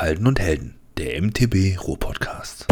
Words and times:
Halden 0.00 0.26
und 0.26 0.40
Helden, 0.40 0.76
der 0.96 1.20
MTB 1.20 1.78
Ruhr-Podcast. 1.78 2.66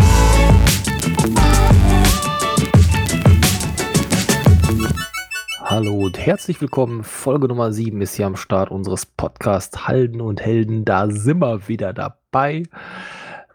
Hallo 5.62 6.06
und 6.06 6.18
herzlich 6.18 6.58
willkommen. 6.62 7.04
Folge 7.04 7.48
Nummer 7.48 7.70
7 7.70 8.00
ist 8.00 8.14
hier 8.14 8.24
am 8.24 8.36
Start 8.36 8.70
unseres 8.70 9.04
Podcasts 9.04 9.86
Halden 9.86 10.22
und 10.22 10.40
Helden. 10.40 10.86
Da 10.86 11.10
sind 11.10 11.42
wir 11.42 11.68
wieder 11.68 11.92
dabei. 11.92 12.62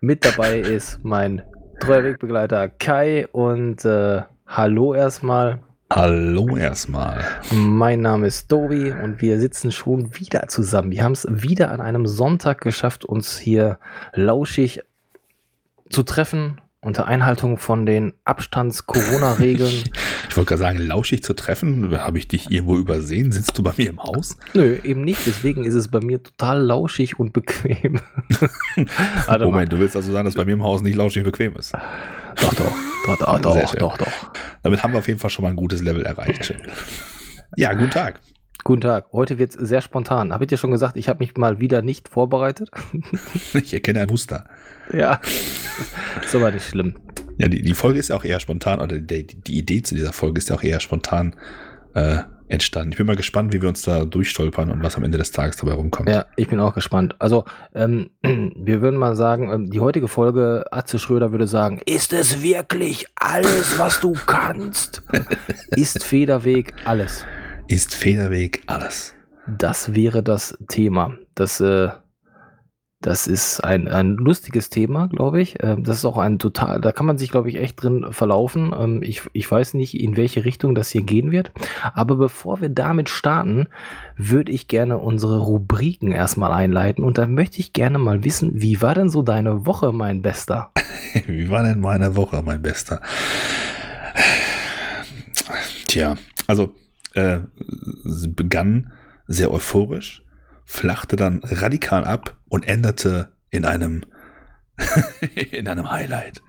Mit 0.02 0.24
dabei 0.24 0.60
ist 0.60 1.04
mein 1.04 1.42
treuer 1.80 2.04
Wegbegleiter 2.04 2.70
Kai 2.70 3.28
und 3.30 3.84
äh, 3.86 4.22
hallo 4.46 4.94
erstmal. 4.94 5.64
Hallo 5.96 6.58
erstmal. 6.58 7.24
Mein 7.52 8.02
Name 8.02 8.26
ist 8.26 8.52
Dobi 8.52 8.92
und 8.92 9.22
wir 9.22 9.40
sitzen 9.40 9.72
schon 9.72 10.18
wieder 10.20 10.48
zusammen. 10.48 10.90
Wir 10.90 11.04
haben 11.04 11.12
es 11.12 11.28
wieder 11.30 11.70
an 11.70 11.82
einem 11.82 12.08
Sonntag 12.08 12.62
geschafft, 12.62 13.06
uns 13.06 13.38
hier 13.38 13.78
lauschig 14.14 14.82
zu 15.92 16.02
treffen 16.02 16.60
unter 16.84 17.08
Einhaltung 17.08 17.58
von 17.58 17.86
den 17.86 18.14
Abstands-Corona-Regeln. 18.26 19.84
Ich 20.30 20.38
wollte 20.38 20.50
gerade 20.50 20.62
sagen, 20.62 20.80
lauschig 20.80 21.22
zu 21.22 21.36
treffen. 21.36 21.96
Habe 21.96 22.18
ich 22.18 22.28
dich 22.28 22.50
irgendwo 22.50 22.76
übersehen? 22.76 23.32
Sitzt 23.32 23.56
du 23.56 23.62
bei 23.62 23.72
mir 23.78 23.92
im 23.92 24.02
Haus? 24.02 24.36
Nö, 24.56 24.80
eben 24.84 25.04
nicht. 25.04 25.28
Deswegen 25.28 25.64
ist 25.64 25.76
es 25.76 25.90
bei 25.90 26.00
mir 26.00 26.24
total 26.24 26.60
lauschig 26.60 27.20
und 27.20 27.34
bequem. 27.34 28.00
Moment, 29.28 29.72
du 29.72 29.78
willst 29.78 29.96
also 29.96 30.12
sagen, 30.12 30.26
dass 30.26 30.34
bei 30.34 30.46
mir 30.46 30.54
im 30.54 30.64
Haus 30.64 30.82
nicht 30.82 30.96
lauschig 30.96 31.24
und 31.24 31.32
bequem 31.32 31.56
ist? 31.56 31.74
Doch, 31.74 32.54
doch, 32.56 32.72
doch, 33.06 33.18
doch, 33.20 33.42
doch, 33.42 33.76
doch, 33.76 33.98
doch. 33.98 34.32
Damit 34.64 34.82
haben 34.82 34.94
wir 34.94 35.00
auf 35.00 35.08
jeden 35.08 35.20
Fall 35.20 35.30
schon 35.30 35.44
mal 35.44 35.50
ein 35.50 35.56
gutes 35.56 35.84
Level 35.84 36.04
erreicht. 36.04 36.56
Ja, 37.56 37.72
guten 37.74 37.92
Tag. 37.92 38.20
Guten 38.66 38.80
Tag. 38.80 39.08
Heute 39.12 39.40
wird 39.40 39.54
es 39.54 39.68
sehr 39.68 39.82
spontan. 39.82 40.32
Habe 40.32 40.46
ich 40.46 40.48
dir 40.48 40.58
schon 40.58 40.72
gesagt, 40.72 40.96
ich 40.96 41.10
habe 41.10 41.20
mich 41.20 41.36
mal 41.36 41.60
wieder 41.60 41.82
nicht 41.82 42.08
vorbereitet? 42.08 42.72
Ich 43.54 43.74
erkenne 43.74 44.02
ein 44.02 44.08
Muster. 44.08 44.46
Ja, 44.92 45.20
ist 46.24 46.34
aber 46.34 46.52
nicht 46.52 46.68
schlimm. 46.68 46.96
Ja, 47.38 47.48
die, 47.48 47.62
die 47.62 47.74
Folge 47.74 48.00
ist 48.00 48.10
ja 48.10 48.16
auch 48.16 48.24
eher 48.24 48.40
spontan, 48.40 48.80
oder 48.80 49.00
die, 49.00 49.26
die 49.26 49.58
Idee 49.58 49.82
zu 49.82 49.96
dieser 49.96 50.14
Folge 50.14 50.38
ist 50.38 50.50
ja 50.50 50.56
auch 50.56 50.64
eher 50.64 50.80
spontan 50.80 51.36
äh, 51.94 52.20
entstanden. 52.48 52.92
Ich 52.92 52.98
bin 52.98 53.06
mal 53.06 53.16
gespannt, 53.16 53.54
wie 53.54 53.62
wir 53.62 53.68
uns 53.68 53.82
da 53.82 54.06
durchstolpern 54.06 54.72
und 54.72 54.82
was 54.82 54.96
am 54.96 55.04
Ende 55.04 55.18
des 55.18 55.32
Tages 55.32 55.58
dabei 55.58 55.74
rumkommt. 55.74 56.08
Ja, 56.08 56.26
ich 56.38 56.48
bin 56.48 56.60
auch 56.60 56.74
gespannt. 56.74 57.16
Also, 57.20 57.44
ähm, 57.76 58.12
wir 58.22 58.82
würden 58.82 58.98
mal 58.98 59.16
sagen, 59.16 59.52
ähm, 59.52 59.72
die 59.72 59.82
heutige 59.82 60.08
Folge, 60.08 60.66
Atze 60.72 61.00
Schröder 61.00 61.32
würde 61.32 61.48
sagen, 61.48 61.82
ist 61.86 62.14
es 62.14 62.42
wirklich 62.42 63.08
alles, 63.16 63.78
was 63.78 64.00
du 64.00 64.14
kannst? 64.26 65.04
ist 65.76 66.04
Federweg 66.04 66.74
alles? 66.86 67.26
Ist 67.68 67.96
Federweg 67.96 68.62
alles? 68.68 69.14
Das 69.48 69.96
wäre 69.96 70.24
das 70.24 70.58
Thema. 70.68 71.18
Das 71.36 71.60
äh, 71.60 71.90
das 73.04 73.28
ist 73.28 73.60
ein, 73.62 73.90
ein 73.90 74.16
lustiges 74.16 74.70
Thema, 74.70 75.08
glaube 75.08 75.42
ich. 75.42 75.62
Ähm, 75.62 75.84
das 75.84 75.98
ist 75.98 76.06
auch 76.06 76.18
ein 76.18 76.40
total, 76.40 76.80
da 76.80 76.94
kann 76.94 77.06
man 77.06 77.18
sich, 77.18 77.32
glaube 77.32 77.50
ich, 77.50 77.58
echt 77.58 77.84
drin 77.84 78.08
verlaufen. 78.12 78.74
Ähm, 78.78 79.04
ich, 79.04 79.24
ich 79.34 79.52
weiß 79.52 79.74
nicht, 79.74 80.00
in 80.00 80.16
welche 80.16 80.46
Richtung 80.46 80.74
das 80.74 80.90
hier 80.90 81.02
gehen 81.02 81.32
wird. 81.32 81.52
Aber 81.94 82.16
bevor 82.16 82.62
wir 82.62 82.70
damit 82.70 83.10
starten, 83.10 83.68
würde 84.16 84.54
ich 84.54 84.70
gerne 84.70 85.00
unsere 85.00 85.40
Rubriken 85.40 86.14
erstmal 86.14 86.54
einleiten. 86.54 87.04
Und 87.04 87.18
dann 87.18 87.34
möchte 87.34 87.60
ich 87.60 87.74
gerne 87.74 87.98
mal 87.98 88.24
wissen, 88.24 88.62
wie 88.62 88.82
war 88.82 88.96
denn 88.96 89.10
so 89.10 89.22
deine 89.22 89.66
Woche, 89.66 89.92
mein 89.92 90.22
Bester? 90.22 90.72
wie 91.28 91.50
war 91.50 91.64
denn 91.64 91.82
meine 91.82 92.16
Woche, 92.16 92.42
mein 92.42 92.62
Bester? 92.62 93.02
Tja, 95.88 96.16
also 96.48 96.74
äh, 97.14 97.40
begann 98.28 98.92
sehr 99.28 99.52
euphorisch 99.52 100.24
flachte 100.66 101.16
dann 101.16 101.42
radikal 101.44 102.04
ab 102.06 102.38
und 102.50 102.68
endete 102.68 103.30
in 103.50 103.66
einem 103.66 104.04
in 105.52 105.68
einem 105.68 105.92
Highlight. 105.92 106.42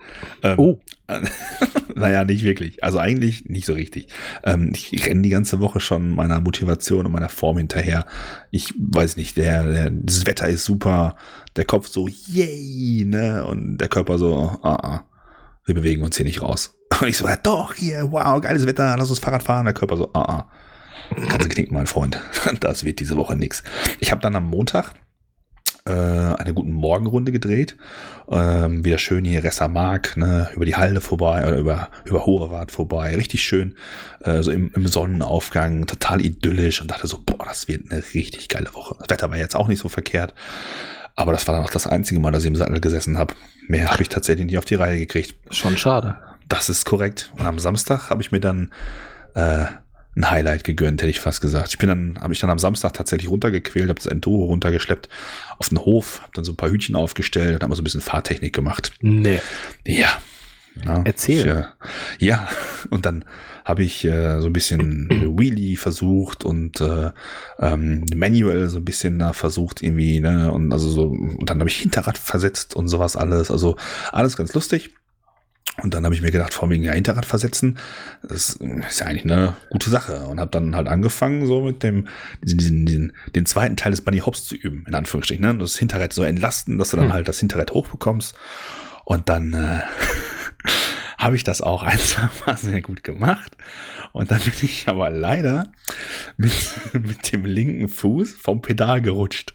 Ähm, 0.42 0.58
oh. 0.58 0.80
naja, 1.94 2.24
nicht 2.24 2.42
wirklich. 2.42 2.82
Also 2.82 2.98
eigentlich 2.98 3.44
nicht 3.44 3.66
so 3.66 3.74
richtig. 3.74 4.08
Ähm, 4.42 4.72
ich 4.72 5.06
renne 5.06 5.20
die 5.20 5.28
ganze 5.28 5.60
Woche 5.60 5.78
schon 5.78 6.14
meiner 6.14 6.40
Motivation 6.40 7.04
und 7.04 7.12
meiner 7.12 7.28
Form 7.28 7.58
hinterher. 7.58 8.06
Ich 8.50 8.72
weiß 8.78 9.18
nicht, 9.18 9.36
der, 9.36 9.64
der, 9.64 9.90
das 9.90 10.24
Wetter 10.24 10.48
ist 10.48 10.64
super, 10.64 11.16
der 11.56 11.66
Kopf 11.66 11.88
so, 11.88 12.08
yay, 12.08 13.04
ne? 13.04 13.44
Und 13.44 13.76
der 13.76 13.88
Körper 13.88 14.16
so, 14.16 14.58
ah, 14.62 14.74
ah, 14.82 15.04
wir 15.64 15.74
bewegen 15.74 16.02
uns 16.02 16.16
hier 16.16 16.26
nicht 16.26 16.42
raus. 16.42 16.76
Und 17.00 17.08
ich 17.08 17.16
so, 17.16 17.26
ja, 17.26 17.36
doch, 17.36 17.74
hier, 17.74 18.10
wow, 18.10 18.40
geiles 18.40 18.66
Wetter, 18.66 18.96
lass 18.96 19.10
uns 19.10 19.18
Fahrrad 19.18 19.42
fahren. 19.42 19.64
Der 19.64 19.74
Körper 19.74 19.96
so, 19.96 20.10
ah, 20.12 20.22
ah. 20.22 20.50
Kannst 21.28 21.44
du 21.44 21.48
knicken, 21.48 21.74
mein 21.74 21.86
Freund. 21.86 22.20
Das 22.60 22.84
wird 22.84 23.00
diese 23.00 23.16
Woche 23.16 23.36
nichts. 23.36 23.62
Ich 24.00 24.10
habe 24.10 24.20
dann 24.20 24.36
am 24.36 24.48
Montag 24.48 24.94
äh, 25.86 25.92
eine 25.92 26.54
guten 26.54 26.72
Morgenrunde 26.72 27.32
gedreht. 27.32 27.76
Ähm, 28.30 28.84
wieder 28.84 28.98
schön 28.98 29.24
hier 29.24 29.44
Ressamark, 29.44 30.16
ne, 30.16 30.48
über 30.54 30.64
die 30.64 30.76
Halde 30.76 31.00
vorbei 31.00 31.46
oder 31.46 31.58
über, 31.58 31.90
über 32.04 32.24
Hohewart 32.24 32.70
vorbei. 32.70 33.14
Richtig 33.16 33.42
schön, 33.42 33.74
äh, 34.20 34.42
so 34.42 34.50
im, 34.50 34.70
im 34.74 34.86
Sonnenaufgang, 34.86 35.86
total 35.86 36.24
idyllisch 36.24 36.80
und 36.80 36.90
dachte 36.90 37.06
so, 37.06 37.18
boah, 37.24 37.44
das 37.44 37.68
wird 37.68 37.90
eine 37.90 38.02
richtig 38.14 38.48
geile 38.48 38.72
Woche. 38.74 38.96
Das 38.98 39.10
Wetter 39.10 39.30
war 39.30 39.36
jetzt 39.36 39.56
auch 39.56 39.68
nicht 39.68 39.80
so 39.80 39.88
verkehrt. 39.90 40.32
Aber 41.16 41.32
das 41.32 41.46
war 41.46 41.54
dann 41.54 41.64
auch 41.64 41.70
das 41.70 41.86
einzige 41.86 42.20
Mal, 42.20 42.32
dass 42.32 42.42
ich 42.42 42.48
im 42.48 42.56
Sattel 42.56 42.80
gesessen 42.80 43.18
habe. 43.18 43.34
Mehr 43.68 43.90
habe 43.90 44.02
ich 44.02 44.08
tatsächlich 44.08 44.46
nicht 44.46 44.58
auf 44.58 44.64
die 44.64 44.74
Reihe 44.74 44.98
gekriegt. 44.98 45.34
Schon 45.50 45.76
schade. 45.76 46.16
Das 46.48 46.68
ist 46.68 46.84
korrekt. 46.84 47.30
Und 47.38 47.46
am 47.46 47.58
Samstag 47.58 48.10
habe 48.10 48.20
ich 48.20 48.32
mir 48.32 48.40
dann 48.40 48.72
äh, 49.34 49.66
ein 50.16 50.30
Highlight 50.30 50.64
gegönnt, 50.64 51.02
hätte 51.02 51.10
ich 51.10 51.20
fast 51.20 51.40
gesagt. 51.40 51.68
Ich 51.70 51.78
bin 51.78 51.88
dann, 51.88 52.18
habe 52.20 52.32
ich 52.32 52.40
dann 52.40 52.50
am 52.50 52.58
Samstag 52.58 52.92
tatsächlich 52.92 53.30
runtergequält, 53.30 53.88
habe 53.88 54.00
das 54.00 54.06
Enduro 54.06 54.44
runtergeschleppt 54.44 55.08
auf 55.58 55.68
den 55.68 55.78
Hof, 55.78 56.20
habe 56.22 56.32
dann 56.34 56.44
so 56.44 56.52
ein 56.52 56.56
paar 56.56 56.70
Hütchen 56.70 56.96
aufgestellt 56.96 57.54
und 57.54 57.62
habe 57.62 57.68
mal 57.68 57.76
so 57.76 57.82
ein 57.82 57.84
bisschen 57.84 58.00
Fahrtechnik 58.00 58.52
gemacht. 58.52 58.92
Nee. 59.00 59.40
Ja. 59.86 60.08
ja 60.84 61.02
Erzähl. 61.04 61.38
Ich, 61.38 61.46
äh, 61.46 61.64
ja, 62.26 62.48
und 62.90 63.06
dann 63.06 63.24
habe 63.64 63.82
ich 63.82 64.04
äh, 64.04 64.40
so 64.40 64.46
ein 64.46 64.52
bisschen 64.52 65.08
Wheelie 65.38 65.76
versucht 65.76 66.44
und 66.44 66.80
äh, 66.80 67.10
ähm, 67.58 68.04
Manual 68.14 68.68
so 68.68 68.78
ein 68.78 68.84
bisschen 68.84 69.18
da 69.18 69.32
versucht 69.32 69.82
irgendwie, 69.82 70.20
ne? 70.20 70.52
Und 70.52 70.72
also 70.72 70.90
so, 70.90 71.06
und 71.06 71.48
dann 71.48 71.60
habe 71.60 71.70
ich 71.70 71.78
Hinterrad 71.78 72.18
versetzt 72.18 72.76
und 72.76 72.88
sowas 72.88 73.16
alles. 73.16 73.50
Also 73.50 73.76
alles 74.12 74.36
ganz 74.36 74.52
lustig. 74.52 74.90
Und 75.82 75.92
dann 75.92 76.04
habe 76.04 76.14
ich 76.14 76.22
mir 76.22 76.30
gedacht, 76.30 76.54
vor 76.54 76.70
wegen 76.70 76.84
ja, 76.84 76.92
Hinterrad 76.92 77.26
versetzen, 77.26 77.78
das 78.22 78.50
ist 78.88 79.00
ja 79.00 79.06
eigentlich 79.06 79.24
eine 79.24 79.56
gute 79.70 79.90
Sache. 79.90 80.20
Und 80.26 80.38
habe 80.38 80.50
dann 80.50 80.76
halt 80.76 80.86
angefangen, 80.86 81.46
so 81.46 81.62
mit 81.62 81.82
dem, 81.82 82.06
diesen, 82.42 82.86
diesen, 82.86 83.12
den 83.34 83.44
zweiten 83.44 83.76
Teil 83.76 83.90
des 83.90 84.02
Bunny 84.02 84.20
Hops 84.20 84.44
zu 84.44 84.54
üben, 84.54 84.84
in 84.86 84.94
Anführungsstrichen. 84.94 85.44
Ne? 85.44 85.58
Das 85.58 85.76
Hinterrad 85.76 86.12
so 86.12 86.22
entlasten, 86.22 86.78
dass 86.78 86.90
du 86.90 86.96
dann 86.96 87.06
hm. 87.06 87.12
halt 87.12 87.28
das 87.28 87.40
Hinterrad 87.40 87.72
hochbekommst. 87.72 88.36
Und 89.04 89.28
dann 89.28 89.52
äh, 89.52 89.80
habe 91.24 91.36
ich 91.36 91.44
das 91.44 91.62
auch 91.62 91.82
ein, 91.82 91.98
zwei 91.98 92.28
Mal 92.46 92.56
sehr 92.56 92.82
gut 92.82 93.02
gemacht. 93.02 93.56
Und 94.12 94.30
dann 94.30 94.40
bin 94.40 94.52
ich 94.62 94.86
aber 94.86 95.10
leider 95.10 95.72
mit, 96.36 96.52
mit 96.92 97.32
dem 97.32 97.44
linken 97.44 97.88
Fuß 97.88 98.34
vom 98.34 98.62
Pedal 98.62 99.02
gerutscht. 99.02 99.54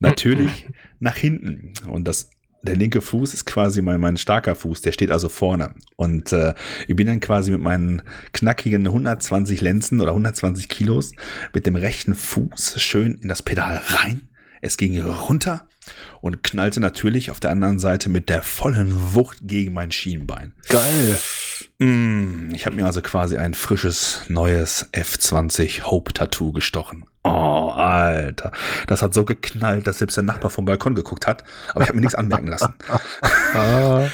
Natürlich 0.00 0.66
nach 1.00 1.16
hinten. 1.16 1.74
Und 1.88 2.08
das 2.08 2.30
der 2.62 2.76
linke 2.76 3.02
Fuß 3.02 3.34
ist 3.34 3.44
quasi 3.44 3.82
mein, 3.82 4.00
mein 4.00 4.16
starker 4.16 4.54
Fuß, 4.54 4.80
der 4.80 4.92
steht 4.92 5.10
also 5.10 5.28
vorne. 5.28 5.74
Und 5.96 6.32
äh, 6.32 6.54
ich 6.88 6.96
bin 6.96 7.06
dann 7.06 7.20
quasi 7.20 7.50
mit 7.50 7.60
meinen 7.60 8.00
knackigen 8.32 8.86
120 8.86 9.60
Lenzen 9.60 10.00
oder 10.00 10.12
120 10.12 10.70
Kilos 10.70 11.12
mit 11.52 11.66
dem 11.66 11.76
rechten 11.76 12.14
Fuß 12.14 12.80
schön 12.80 13.18
in 13.20 13.28
das 13.28 13.42
Pedal 13.42 13.82
rein. 13.86 14.28
Es 14.62 14.78
ging 14.78 14.98
runter 14.98 15.68
und 16.24 16.42
knallte 16.42 16.80
natürlich 16.80 17.30
auf 17.30 17.38
der 17.38 17.50
anderen 17.50 17.78
Seite 17.78 18.08
mit 18.08 18.30
der 18.30 18.40
vollen 18.40 19.12
Wucht 19.12 19.40
gegen 19.42 19.74
mein 19.74 19.92
Schienbein. 19.92 20.54
Geil. 20.70 21.18
Mm, 21.78 22.48
ich 22.54 22.64
habe 22.64 22.76
mir 22.76 22.86
also 22.86 23.02
quasi 23.02 23.36
ein 23.36 23.52
frisches, 23.52 24.22
neues 24.28 24.88
F20 24.94 25.82
Hope 25.82 26.14
Tattoo 26.14 26.52
gestochen. 26.52 27.04
Oh, 27.24 27.28
Alter. 27.74 28.52
Das 28.86 29.02
hat 29.02 29.12
so 29.12 29.26
geknallt, 29.26 29.86
dass 29.86 29.98
selbst 29.98 30.16
der 30.16 30.24
Nachbar 30.24 30.50
vom 30.50 30.64
Balkon 30.64 30.94
geguckt 30.94 31.26
hat. 31.26 31.44
Aber 31.74 31.82
ich 31.82 31.88
habe 31.88 31.96
mir 31.96 32.00
nichts 32.00 32.14
anmerken 32.14 32.46
lassen. 32.46 32.72
er 33.52 34.10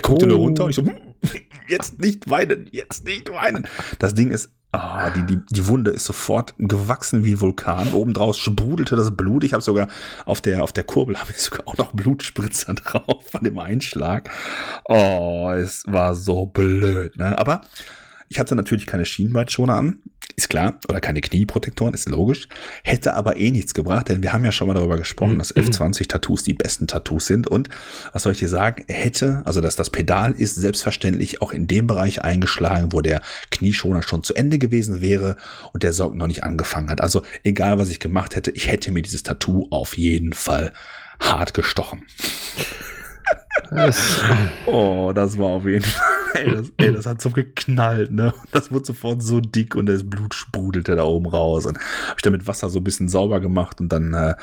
guckte 0.00 0.24
oh. 0.24 0.28
nur 0.28 0.38
runter 0.38 0.64
und 0.64 0.70
ich 0.70 0.76
so, 0.76 0.82
hm, 0.82 0.96
jetzt 1.68 2.00
nicht 2.00 2.30
weinen, 2.30 2.68
jetzt 2.72 3.04
nicht 3.04 3.30
weinen. 3.30 3.68
Das 3.98 4.14
Ding 4.14 4.30
ist, 4.30 4.48
ah, 4.72 5.10
die, 5.10 5.24
die, 5.24 5.40
die 5.48 5.66
Wunde 5.66 5.90
ist 5.90 6.04
sofort 6.04 6.54
gewachsen 6.58 7.24
wie 7.24 7.32
ein 7.32 7.40
Vulkan. 7.40 7.92
Obendraus 7.92 8.38
sprudelte 8.38 8.96
das 8.96 9.14
Blut. 9.16 9.44
Ich 9.44 9.52
habe 9.52 9.62
sogar 9.62 9.88
auf 10.24 10.40
der, 10.40 10.62
auf 10.62 10.72
der 10.72 10.84
Kurbel 10.84 11.18
habe 11.18 11.32
ich 11.32 11.38
sogar 11.38 11.66
auch 11.66 11.76
noch 11.76 11.92
Blutspritzer 11.92 12.74
drauf 12.74 13.24
von 13.30 13.42
dem 13.42 13.58
Einschlag. 13.58 14.30
Oh, 14.84 15.50
es 15.56 15.84
war 15.86 16.14
so 16.14 16.46
blöd. 16.46 17.16
Ne? 17.16 17.38
Aber 17.38 17.62
ich 18.30 18.38
hatte 18.38 18.54
natürlich 18.54 18.86
keine 18.86 19.04
Schienbeinschoner 19.04 19.74
an, 19.74 19.98
ist 20.36 20.48
klar, 20.48 20.78
oder 20.88 21.00
keine 21.00 21.20
Knieprotektoren, 21.20 21.94
ist 21.94 22.08
logisch. 22.08 22.46
Hätte 22.84 23.14
aber 23.14 23.36
eh 23.36 23.50
nichts 23.50 23.74
gebracht, 23.74 24.08
denn 24.08 24.22
wir 24.22 24.32
haben 24.32 24.44
ja 24.44 24.52
schon 24.52 24.68
mal 24.68 24.74
darüber 24.74 24.96
gesprochen, 24.96 25.36
dass 25.38 25.52
mhm. 25.54 25.62
F20-Tattoos 25.62 26.44
die 26.44 26.54
besten 26.54 26.86
Tattoos 26.86 27.26
sind. 27.26 27.48
Und 27.48 27.68
was 28.12 28.22
soll 28.22 28.32
ich 28.32 28.38
dir 28.38 28.48
sagen? 28.48 28.84
Hätte, 28.86 29.42
also 29.46 29.60
dass 29.60 29.74
das 29.74 29.90
Pedal 29.90 30.30
ist 30.30 30.54
selbstverständlich 30.54 31.42
auch 31.42 31.52
in 31.52 31.66
dem 31.66 31.88
Bereich 31.88 32.22
eingeschlagen, 32.22 32.92
wo 32.92 33.00
der 33.00 33.20
Knieschoner 33.50 34.02
schon 34.02 34.22
zu 34.22 34.32
Ende 34.34 34.58
gewesen 34.58 35.00
wäre 35.00 35.36
und 35.72 35.82
der 35.82 35.92
Sock 35.92 36.14
noch 36.14 36.28
nicht 36.28 36.44
angefangen 36.44 36.88
hat. 36.88 37.00
Also 37.00 37.22
egal, 37.42 37.80
was 37.80 37.90
ich 37.90 37.98
gemacht 37.98 38.36
hätte, 38.36 38.52
ich 38.52 38.68
hätte 38.68 38.92
mir 38.92 39.02
dieses 39.02 39.24
Tattoo 39.24 39.66
auf 39.70 39.98
jeden 39.98 40.34
Fall 40.34 40.72
hart 41.18 41.52
gestochen. 41.52 42.06
Oh, 44.66 45.12
das 45.14 45.38
war 45.38 45.46
auf 45.46 45.64
jeden 45.64 45.84
Fall. 45.84 46.06
Ey 46.34 46.50
das, 46.50 46.72
ey, 46.76 46.92
das, 46.92 47.06
hat 47.06 47.20
so 47.20 47.30
geknallt, 47.30 48.12
ne? 48.12 48.32
Das 48.52 48.70
wurde 48.70 48.86
sofort 48.86 49.22
so 49.22 49.40
dick 49.40 49.74
und 49.74 49.86
das 49.86 50.08
Blut 50.08 50.34
sprudelte 50.34 50.94
da 50.94 51.04
oben 51.04 51.26
raus. 51.26 51.66
Und 51.66 51.78
habe 51.78 52.14
ich 52.16 52.22
dann 52.22 52.32
mit 52.32 52.46
Wasser 52.46 52.70
so 52.70 52.78
ein 52.78 52.84
bisschen 52.84 53.08
sauber 53.08 53.40
gemacht 53.40 53.80
und 53.80 53.90
dann 53.90 54.14
äh, 54.14 54.34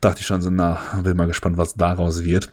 dachte 0.00 0.20
ich 0.20 0.26
schon 0.26 0.42
so, 0.42 0.50
na, 0.50 0.80
bin 1.02 1.16
mal 1.16 1.26
gespannt, 1.26 1.56
was 1.56 1.74
daraus 1.74 2.24
wird. 2.24 2.52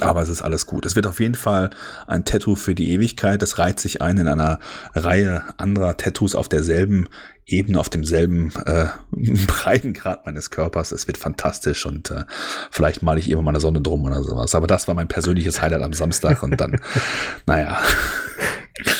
Aber 0.00 0.22
es 0.22 0.28
ist 0.28 0.42
alles 0.42 0.66
gut. 0.66 0.86
Es 0.86 0.96
wird 0.96 1.06
auf 1.06 1.20
jeden 1.20 1.34
Fall 1.34 1.70
ein 2.06 2.24
Tattoo 2.24 2.54
für 2.54 2.74
die 2.74 2.92
Ewigkeit. 2.92 3.42
Das 3.42 3.58
reiht 3.58 3.78
sich 3.78 4.00
ein 4.00 4.16
in 4.16 4.28
einer 4.28 4.58
Reihe 4.94 5.44
anderer 5.58 5.96
Tattoos 5.96 6.34
auf 6.34 6.48
derselben 6.48 7.08
Ebene, 7.46 7.78
auf 7.80 7.88
demselben 7.88 8.52
äh, 8.66 8.86
Breitengrad 9.46 10.26
meines 10.26 10.50
Körpers. 10.50 10.92
Es 10.92 11.06
wird 11.06 11.18
fantastisch 11.18 11.86
und 11.86 12.10
äh, 12.10 12.24
vielleicht 12.70 13.02
male 13.02 13.20
ich 13.20 13.30
immer 13.30 13.42
mal 13.42 13.50
eine 13.50 13.60
Sonne 13.60 13.80
drum 13.80 14.04
oder 14.04 14.22
sowas. 14.22 14.54
Aber 14.54 14.66
das 14.66 14.88
war 14.88 14.94
mein 14.94 15.08
persönliches 15.08 15.60
Highlight 15.60 15.82
am 15.82 15.92
Samstag 15.92 16.42
und 16.42 16.60
dann, 16.60 16.80
naja. 17.46 17.80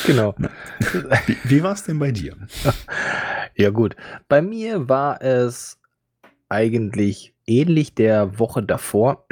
Genau. 0.05 0.35
Wie, 1.25 1.37
wie 1.43 1.63
war 1.63 1.73
es 1.73 1.83
denn 1.83 1.99
bei 1.99 2.11
dir? 2.11 2.35
Ja 3.55 3.69
gut, 3.69 3.95
bei 4.29 4.41
mir 4.41 4.89
war 4.89 5.21
es 5.21 5.77
eigentlich 6.49 7.35
ähnlich 7.45 7.93
der 7.93 8.39
Woche 8.39 8.63
davor. 8.63 9.27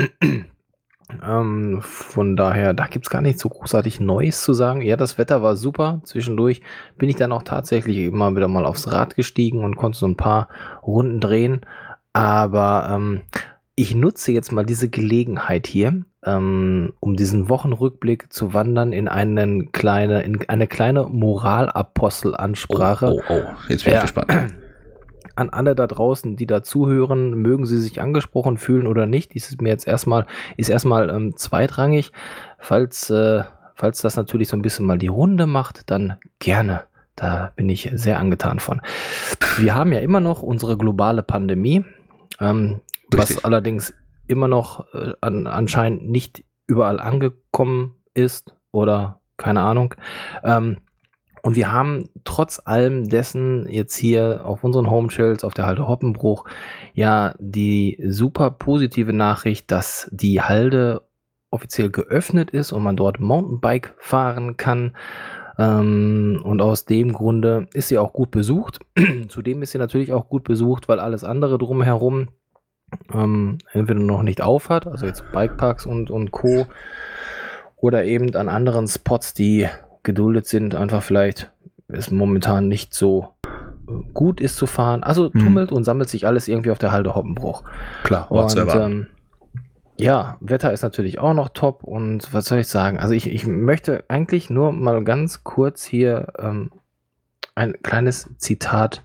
Ähm, 1.25 1.81
von 1.81 2.35
daher, 2.35 2.73
da 2.73 2.87
gibt 2.87 3.05
es 3.05 3.09
gar 3.09 3.21
nicht 3.21 3.39
so 3.39 3.49
großartig 3.49 3.99
Neues 3.99 4.43
zu 4.43 4.53
sagen. 4.53 4.81
Ja, 4.81 4.97
das 4.97 5.17
Wetter 5.17 5.41
war 5.41 5.55
super. 5.55 6.01
Zwischendurch 6.03 6.61
bin 6.97 7.09
ich 7.09 7.15
dann 7.15 7.31
auch 7.31 7.43
tatsächlich 7.43 7.97
immer 7.97 8.35
wieder 8.35 8.47
mal 8.47 8.65
aufs 8.65 8.91
Rad 8.91 9.15
gestiegen 9.15 9.63
und 9.63 9.75
konnte 9.75 9.97
so 9.97 10.07
ein 10.07 10.17
paar 10.17 10.49
Runden 10.85 11.19
drehen. 11.19 11.61
Aber 12.13 12.89
ähm, 12.91 13.21
ich 13.75 13.95
nutze 13.95 14.31
jetzt 14.31 14.51
mal 14.51 14.65
diese 14.65 14.89
Gelegenheit 14.89 15.67
hier, 15.67 16.03
ähm, 16.25 16.93
um 16.99 17.15
diesen 17.15 17.49
Wochenrückblick 17.49 18.31
zu 18.31 18.53
wandern 18.53 18.93
in, 18.93 19.07
einen 19.07 19.71
kleine, 19.71 20.23
in 20.23 20.47
eine 20.49 20.67
kleine 20.67 21.03
Moralapostelansprache. 21.03 23.13
Oh, 23.13 23.21
oh, 23.29 23.33
oh, 23.33 23.43
jetzt 23.69 23.85
bin 23.85 23.93
ich 23.93 23.97
ja. 23.97 24.01
gespannt 24.01 24.53
an 25.41 25.49
alle 25.49 25.75
da 25.75 25.87
draußen, 25.87 26.35
die 26.35 26.47
da 26.47 26.63
zuhören, 26.63 27.33
mögen 27.33 27.65
sie 27.65 27.79
sich 27.79 28.01
angesprochen 28.01 28.57
fühlen 28.57 28.87
oder 28.87 29.05
nicht. 29.05 29.35
Ist 29.35 29.61
mir 29.61 29.69
jetzt 29.69 29.87
erstmal, 29.87 30.25
ist 30.57 30.69
erstmal 30.69 31.09
ähm, 31.09 31.35
zweitrangig. 31.35 32.11
Falls, 32.59 33.09
äh, 33.09 33.43
falls 33.75 34.01
das 34.01 34.15
natürlich 34.15 34.47
so 34.47 34.55
ein 34.55 34.61
bisschen 34.61 34.85
mal 34.85 34.97
die 34.97 35.07
Runde 35.07 35.47
macht, 35.47 35.89
dann 35.89 36.15
gerne. 36.39 36.83
Da 37.15 37.51
bin 37.55 37.69
ich 37.69 37.91
sehr 37.93 38.19
angetan 38.19 38.59
von. 38.59 38.81
Wir 39.57 39.75
haben 39.75 39.91
ja 39.91 39.99
immer 39.99 40.21
noch 40.21 40.41
unsere 40.41 40.77
globale 40.77 41.23
Pandemie, 41.23 41.83
ähm, 42.39 42.79
was 43.11 43.43
allerdings 43.43 43.93
immer 44.27 44.47
noch 44.47 44.91
äh, 44.93 45.13
an, 45.19 45.45
anscheinend 45.45 46.09
nicht 46.09 46.45
überall 46.67 46.99
angekommen 46.99 47.95
ist 48.13 48.55
oder 48.71 49.19
keine 49.37 49.61
Ahnung. 49.61 49.95
Ähm, 50.43 50.77
und 51.43 51.55
wir 51.55 51.71
haben 51.71 52.09
trotz 52.23 52.61
allem 52.63 53.09
dessen 53.09 53.67
jetzt 53.67 53.95
hier 53.95 54.45
auf 54.45 54.63
unseren 54.63 54.89
Home-Shells, 54.89 55.43
auf 55.43 55.53
der 55.53 55.65
Halde 55.65 55.87
Hoppenbruch, 55.87 56.45
ja 56.93 57.33
die 57.39 57.99
super 58.07 58.51
positive 58.51 59.13
Nachricht, 59.13 59.71
dass 59.71 60.07
die 60.11 60.41
Halde 60.41 61.01
offiziell 61.49 61.89
geöffnet 61.89 62.51
ist 62.51 62.71
und 62.71 62.83
man 62.83 62.95
dort 62.95 63.19
Mountainbike 63.19 63.95
fahren 63.97 64.55
kann. 64.57 64.95
Ähm, 65.57 66.41
und 66.43 66.61
aus 66.61 66.85
dem 66.85 67.11
Grunde 67.11 67.67
ist 67.73 67.89
sie 67.89 67.97
auch 67.97 68.13
gut 68.13 68.31
besucht. 68.31 68.79
Zudem 69.27 69.61
ist 69.61 69.71
sie 69.71 69.77
natürlich 69.77 70.13
auch 70.13 70.29
gut 70.29 70.43
besucht, 70.43 70.87
weil 70.87 70.99
alles 70.99 71.23
andere 71.23 71.57
drumherum 71.57 72.29
ähm, 73.13 73.57
entweder 73.71 73.99
noch 73.99 74.23
nicht 74.23 74.41
aufhat, 74.41 74.87
also 74.87 75.05
jetzt 75.05 75.23
Bikeparks 75.31 75.85
und, 75.85 76.09
und 76.11 76.31
Co. 76.31 76.67
Oder 77.77 78.05
eben 78.05 78.35
an 78.35 78.47
anderen 78.47 78.87
Spots, 78.87 79.33
die 79.33 79.67
geduldet 80.03 80.47
sind, 80.47 80.75
einfach 80.75 81.03
vielleicht 81.03 81.51
es 81.87 82.11
momentan 82.11 82.67
nicht 82.67 82.93
so 82.93 83.29
äh, 83.87 83.91
gut 84.13 84.39
ist 84.39 84.55
zu 84.55 84.65
fahren. 84.65 85.03
Also 85.03 85.29
mhm. 85.33 85.39
tummelt 85.39 85.71
mhm. 85.71 85.77
und 85.77 85.83
sammelt 85.83 86.09
sich 86.09 86.25
alles 86.25 86.47
irgendwie 86.47 86.71
auf 86.71 86.79
der 86.79 86.91
Halde 86.91 87.15
Hoppenbruch. 87.15 87.63
Klar, 88.03 88.31
und 88.31 88.55
ähm, 88.55 89.07
ja, 89.97 90.37
Wetter 90.39 90.73
ist 90.73 90.81
natürlich 90.81 91.19
auch 91.19 91.33
noch 91.33 91.49
top 91.49 91.83
und 91.83 92.33
was 92.33 92.45
soll 92.45 92.59
ich 92.59 92.67
sagen? 92.67 92.99
Also 92.99 93.13
ich, 93.13 93.29
ich 93.29 93.45
möchte 93.45 94.03
eigentlich 94.07 94.49
nur 94.49 94.71
mal 94.71 95.03
ganz 95.03 95.43
kurz 95.43 95.83
hier 95.83 96.33
ähm, 96.39 96.71
ein 97.53 97.75
kleines 97.83 98.29
Zitat 98.37 99.03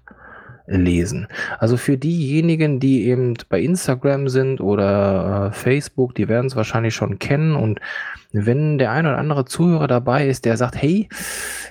lesen. 0.67 1.27
Also 1.59 1.77
für 1.77 1.97
diejenigen, 1.97 2.81
die 2.81 3.07
eben 3.07 3.35
bei 3.49 3.61
Instagram 3.61 4.29
sind 4.29 4.61
oder 4.61 5.49
äh, 5.49 5.53
Facebook, 5.53 6.15
die 6.15 6.29
werden 6.29 6.47
es 6.47 6.57
wahrscheinlich 6.57 6.95
schon 6.95 7.19
kennen 7.19 7.55
und 7.55 7.81
wenn 8.33 8.79
der 8.79 8.91
ein 8.91 9.07
oder 9.07 9.19
andere 9.19 9.45
Zuhörer 9.45 9.87
dabei 9.87 10.29
ist, 10.29 10.45
der 10.45 10.57
sagt, 10.57 10.77
hey, 10.77 11.09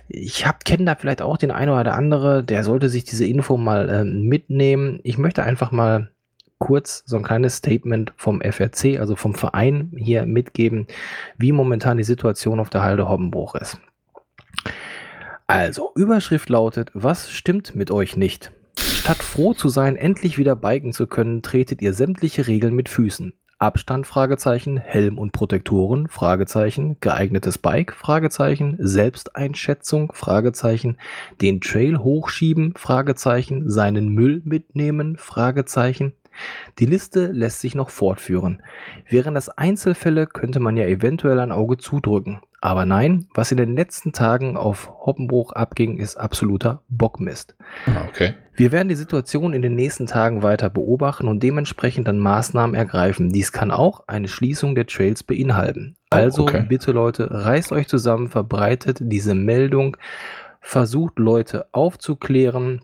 ich 0.08 0.46
kenne 0.64 0.86
da 0.86 0.96
vielleicht 0.96 1.22
auch 1.22 1.38
den 1.38 1.52
einen 1.52 1.72
oder 1.72 1.94
andere, 1.94 2.44
der 2.44 2.64
sollte 2.64 2.90
sich 2.90 3.04
diese 3.04 3.26
Info 3.26 3.58
mal 3.58 3.90
äh, 3.90 4.04
mitnehmen. 4.04 5.00
Ich 5.04 5.18
möchte 5.18 5.44
einfach 5.44 5.72
mal 5.72 6.10
kurz 6.58 7.04
so 7.06 7.18
ein 7.18 7.24
kleines 7.24 7.58
Statement 7.58 8.14
vom 8.16 8.42
FRC, 8.42 9.00
also 9.00 9.16
vom 9.16 9.36
Verein 9.36 9.92
hier 9.96 10.26
mitgeben, 10.26 10.88
wie 11.38 11.52
momentan 11.52 11.98
die 11.98 12.04
Situation 12.04 12.60
auf 12.60 12.70
der 12.70 12.82
Halde 12.82 13.10
Hobbenbruch 13.10 13.56
ist. 13.56 13.78
Also, 15.48 15.92
Überschrift 15.96 16.50
lautet, 16.50 16.90
was 16.94 17.30
stimmt 17.30 17.76
mit 17.76 17.92
euch 17.92 18.18
nicht? 18.18 18.52
Statt 19.06 19.22
froh 19.22 19.54
zu 19.54 19.70
sein, 19.70 19.98
endlich 19.98 20.40
wieder 20.40 20.56
biken 20.56 20.92
zu 20.92 21.06
können, 21.06 21.44
tretet 21.44 21.80
ihr 21.80 21.94
sämtliche 21.94 22.48
Regeln 22.48 22.74
mit 22.74 22.90
Füßen. 22.90 23.34
Abstand, 23.60 24.08
Fragezeichen, 24.08 24.78
Helm 24.78 25.20
und 25.20 25.32
Protektoren, 25.32 26.08
Fragezeichen, 26.08 27.00
geeignetes 27.02 27.60
Bike, 27.60 27.94
Fragezeichen, 27.94 28.78
Selbsteinschätzung, 28.80 30.12
Fragezeichen, 30.12 30.98
den 31.40 31.62
Trail 31.62 32.00
hochschieben, 32.00 32.74
Fragezeichen, 32.76 33.70
seinen 33.70 34.10
Müll 34.10 34.42
mitnehmen, 34.44 35.18
Fragezeichen. 35.18 36.14
Die 36.80 36.88
Liste 36.88 37.28
lässt 37.28 37.62
sich 37.62 37.76
noch 37.76 37.92
fortführen. 37.92 38.64
Wären 39.08 39.36
das 39.36 39.50
Einzelfälle, 39.50 40.26
könnte 40.26 40.60
man 40.60 40.78
ja 40.78 40.88
eventuell 40.88 41.40
ein 41.40 41.52
Auge 41.52 41.78
zudrücken. 41.78 42.40
Aber 42.66 42.88
nein, 42.88 43.28
was 43.36 43.52
in 43.52 43.58
den 43.58 43.76
letzten 43.76 44.12
Tagen 44.12 44.58
auf 44.58 44.90
Hoppenbruch 45.06 45.52
abging, 45.52 46.00
ist 46.00 46.16
absoluter 46.16 46.82
Bockmist. 46.90 47.56
Ah, 47.86 48.08
okay. 48.10 48.34
Wir 48.56 48.72
werden 48.72 48.90
die 48.90 48.96
Situation 48.96 49.54
in 49.54 49.62
den 49.62 49.76
nächsten 49.76 50.08
Tagen 50.08 50.42
weiter 50.42 50.72
beobachten 50.72 51.28
und 51.28 51.44
dementsprechend 51.44 52.08
dann 52.08 52.18
Maßnahmen 52.18 52.76
ergreifen. 52.76 53.32
Dies 53.32 53.52
kann 53.52 53.70
auch 53.70 54.08
eine 54.08 54.28
Schließung 54.28 54.74
der 54.74 54.88
Trails 54.88 55.22
beinhalten. 55.22 55.96
Oh, 56.06 56.16
also 56.16 56.42
oh, 56.42 56.46
okay. 56.48 56.66
bitte 56.68 56.92
Leute, 56.92 57.30
reißt 57.30 57.72
euch 57.72 57.88
zusammen, 57.88 58.30
verbreitet 58.30 58.98
diese 59.00 59.36
Meldung, 59.36 59.96
versucht 60.60 61.20
Leute 61.20 61.68
aufzuklären, 61.72 62.82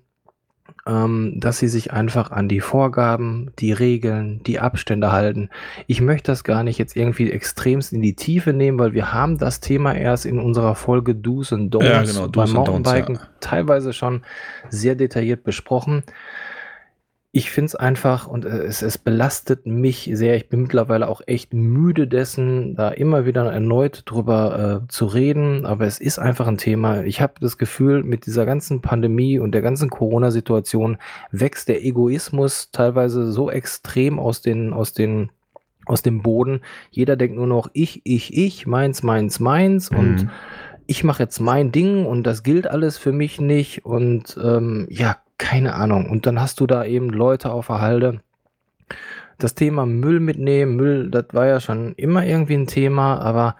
ähm, 0.87 1.33
dass 1.39 1.59
sie 1.59 1.67
sich 1.67 1.93
einfach 1.93 2.31
an 2.31 2.47
die 2.47 2.59
Vorgaben, 2.59 3.51
die 3.59 3.71
Regeln, 3.71 4.41
die 4.43 4.59
Abstände 4.59 5.11
halten. 5.11 5.49
Ich 5.87 6.01
möchte 6.01 6.31
das 6.31 6.43
gar 6.43 6.63
nicht 6.63 6.79
jetzt 6.79 6.95
irgendwie 6.95 7.31
extremst 7.31 7.93
in 7.93 8.01
die 8.01 8.15
Tiefe 8.15 8.53
nehmen, 8.53 8.79
weil 8.79 8.93
wir 8.93 9.13
haben 9.13 9.37
das 9.37 9.59
Thema 9.59 9.93
erst 9.93 10.25
in 10.25 10.39
unserer 10.39 10.75
Folge 10.75 11.13
Do's 11.13 11.53
and 11.53 11.73
Don'ts 11.73 11.85
ja, 11.85 12.03
genau, 12.03 12.27
beim 12.27 12.51
Mountainbiken 12.51 13.15
ja. 13.15 13.21
teilweise 13.39 13.93
schon 13.93 14.23
sehr 14.69 14.95
detailliert 14.95 15.43
besprochen 15.43 16.03
ich 17.33 17.49
finde 17.49 17.67
es 17.67 17.75
einfach 17.75 18.27
und 18.27 18.43
äh, 18.43 18.63
es, 18.63 18.81
es 18.81 18.97
belastet 18.97 19.65
mich 19.65 20.09
sehr. 20.13 20.35
Ich 20.35 20.49
bin 20.49 20.63
mittlerweile 20.63 21.07
auch 21.07 21.21
echt 21.27 21.53
müde 21.53 22.07
dessen, 22.07 22.75
da 22.75 22.89
immer 22.89 23.25
wieder 23.25 23.49
erneut 23.49 24.03
drüber 24.05 24.83
äh, 24.83 24.87
zu 24.89 25.05
reden. 25.05 25.65
Aber 25.65 25.85
es 25.85 25.99
ist 25.99 26.19
einfach 26.19 26.47
ein 26.47 26.57
Thema. 26.57 27.03
Ich 27.03 27.21
habe 27.21 27.35
das 27.39 27.57
Gefühl, 27.57 28.03
mit 28.03 28.25
dieser 28.25 28.45
ganzen 28.45 28.81
Pandemie 28.81 29.39
und 29.39 29.53
der 29.53 29.61
ganzen 29.61 29.89
Corona-Situation 29.89 30.97
wächst 31.31 31.69
der 31.69 31.85
Egoismus 31.85 32.69
teilweise 32.71 33.31
so 33.31 33.49
extrem 33.49 34.19
aus 34.19 34.41
den, 34.41 34.73
aus 34.73 34.91
den 34.93 35.31
aus 35.85 36.03
dem 36.03 36.21
Boden. 36.21 36.61
Jeder 36.91 37.15
denkt 37.15 37.35
nur 37.35 37.47
noch 37.47 37.69
ich, 37.73 38.01
ich, 38.03 38.37
ich, 38.37 38.67
meins, 38.67 39.03
meins, 39.03 39.39
meins 39.39 39.89
mhm. 39.89 39.97
und 39.97 40.29
ich 40.85 41.03
mache 41.03 41.23
jetzt 41.23 41.39
mein 41.39 41.71
Ding 41.71 42.05
und 42.05 42.23
das 42.23 42.43
gilt 42.43 42.67
alles 42.67 42.97
für 42.97 43.11
mich 43.11 43.41
nicht. 43.41 43.83
Und 43.83 44.37
ähm, 44.41 44.87
ja, 44.89 45.17
keine 45.41 45.73
Ahnung. 45.73 46.07
Und 46.07 46.27
dann 46.27 46.39
hast 46.39 46.59
du 46.59 46.67
da 46.67 46.85
eben 46.85 47.09
Leute 47.09 47.51
auf 47.51 47.67
der 47.67 47.81
Halde. 47.81 48.21
Das 49.39 49.55
Thema 49.55 49.87
Müll 49.87 50.19
mitnehmen, 50.19 50.75
Müll, 50.75 51.09
das 51.09 51.25
war 51.33 51.47
ja 51.47 51.59
schon 51.59 51.93
immer 51.95 52.23
irgendwie 52.23 52.53
ein 52.53 52.67
Thema, 52.67 53.19
aber 53.19 53.55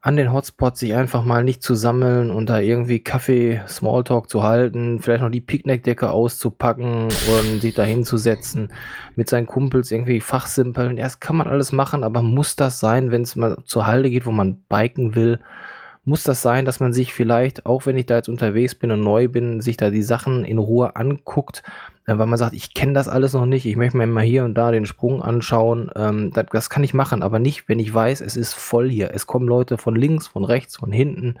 an 0.00 0.14
den 0.14 0.32
Hotspots 0.32 0.78
sich 0.78 0.94
einfach 0.94 1.24
mal 1.24 1.42
nicht 1.42 1.60
zu 1.60 1.74
sammeln 1.74 2.30
und 2.30 2.48
da 2.48 2.60
irgendwie 2.60 3.00
Kaffee, 3.00 3.60
Smalltalk 3.66 4.30
zu 4.30 4.44
halten, 4.44 5.00
vielleicht 5.00 5.22
noch 5.22 5.30
die 5.30 5.40
Picknickdecke 5.40 6.08
auszupacken 6.08 7.08
und 7.08 7.60
sich 7.60 7.74
da 7.74 7.82
hinzusetzen, 7.82 8.72
mit 9.16 9.28
seinen 9.28 9.46
Kumpels 9.46 9.90
irgendwie 9.90 10.20
fachsimpeln. 10.20 10.96
Das 10.96 11.18
kann 11.18 11.34
man 11.34 11.48
alles 11.48 11.72
machen, 11.72 12.04
aber 12.04 12.22
muss 12.22 12.54
das 12.54 12.78
sein, 12.78 13.10
wenn 13.10 13.22
es 13.22 13.34
mal 13.34 13.56
zur 13.64 13.88
Halde 13.88 14.08
geht, 14.08 14.24
wo 14.24 14.30
man 14.30 14.62
biken 14.68 15.16
will? 15.16 15.40
Muss 16.08 16.24
das 16.24 16.42
sein, 16.42 16.64
dass 16.64 16.80
man 16.80 16.92
sich 16.92 17.12
vielleicht, 17.12 17.66
auch 17.66 17.86
wenn 17.86 17.96
ich 17.96 18.06
da 18.06 18.16
jetzt 18.16 18.28
unterwegs 18.28 18.74
bin 18.74 18.90
und 18.90 19.00
neu 19.00 19.28
bin, 19.28 19.60
sich 19.60 19.76
da 19.76 19.90
die 19.90 20.02
Sachen 20.02 20.44
in 20.44 20.58
Ruhe 20.58 20.96
anguckt, 20.96 21.62
äh, 22.06 22.18
weil 22.18 22.26
man 22.26 22.38
sagt, 22.38 22.54
ich 22.54 22.74
kenne 22.74 22.94
das 22.94 23.06
alles 23.06 23.34
noch 23.34 23.46
nicht, 23.46 23.66
ich 23.66 23.76
möchte 23.76 23.96
mir 23.96 24.06
mal 24.06 24.24
hier 24.24 24.44
und 24.44 24.54
da 24.54 24.72
den 24.72 24.86
Sprung 24.86 25.22
anschauen. 25.22 25.90
Ähm, 25.94 26.32
das, 26.32 26.70
kann 26.70 26.82
ich 26.82 26.94
machen, 26.94 27.22
aber 27.22 27.38
nicht, 27.38 27.68
wenn 27.68 27.78
ich 27.78 27.92
weiß, 27.92 28.22
es 28.22 28.36
ist 28.36 28.54
voll 28.54 28.90
hier. 28.90 29.10
Es 29.14 29.26
kommen 29.26 29.46
Leute 29.46 29.78
von 29.78 29.94
links, 29.94 30.26
von 30.26 30.44
rechts, 30.44 30.76
von 30.76 30.90
hinten. 30.90 31.36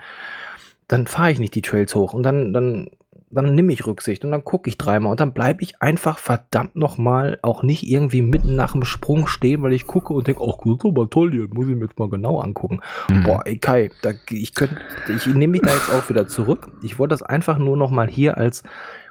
Dann 0.86 1.06
fahre 1.06 1.32
ich 1.32 1.38
nicht 1.38 1.54
die 1.54 1.62
Trails 1.62 1.94
hoch 1.94 2.12
und 2.12 2.22
dann, 2.22 2.52
dann 2.52 2.90
dann 3.30 3.54
nehme 3.54 3.72
ich 3.72 3.86
Rücksicht 3.86 4.24
und 4.24 4.30
dann 4.30 4.44
gucke 4.44 4.68
ich 4.70 4.78
dreimal 4.78 5.10
und 5.10 5.20
dann 5.20 5.32
bleibe 5.32 5.62
ich 5.62 5.80
einfach 5.82 6.18
verdammt 6.18 6.76
nochmal 6.76 7.38
auch 7.42 7.62
nicht 7.62 7.86
irgendwie 7.86 8.22
mitten 8.22 8.56
nach 8.56 8.72
dem 8.72 8.84
Sprung 8.84 9.26
stehen, 9.26 9.62
weil 9.62 9.72
ich 9.72 9.86
gucke 9.86 10.12
und 10.12 10.26
denke, 10.26 10.42
ach, 10.42 10.64
ist 10.64 10.84
aber 10.84 11.10
toll 11.10 11.32
hier, 11.32 11.48
muss 11.52 11.68
ich 11.68 11.74
mir 11.74 11.84
jetzt 11.84 11.98
mal 11.98 12.08
genau 12.08 12.40
angucken. 12.40 12.80
Mhm. 13.10 13.24
Boah, 13.24 13.42
ey 13.44 13.58
Kai, 13.58 13.90
da, 14.02 14.12
ich 14.30 14.54
könnte, 14.54 14.76
ich 15.14 15.26
nehme 15.26 15.52
mich 15.52 15.62
da 15.62 15.72
jetzt 15.72 15.90
auch 15.92 16.08
wieder 16.08 16.26
zurück. 16.26 16.70
Ich 16.82 16.98
wollte 16.98 17.12
das 17.12 17.22
einfach 17.22 17.58
nur 17.58 17.76
nochmal 17.76 18.08
hier 18.08 18.38
als 18.38 18.62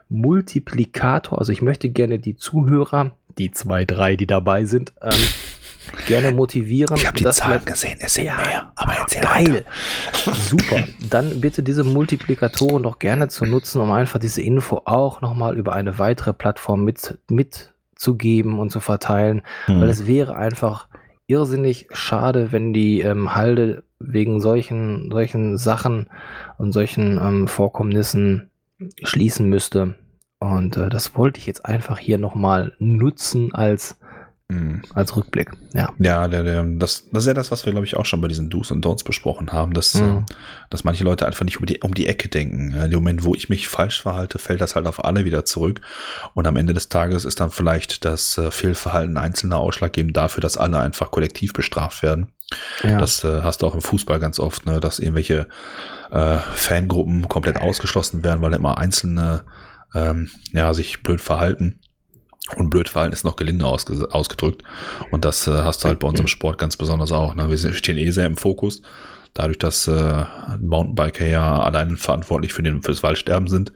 Multiplikator, 0.09 1.39
also 1.39 1.51
ich 1.51 1.61
möchte 1.61 1.89
gerne 1.89 2.19
die 2.19 2.35
Zuhörer, 2.35 3.11
die 3.37 3.51
zwei, 3.51 3.85
drei, 3.85 4.15
die 4.15 4.27
dabei 4.27 4.65
sind, 4.65 4.93
ähm, 5.01 5.13
gerne 6.07 6.31
motivieren. 6.31 6.95
Ich 6.97 7.05
habe 7.07 7.17
die 7.17 7.25
Zahlen 7.25 7.63
gesehen, 7.65 7.97
es 7.99 8.13
sind 8.13 8.25
ja, 8.25 8.35
mehr. 8.35 8.71
Aber 8.75 8.93
jetzt 8.99 9.21
geil. 9.21 9.65
Super. 10.49 10.83
Dann 11.09 11.41
bitte 11.41 11.63
diese 11.63 11.83
Multiplikatoren 11.83 12.83
doch 12.83 12.99
gerne 12.99 13.27
zu 13.27 13.45
nutzen, 13.45 13.81
um 13.81 13.91
einfach 13.91 14.19
diese 14.19 14.41
Info 14.41 14.81
auch 14.85 15.21
nochmal 15.21 15.57
über 15.57 15.73
eine 15.73 15.99
weitere 15.99 16.33
Plattform 16.33 16.83
mit, 16.83 17.17
mitzugeben 17.29 18.59
und 18.59 18.71
zu 18.71 18.79
verteilen. 18.79 19.41
Hm. 19.65 19.81
Weil 19.81 19.89
es 19.89 20.07
wäre 20.07 20.35
einfach 20.35 20.87
irrsinnig 21.27 21.87
schade, 21.91 22.51
wenn 22.51 22.73
die 22.73 23.01
ähm, 23.01 23.35
Halde 23.35 23.83
wegen 23.99 24.39
solchen, 24.39 25.11
solchen 25.11 25.57
Sachen 25.57 26.09
und 26.57 26.71
solchen 26.71 27.17
ähm, 27.17 27.47
Vorkommnissen 27.47 28.49
schließen 29.03 29.47
müsste. 29.49 29.95
Und 30.39 30.77
äh, 30.77 30.89
das 30.89 31.15
wollte 31.15 31.39
ich 31.39 31.47
jetzt 31.47 31.65
einfach 31.65 31.97
hier 31.97 32.17
nochmal 32.17 32.73
nutzen 32.79 33.53
als 33.53 33.97
Mhm. 34.49 34.81
Als 34.93 35.13
Rückblick, 35.17 35.51
ja. 35.73 35.93
Ja, 35.99 36.29
der, 36.29 36.41
der, 36.43 36.63
das, 36.63 37.09
das 37.11 37.23
ist 37.23 37.27
ja 37.27 37.33
das, 37.33 37.51
was 37.51 37.65
wir, 37.65 37.73
glaube 37.73 37.85
ich, 37.85 37.97
auch 37.97 38.05
schon 38.05 38.21
bei 38.21 38.29
diesen 38.29 38.49
Do's 38.49 38.71
und 38.71 38.85
Don'ts 38.85 39.03
besprochen 39.03 39.51
haben, 39.51 39.73
dass, 39.73 39.95
mhm. 39.95 40.25
dass 40.69 40.85
manche 40.85 41.03
Leute 41.03 41.25
einfach 41.25 41.43
nicht 41.43 41.59
um 41.59 41.65
die, 41.65 41.81
um 41.81 41.93
die 41.93 42.07
Ecke 42.07 42.29
denken. 42.29 42.73
In 42.73 42.89
dem 42.89 42.99
Moment, 42.99 43.25
wo 43.25 43.35
ich 43.35 43.49
mich 43.49 43.67
falsch 43.67 44.01
verhalte, 44.01 44.39
fällt 44.39 44.61
das 44.61 44.75
halt 44.75 44.87
auf 44.87 45.03
alle 45.03 45.25
wieder 45.25 45.43
zurück. 45.43 45.81
Und 46.33 46.47
am 46.47 46.55
Ende 46.55 46.73
des 46.73 46.87
Tages 46.87 47.25
ist 47.25 47.41
dann 47.41 47.51
vielleicht 47.51 48.05
das 48.05 48.37
äh, 48.37 48.49
Fehlverhalten 48.49 49.17
einzelner 49.17 49.57
ausschlaggebend 49.57 50.15
dafür, 50.15 50.39
dass 50.39 50.55
alle 50.55 50.79
einfach 50.79 51.11
kollektiv 51.11 51.51
bestraft 51.51 52.01
werden. 52.01 52.31
Ja. 52.83 52.99
Das 52.99 53.23
äh, 53.23 53.41
hast 53.41 53.61
du 53.61 53.67
auch 53.67 53.75
im 53.75 53.81
Fußball 53.81 54.19
ganz 54.19 54.39
oft, 54.39 54.65
ne, 54.65 54.79
dass 54.79 54.99
irgendwelche 54.99 55.47
äh, 56.11 56.37
Fangruppen 56.37 57.27
komplett 57.27 57.57
ausgeschlossen 57.57 58.23
werden, 58.23 58.41
weil 58.41 58.53
immer 58.53 58.77
einzelne 58.77 59.43
ähm, 59.93 60.29
ja, 60.53 60.73
sich 60.73 61.03
blöd 61.03 61.21
verhalten. 61.21 61.79
Und 62.55 62.69
blöd 62.69 62.87
fallen 62.87 63.11
ist 63.11 63.25
noch 63.25 63.35
gelinde 63.35 63.65
ausge 63.65 64.07
ausgedrückt. 64.11 64.63
Und 65.11 65.25
das 65.25 65.47
äh, 65.47 65.51
hast 65.51 65.83
du 65.83 65.89
halt 65.89 65.99
bei 65.99 66.07
uns 66.07 66.19
im 66.19 66.27
Sport 66.27 66.57
ganz 66.57 66.77
besonders 66.77 67.11
auch. 67.11 67.35
Ne? 67.35 67.49
Wir 67.49 67.73
stehen 67.73 67.97
eh 67.97 68.09
sehr 68.11 68.25
im 68.25 68.37
Fokus. 68.37 68.81
Dadurch, 69.33 69.59
dass 69.59 69.87
äh, 69.87 70.25
Mountainbiker 70.61 71.25
ja 71.25 71.59
allein 71.59 71.97
verantwortlich 71.97 72.53
für 72.53 72.63
den, 72.63 72.81
fürs 72.81 73.03
Waldsterben 73.03 73.49
sind. 73.49 73.73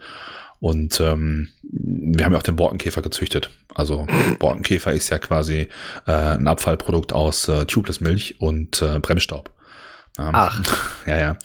Und 0.59 1.01
ähm, 1.01 1.49
wir 1.71 2.25
haben 2.25 2.33
ja 2.33 2.39
auch 2.39 2.43
den 2.43 2.57
Borkenkäfer 2.57 3.01
gezüchtet. 3.01 3.49
Also 3.73 4.05
Borkenkäfer 4.39 4.91
ist 4.91 5.09
ja 5.09 5.19
quasi 5.19 5.69
äh, 6.05 6.11
ein 6.11 6.47
Abfallprodukt 6.47 7.13
aus 7.13 7.47
äh, 7.47 7.65
Tubeless-Milch 7.65 8.41
und 8.41 8.81
äh, 8.81 8.99
Bremsstaub. 8.99 9.49
Ähm, 10.19 10.29
Ach. 10.33 10.61
Ja, 11.07 11.17
ja. 11.17 11.37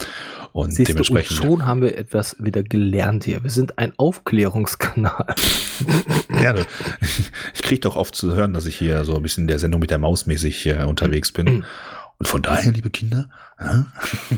Und 0.53 0.73
Siehst 0.73 0.89
dementsprechend. 0.89 1.39
Du, 1.39 1.43
und 1.43 1.59
schon 1.59 1.67
haben 1.67 1.83
wir 1.83 1.99
etwas 1.99 2.37
wieder 2.39 2.63
gelernt 2.63 3.25
hier. 3.25 3.43
Wir 3.43 3.51
sind 3.51 3.79
ein 3.79 3.93
Aufklärungskanal. 3.99 5.35
ja, 6.43 6.55
ich 7.55 7.63
kriege 7.63 7.81
doch 7.81 7.97
oft 7.97 8.15
zu 8.15 8.35
hören, 8.35 8.55
dass 8.55 8.65
ich 8.65 8.77
hier 8.77 9.05
so 9.05 9.17
ein 9.17 9.23
bisschen 9.23 9.47
der 9.49 9.59
Sendung 9.59 9.81
mit 9.81 9.91
der 9.91 9.99
Maus 9.99 10.25
mäßig 10.25 10.67
äh, 10.67 10.85
unterwegs 10.85 11.31
bin. 11.31 11.65
Und 12.19 12.27
von 12.27 12.41
daher, 12.41 12.73
liebe 12.73 12.89
Kinder, 12.89 13.29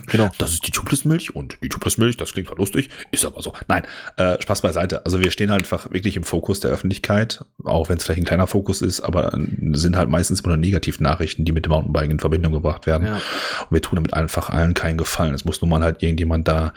genau, 0.07 0.31
das 0.39 0.53
ist 0.53 0.67
die 0.67 0.71
Tubeless-Milch 0.71 1.35
und 1.35 1.59
die 1.63 1.69
Tubeless-Milch, 1.69 2.17
das 2.17 2.33
klingt 2.33 2.49
zwar 2.49 2.57
lustig, 2.57 2.89
ist 3.11 3.25
aber 3.25 3.43
so. 3.43 3.53
Nein, 3.67 3.83
äh, 4.17 4.41
Spaß 4.41 4.63
beiseite. 4.63 5.05
Also 5.05 5.21
wir 5.21 5.31
stehen 5.31 5.51
halt 5.51 5.63
einfach 5.63 5.91
wirklich 5.91 6.17
im 6.17 6.25
Fokus 6.25 6.61
der 6.61 6.71
Öffentlichkeit, 6.71 7.45
auch 7.65 7.89
wenn 7.89 7.99
es 7.99 8.05
vielleicht 8.05 8.21
ein 8.21 8.25
kleiner 8.25 8.47
Fokus 8.47 8.81
ist, 8.81 9.01
aber 9.01 9.35
äh, 9.35 9.39
sind 9.73 9.97
halt 9.97 10.09
meistens 10.09 10.41
immer 10.41 10.51
nur 10.51 10.57
Negativnachrichten, 10.59 11.45
die 11.45 11.53
mit 11.53 11.65
dem 11.65 11.71
Mountainbiking 11.71 12.13
in 12.13 12.19
Verbindung 12.21 12.53
gebracht 12.53 12.87
werden. 12.87 13.07
Ja. 13.07 13.15
Und 13.15 13.71
wir 13.71 13.83
tun 13.83 13.97
damit 13.97 14.15
einfach 14.15 14.51
allen 14.51 14.75
keinen 14.75 14.99
Gefallen. 14.99 15.35
Es 15.35 15.45
muss 15.45 15.61
nun 15.61 15.71
mal 15.71 15.83
halt 15.83 16.03
irgendjemand 16.03 16.47
da 16.47 16.73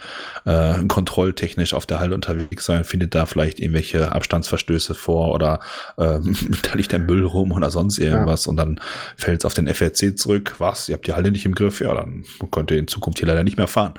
äh, 0.45 0.83
kontrolltechnisch 0.87 1.73
auf 1.73 1.85
der 1.85 1.99
Halle 1.99 2.15
unterwegs 2.15 2.65
sein, 2.65 2.83
findet 2.83 3.13
da 3.13 3.27
vielleicht 3.27 3.59
irgendwelche 3.59 4.11
Abstandsverstöße 4.11 4.95
vor 4.95 5.33
oder 5.33 5.59
äh, 5.97 6.19
da 6.63 6.73
liegt 6.73 6.91
der 6.91 6.99
Müll 6.99 7.23
rum 7.23 7.51
oder 7.51 7.69
sonst 7.69 7.99
irgendwas 7.99 8.45
ja. 8.45 8.49
und 8.49 8.57
dann 8.57 8.79
fällt 9.15 9.41
es 9.41 9.45
auf 9.45 9.53
den 9.53 9.67
FRC 9.67 10.17
zurück. 10.17 10.55
Was? 10.57 10.89
ihr 10.89 10.95
habt 10.95 11.07
die 11.07 11.13
Halle 11.13 11.31
nicht 11.31 11.45
im 11.45 11.55
Griff, 11.55 11.81
ja, 11.81 11.93
dann 11.93 12.25
könnt 12.51 12.71
ihr 12.71 12.77
in 12.77 12.87
Zukunft 12.87 13.19
hier 13.19 13.27
leider 13.27 13.43
nicht 13.43 13.57
mehr 13.57 13.67
fahren. 13.67 13.93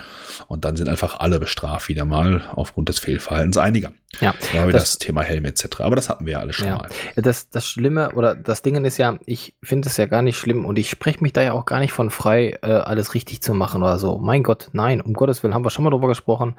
Und 0.49 0.65
dann 0.65 0.77
sind 0.77 0.89
einfach 0.89 1.21
alle 1.21 1.39
bestraft 1.39 1.89
wieder 1.89 2.05
mal 2.05 2.43
aufgrund 2.55 2.89
des 2.89 2.99
Fehlverhaltens 2.99 3.57
einiger. 3.57 3.93
Ja, 4.21 4.35
ja 4.53 4.67
das, 4.67 4.83
das, 4.83 4.99
Thema 4.99 5.23
Helm 5.23 5.47
etc. 5.47 5.81
Aber 5.81 5.97
das 5.97 6.11
hatten 6.11 6.27
wir 6.27 6.35
ja 6.35 6.41
alle 6.41 6.53
schon 6.53 6.67
ja. 6.67 6.77
mal. 6.77 6.89
Das, 7.17 7.49
das 7.49 7.67
Schlimme 7.67 8.13
oder 8.13 8.35
das 8.35 8.61
Ding 8.61 8.85
ist 8.85 8.99
ja, 8.99 9.19
ich 9.25 9.55
finde 9.63 9.89
es 9.89 9.97
ja 9.97 10.07
gar 10.07 10.21
nicht 10.21 10.37
schlimm 10.37 10.67
und 10.67 10.79
ich 10.79 10.91
spreche 10.91 11.23
mich 11.23 11.33
da 11.33 11.43
ja 11.43 11.53
auch 11.53 11.65
gar 11.65 11.81
nicht 11.81 11.93
von 11.93 12.11
frei, 12.11 12.59
äh, 12.63 12.67
alles 12.67 13.15
richtig 13.15 13.43
zu 13.43 13.55
machen 13.55 13.83
oder 13.83 13.99
so. 13.99 14.19
Mein 14.19 14.43
Gott, 14.43 14.69
nein, 14.73 15.01
um 15.01 15.15
Gottes 15.15 15.43
Willen 15.43 15.55
haben 15.55 15.65
wir 15.65 15.71
schon 15.71 15.85
mal 15.85 15.91
drüber 15.91 16.09
gesprochen. 16.09 16.57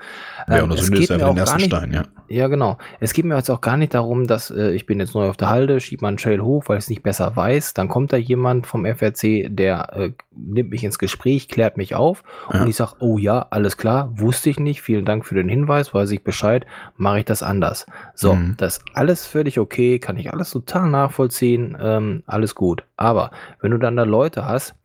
Ähm, 0.47 0.55
ja, 0.55 0.63
und 0.63 0.71
das 0.71 0.81
es 0.81 0.91
geht 0.91 1.09
mir 1.11 1.27
auch 1.27 1.35
gar 1.35 1.55
nicht, 1.55 1.67
Stein, 1.67 1.93
ja. 1.93 2.03
Ja, 2.27 2.47
genau. 2.47 2.79
Es 2.99 3.13
geht 3.13 3.25
mir 3.25 3.35
jetzt 3.35 3.51
auch 3.51 3.61
gar 3.61 3.77
nicht 3.77 3.93
darum, 3.93 4.25
dass 4.25 4.49
äh, 4.49 4.71
ich 4.71 4.87
bin 4.87 4.99
jetzt 4.99 5.13
neu 5.13 5.29
auf 5.29 5.37
der 5.37 5.49
Halde, 5.49 5.79
schieb 5.79 6.01
mal 6.01 6.07
einen 6.07 6.17
Trail 6.17 6.41
hoch, 6.41 6.63
weil 6.67 6.79
ich 6.79 6.85
es 6.85 6.89
nicht 6.89 7.03
besser 7.03 7.35
weiß. 7.35 7.75
Dann 7.75 7.87
kommt 7.87 8.11
da 8.11 8.17
jemand 8.17 8.65
vom 8.65 8.85
FRC, 8.85 9.47
der 9.49 9.93
äh, 9.93 10.11
nimmt 10.35 10.71
mich 10.71 10.83
ins 10.83 10.97
Gespräch, 10.97 11.47
klärt 11.47 11.62
mich 11.77 11.95
auf 11.95 12.23
ja. 12.51 12.61
und 12.61 12.67
ich 12.67 12.75
sage, 12.75 12.93
oh 12.99 13.17
ja, 13.17 13.47
alles 13.49 13.77
klar, 13.77 14.09
wusste 14.13 14.49
ich 14.49 14.59
nicht, 14.59 14.81
vielen 14.81 15.05
Dank 15.05 15.25
für 15.25 15.35
den 15.35 15.49
Hinweis, 15.49 15.93
weiß 15.93 16.11
ich 16.11 16.23
Bescheid, 16.23 16.65
mache 16.97 17.19
ich 17.19 17.25
das 17.25 17.43
anders. 17.43 17.85
So, 18.13 18.35
mhm. 18.35 18.55
das 18.57 18.77
ist 18.77 18.85
alles 18.93 19.25
völlig 19.25 19.59
okay, 19.59 19.99
kann 19.99 20.17
ich 20.17 20.31
alles 20.31 20.51
total 20.51 20.89
nachvollziehen, 20.89 21.77
ähm, 21.79 22.23
alles 22.25 22.55
gut. 22.55 22.83
Aber 22.97 23.31
wenn 23.61 23.71
du 23.71 23.77
dann 23.77 23.95
da 23.95 24.03
Leute 24.03 24.45
hast, 24.45 24.75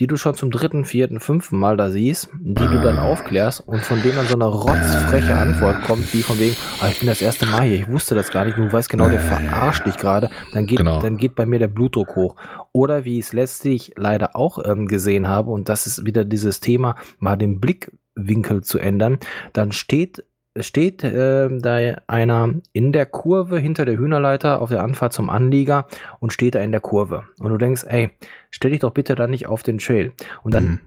die 0.00 0.06
du 0.06 0.16
schon 0.16 0.34
zum 0.34 0.50
dritten, 0.50 0.86
vierten, 0.86 1.20
fünften 1.20 1.58
Mal 1.58 1.76
da 1.76 1.90
siehst, 1.90 2.30
die 2.40 2.54
du 2.54 2.80
dann 2.80 2.98
aufklärst 2.98 3.60
und 3.68 3.82
von 3.82 4.02
denen 4.02 4.16
dann 4.16 4.26
so 4.26 4.34
eine 4.34 4.46
rotzfreche 4.46 5.34
Antwort 5.34 5.82
kommt, 5.82 6.12
wie 6.14 6.22
von 6.22 6.38
wegen, 6.38 6.56
ah, 6.80 6.88
ich 6.90 7.00
bin 7.00 7.06
das 7.06 7.20
erste 7.20 7.44
Mal 7.44 7.64
hier, 7.64 7.76
ich 7.76 7.88
wusste 7.88 8.14
das 8.14 8.30
gar 8.30 8.46
nicht, 8.46 8.56
du 8.56 8.72
weißt 8.72 8.88
genau, 8.88 9.10
der 9.10 9.20
verarscht 9.20 9.84
dich 9.84 9.98
gerade, 9.98 10.30
dann 10.54 10.66
geht, 10.66 10.78
genau. 10.78 11.02
dann 11.02 11.18
geht 11.18 11.34
bei 11.34 11.44
mir 11.44 11.58
der 11.58 11.68
Blutdruck 11.68 12.16
hoch. 12.16 12.36
Oder 12.72 13.04
wie 13.04 13.18
ich 13.18 13.26
es 13.26 13.32
letztlich 13.34 13.92
leider 13.96 14.36
auch 14.36 14.58
ähm, 14.64 14.88
gesehen 14.88 15.28
habe, 15.28 15.50
und 15.50 15.68
das 15.68 15.86
ist 15.86 16.06
wieder 16.06 16.24
dieses 16.24 16.60
Thema, 16.60 16.96
mal 17.18 17.36
den 17.36 17.60
Blickwinkel 17.60 18.62
zu 18.62 18.78
ändern, 18.78 19.18
dann 19.52 19.70
steht 19.70 20.24
steht 20.58 21.04
äh, 21.04 21.48
da 21.48 21.76
einer 22.06 22.54
in 22.72 22.92
der 22.92 23.06
Kurve 23.06 23.58
hinter 23.58 23.84
der 23.84 23.98
Hühnerleiter 23.98 24.60
auf 24.60 24.70
der 24.70 24.82
Anfahrt 24.82 25.12
zum 25.12 25.30
Anlieger 25.30 25.86
und 26.18 26.32
steht 26.32 26.54
da 26.54 26.60
in 26.60 26.72
der 26.72 26.80
Kurve. 26.80 27.24
Und 27.38 27.50
du 27.50 27.58
denkst, 27.58 27.84
ey, 27.86 28.10
stell 28.50 28.72
dich 28.72 28.80
doch 28.80 28.92
bitte 28.92 29.14
da 29.14 29.26
nicht 29.26 29.46
auf 29.46 29.62
den 29.62 29.78
Trail. 29.78 30.12
Und 30.42 30.54
dann 30.54 30.64
mhm. 30.64 30.80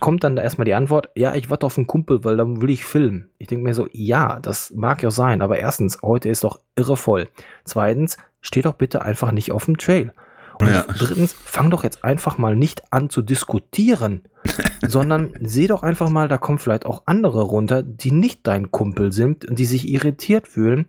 kommt 0.00 0.24
dann 0.24 0.36
da 0.36 0.42
erstmal 0.42 0.64
die 0.64 0.74
Antwort, 0.74 1.10
ja, 1.14 1.34
ich 1.34 1.50
warte 1.50 1.66
auf 1.66 1.76
einen 1.76 1.86
Kumpel, 1.86 2.24
weil 2.24 2.36
dann 2.36 2.62
will 2.62 2.70
ich 2.70 2.84
filmen. 2.84 3.28
Ich 3.38 3.48
denke 3.48 3.64
mir 3.64 3.74
so, 3.74 3.88
ja, 3.92 4.38
das 4.40 4.72
mag 4.74 5.02
ja 5.02 5.10
sein, 5.10 5.42
aber 5.42 5.58
erstens, 5.58 5.98
heute 6.02 6.28
ist 6.30 6.44
doch 6.44 6.60
irre 6.76 6.96
voll. 6.96 7.28
Zweitens, 7.64 8.16
steh 8.40 8.62
doch 8.62 8.74
bitte 8.74 9.02
einfach 9.02 9.32
nicht 9.32 9.52
auf 9.52 9.66
dem 9.66 9.76
Trail. 9.76 10.12
Und 10.60 10.68
ja. 10.68 10.82
drittens, 10.82 11.34
fang 11.44 11.70
doch 11.70 11.84
jetzt 11.84 12.04
einfach 12.04 12.38
mal 12.38 12.54
nicht 12.54 12.92
an 12.92 13.10
zu 13.10 13.22
diskutieren, 13.22 14.22
sondern 14.86 15.32
seh 15.40 15.66
doch 15.66 15.82
einfach 15.82 16.10
mal, 16.10 16.28
da 16.28 16.38
kommen 16.38 16.58
vielleicht 16.58 16.86
auch 16.86 17.02
andere 17.06 17.42
runter, 17.42 17.82
die 17.82 18.12
nicht 18.12 18.46
dein 18.46 18.70
Kumpel 18.70 19.12
sind 19.12 19.44
und 19.44 19.58
die 19.58 19.64
sich 19.64 19.88
irritiert 19.88 20.48
fühlen. 20.48 20.86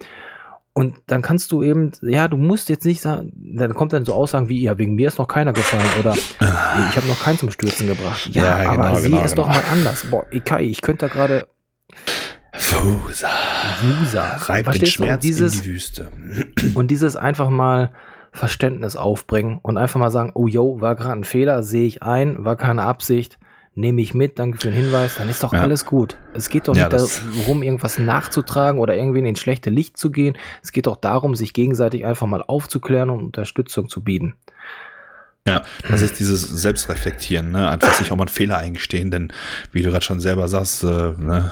Und 0.74 0.96
dann 1.08 1.22
kannst 1.22 1.52
du 1.52 1.64
eben, 1.64 1.92
ja, 2.02 2.30
du 2.30 2.38
musst 2.38 2.70
jetzt 2.70 2.86
nicht 2.86 3.02
sagen, 3.02 3.34
dann 3.36 3.74
kommt 3.74 3.92
dann 3.92 4.06
so 4.06 4.14
Aussagen 4.14 4.48
wie, 4.48 4.62
ja, 4.62 4.78
wegen 4.78 4.96
mir 4.96 5.10
ist 5.10 5.18
noch 5.18 5.28
keiner 5.28 5.52
gefallen 5.52 5.84
oder 6.00 6.14
ich 6.90 6.96
habe 6.96 7.08
noch 7.08 7.22
keinen 7.22 7.38
zum 7.38 7.52
Stürzen 7.52 7.88
gebracht. 7.88 8.30
Ja, 8.32 8.62
ja 8.62 8.70
aber 8.72 8.90
genau, 8.90 8.96
sieh 8.96 9.10
genau, 9.10 9.22
es 9.24 9.32
genau. 9.32 9.48
doch 9.48 9.54
mal 9.54 9.64
anders. 9.70 10.06
Boah, 10.10 10.26
Ikai, 10.32 10.64
ich 10.64 10.82
könnte 10.82 11.08
da 11.08 11.14
gerade. 11.14 11.48
Fusa. 12.54 13.30
Fusa. 13.82 14.38
Reibt 14.38 14.82
den 14.82 14.86
Schmerz 14.86 15.22
dieses, 15.22 15.56
in 15.56 15.62
die 15.62 15.68
Wüste. 15.68 16.12
Und 16.74 16.88
dieses 16.90 17.18
einfach 17.18 17.50
mal, 17.50 17.92
Verständnis 18.32 18.96
aufbringen 18.96 19.60
und 19.62 19.78
einfach 19.78 20.00
mal 20.00 20.12
sagen, 20.12 20.32
oh 20.34 20.48
yo, 20.48 20.80
war 20.80 20.96
gerade 20.96 21.20
ein 21.20 21.24
Fehler, 21.24 21.64
sehe 21.64 21.86
ich 21.86 22.02
ein, 22.02 22.46
war 22.46 22.56
keine 22.56 22.84
Absicht, 22.84 23.38
nehme 23.76 24.02
ich 24.02 24.14
mit, 24.14 24.40
danke 24.40 24.58
für 24.58 24.70
den 24.70 24.74
Hinweis, 24.74 25.16
dann 25.16 25.30
ist 25.30 25.44
doch 25.44 25.54
ja. 25.54 25.62
alles 25.62 25.86
gut. 25.86 26.18
Es 26.34 26.50
geht 26.50 26.68
doch 26.68 26.76
ja, 26.76 26.90
nicht 26.90 27.22
darum, 27.38 27.64
irgendwas 27.64 28.00
nachzutragen 28.00 28.80
oder 28.80 28.96
irgendwie 28.96 29.20
in 29.20 29.26
ins 29.26 29.40
schlechte 29.40 29.70
Licht 29.70 29.98
zu 29.98 30.12
gehen. 30.12 30.38
Es 30.64 30.72
geht 30.72 30.88
doch 30.88 30.98
darum, 30.98 31.36
sich 31.36 31.54
gegenseitig 31.54 32.06
einfach 32.06 32.28
mal 32.28 32.44
aufzuklären 32.44 33.10
und 33.10 33.24
Unterstützung 33.24 33.90
zu 33.90 34.02
bieten. 34.02 34.36
Ja, 35.48 35.64
das 35.90 36.02
ist 36.02 36.20
dieses 36.20 36.42
Selbstreflektieren, 36.44 37.52
ne? 37.52 37.68
Einfach 37.68 37.94
sich 37.94 38.12
auch 38.12 38.16
mal 38.16 38.24
einen 38.24 38.30
Fehler 38.30 38.60
eingestehen, 38.60 39.10
denn 39.10 39.34
wie 39.72 39.82
du 39.82 39.90
gerade 39.90 40.06
schon 40.06 40.20
selber 40.20 40.48
sagst, 40.48 40.84
äh, 40.84 41.14
ne, 41.18 41.52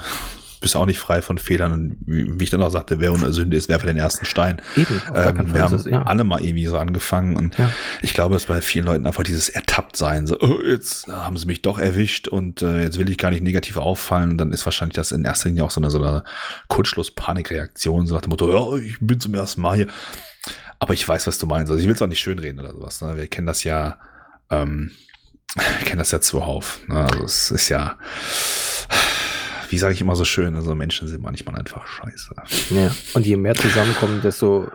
bist 0.60 0.76
auch 0.76 0.86
nicht 0.86 0.98
frei 0.98 1.22
von 1.22 1.38
Fehlern. 1.38 1.72
Und 1.72 1.96
wie 2.06 2.44
ich 2.44 2.50
dann 2.50 2.62
auch 2.62 2.70
sagte, 2.70 3.00
wer 3.00 3.12
ohne 3.12 3.32
Sünde 3.32 3.56
ist, 3.56 3.68
werfe 3.68 3.86
den 3.86 3.96
ersten 3.96 4.26
Stein. 4.26 4.60
Eben, 4.76 5.02
ähm, 5.14 5.54
wir 5.54 5.62
haben 5.62 5.74
es, 5.74 5.86
ja. 5.86 6.02
alle 6.02 6.24
mal 6.24 6.44
irgendwie 6.44 6.66
so 6.66 6.78
angefangen. 6.78 7.36
Und 7.36 7.58
ja. 7.58 7.70
ich 8.02 8.12
glaube, 8.12 8.36
es 8.36 8.44
bei 8.44 8.60
vielen 8.60 8.84
Leuten 8.84 9.06
einfach 9.06 9.22
dieses 9.22 9.48
Ertapptsein. 9.48 10.26
So, 10.26 10.38
oh, 10.40 10.60
jetzt 10.62 11.08
haben 11.08 11.36
sie 11.38 11.46
mich 11.46 11.62
doch 11.62 11.78
erwischt 11.78 12.28
und 12.28 12.62
äh, 12.62 12.82
jetzt 12.82 12.98
will 12.98 13.08
ich 13.10 13.18
gar 13.18 13.30
nicht 13.30 13.42
negativ 13.42 13.78
auffallen. 13.78 14.32
Und 14.32 14.38
dann 14.38 14.52
ist 14.52 14.66
wahrscheinlich 14.66 14.96
das 14.96 15.12
in 15.12 15.24
erster 15.24 15.48
Linie 15.48 15.64
auch 15.64 15.70
so 15.70 15.80
eine, 15.80 15.90
so 15.90 16.02
eine 16.02 16.24
Kurzschluss-Panikreaktion, 16.68 18.06
so 18.06 18.14
nach 18.14 18.22
dem 18.22 18.30
Motto, 18.30 18.52
ja, 18.52 18.84
ich 18.84 18.98
bin 19.00 19.18
zum 19.18 19.34
ersten 19.34 19.62
Mal 19.62 19.76
hier. 19.76 19.86
Aber 20.78 20.94
ich 20.94 21.06
weiß, 21.06 21.26
was 21.26 21.38
du 21.38 21.46
meinst. 21.46 21.70
Also 21.70 21.80
ich 21.80 21.86
will 21.86 21.94
es 21.94 22.02
auch 22.02 22.06
nicht 22.06 22.20
schönreden 22.20 22.60
oder 22.60 22.72
sowas. 22.72 23.00
Ne? 23.02 23.16
Wir 23.16 23.26
kennen 23.28 23.46
das 23.46 23.64
ja, 23.64 23.98
ähm, 24.50 24.90
wir 25.54 25.64
kennen 25.86 25.98
das 25.98 26.10
ja 26.10 26.20
zuhauf. 26.20 26.80
Ne? 26.86 26.96
Also 26.96 27.24
es 27.24 27.50
ist 27.50 27.68
ja, 27.68 27.96
wie 29.70 29.78
sage 29.78 29.94
ich 29.94 30.00
immer 30.00 30.16
so 30.16 30.24
schön, 30.24 30.54
also 30.56 30.74
Menschen 30.74 31.08
sind 31.08 31.22
manchmal 31.22 31.56
einfach 31.56 31.86
scheiße. 31.86 32.34
Ja, 32.70 32.90
und 33.14 33.26
je 33.26 33.36
mehr 33.36 33.54
zusammenkommen, 33.54 34.20
desto 34.22 34.68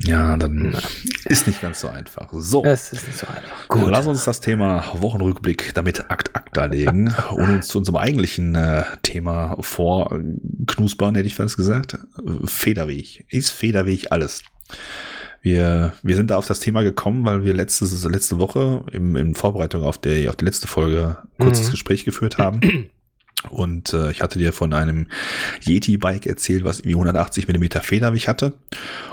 ja, 0.00 0.36
dann 0.36 0.70
Na. 0.72 0.78
ist 1.26 1.46
nicht 1.46 1.60
ganz 1.60 1.80
so 1.80 1.88
einfach. 1.88 2.28
So. 2.32 2.64
Es 2.64 2.92
ist 2.92 3.06
nicht 3.06 3.18
so 3.18 3.26
einfach. 3.26 3.68
Gut. 3.68 3.90
Lass 3.90 4.06
uns 4.06 4.24
das 4.24 4.40
Thema 4.40 4.84
Wochenrückblick 4.94 5.72
damit 5.74 6.10
akt 6.10 6.34
akta 6.34 6.66
legen 6.66 7.14
und 7.30 7.48
uns 7.48 7.68
zu 7.68 7.78
unserem 7.78 7.96
eigentlichen 7.96 8.54
äh, 8.54 8.84
Thema 9.02 9.56
vorknuspern, 9.60 11.14
hätte 11.14 11.26
ich 11.26 11.34
fast 11.34 11.56
gesagt. 11.56 11.98
Federweg. 12.44 13.26
Ist 13.28 13.50
Federweg 13.50 14.10
alles? 14.10 14.42
Wir, 15.42 15.92
wir 16.02 16.16
sind 16.16 16.30
da 16.30 16.38
auf 16.38 16.46
das 16.46 16.60
Thema 16.60 16.82
gekommen, 16.82 17.24
weil 17.26 17.44
wir 17.44 17.52
letzte, 17.52 17.84
letzte 18.08 18.38
Woche 18.38 18.82
im, 18.92 19.14
in 19.14 19.34
Vorbereitung 19.34 19.82
auf 19.82 19.98
die, 19.98 20.28
auf 20.28 20.36
die 20.36 20.46
letzte 20.46 20.68
Folge 20.68 21.18
kurzes 21.38 21.68
mhm. 21.68 21.72
Gespräch 21.72 22.04
geführt 22.04 22.38
haben. 22.38 22.60
Und 23.50 23.92
äh, 23.92 24.10
ich 24.10 24.22
hatte 24.22 24.38
dir 24.38 24.52
von 24.52 24.72
einem 24.72 25.06
Yeti-Bike 25.62 26.26
erzählt, 26.26 26.64
was 26.64 26.80
irgendwie 26.80 26.94
180 26.94 27.46
Millimeter 27.46 27.80
Federweg 27.80 28.28
hatte. 28.28 28.54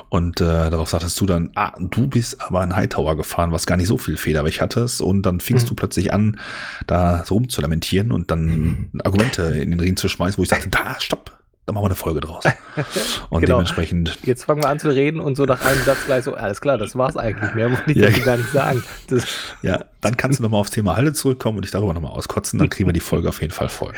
Und 0.09 0.41
äh, 0.41 0.69
darauf 0.69 0.89
sagtest 0.89 1.19
du 1.21 1.25
dann, 1.25 1.51
ah, 1.55 1.73
du 1.79 2.07
bist 2.07 2.41
aber 2.41 2.61
ein 2.61 2.75
Hightower 2.75 3.15
gefahren, 3.15 3.51
was 3.51 3.65
gar 3.65 3.77
nicht 3.77 3.87
so 3.87 3.97
viel 3.97 4.17
Federweg 4.17 4.59
hattest. 4.59 5.01
Und 5.01 5.21
dann 5.23 5.39
fingst 5.39 5.65
mhm. 5.65 5.69
du 5.69 5.75
plötzlich 5.75 6.13
an, 6.13 6.39
da 6.87 7.23
so 7.25 7.35
rumzulamentieren 7.35 8.11
und 8.11 8.29
dann 8.29 8.89
Argumente 9.03 9.43
in 9.43 9.71
den 9.71 9.79
Ring 9.79 9.95
zu 9.95 10.09
schmeißen, 10.09 10.37
wo 10.37 10.43
ich 10.43 10.49
sagte, 10.49 10.69
da, 10.69 10.99
stopp, 10.99 11.40
da 11.71 11.73
machen 11.73 11.83
wir 11.83 11.87
eine 11.87 11.95
Folge 11.95 12.19
draus. 12.19 12.43
Und 13.29 13.41
genau. 13.41 13.55
dementsprechend. 13.55 14.17
Jetzt 14.23 14.43
fangen 14.43 14.61
wir 14.61 14.69
an 14.69 14.79
zu 14.79 14.89
reden 14.89 15.19
und 15.19 15.35
so 15.35 15.45
nach 15.45 15.63
einem 15.65 15.81
Satz 15.83 16.05
gleich 16.05 16.23
so, 16.25 16.33
alles 16.33 16.59
klar, 16.59 16.77
das 16.77 16.95
war's 16.97 17.15
eigentlich. 17.15 17.53
Mehr 17.53 17.69
muss 17.69 17.79
ich 17.87 17.95
ja, 17.95 18.09
gar 18.09 18.37
nicht 18.37 18.51
sagen. 18.51 18.83
Das 19.07 19.25
ja, 19.61 19.85
dann 20.01 20.17
kannst 20.17 20.39
du 20.39 20.43
nochmal 20.43 20.59
aufs 20.59 20.71
Thema 20.71 20.95
Halle 20.97 21.13
zurückkommen 21.13 21.57
und 21.57 21.63
dich 21.63 21.71
darüber 21.71 21.93
nochmal 21.93 22.11
auskotzen, 22.11 22.59
dann 22.59 22.69
kriegen 22.69 22.89
wir 22.89 22.93
die 22.93 22.99
Folge 22.99 23.29
auf 23.29 23.41
jeden 23.41 23.53
Fall 23.53 23.69
voll. 23.69 23.93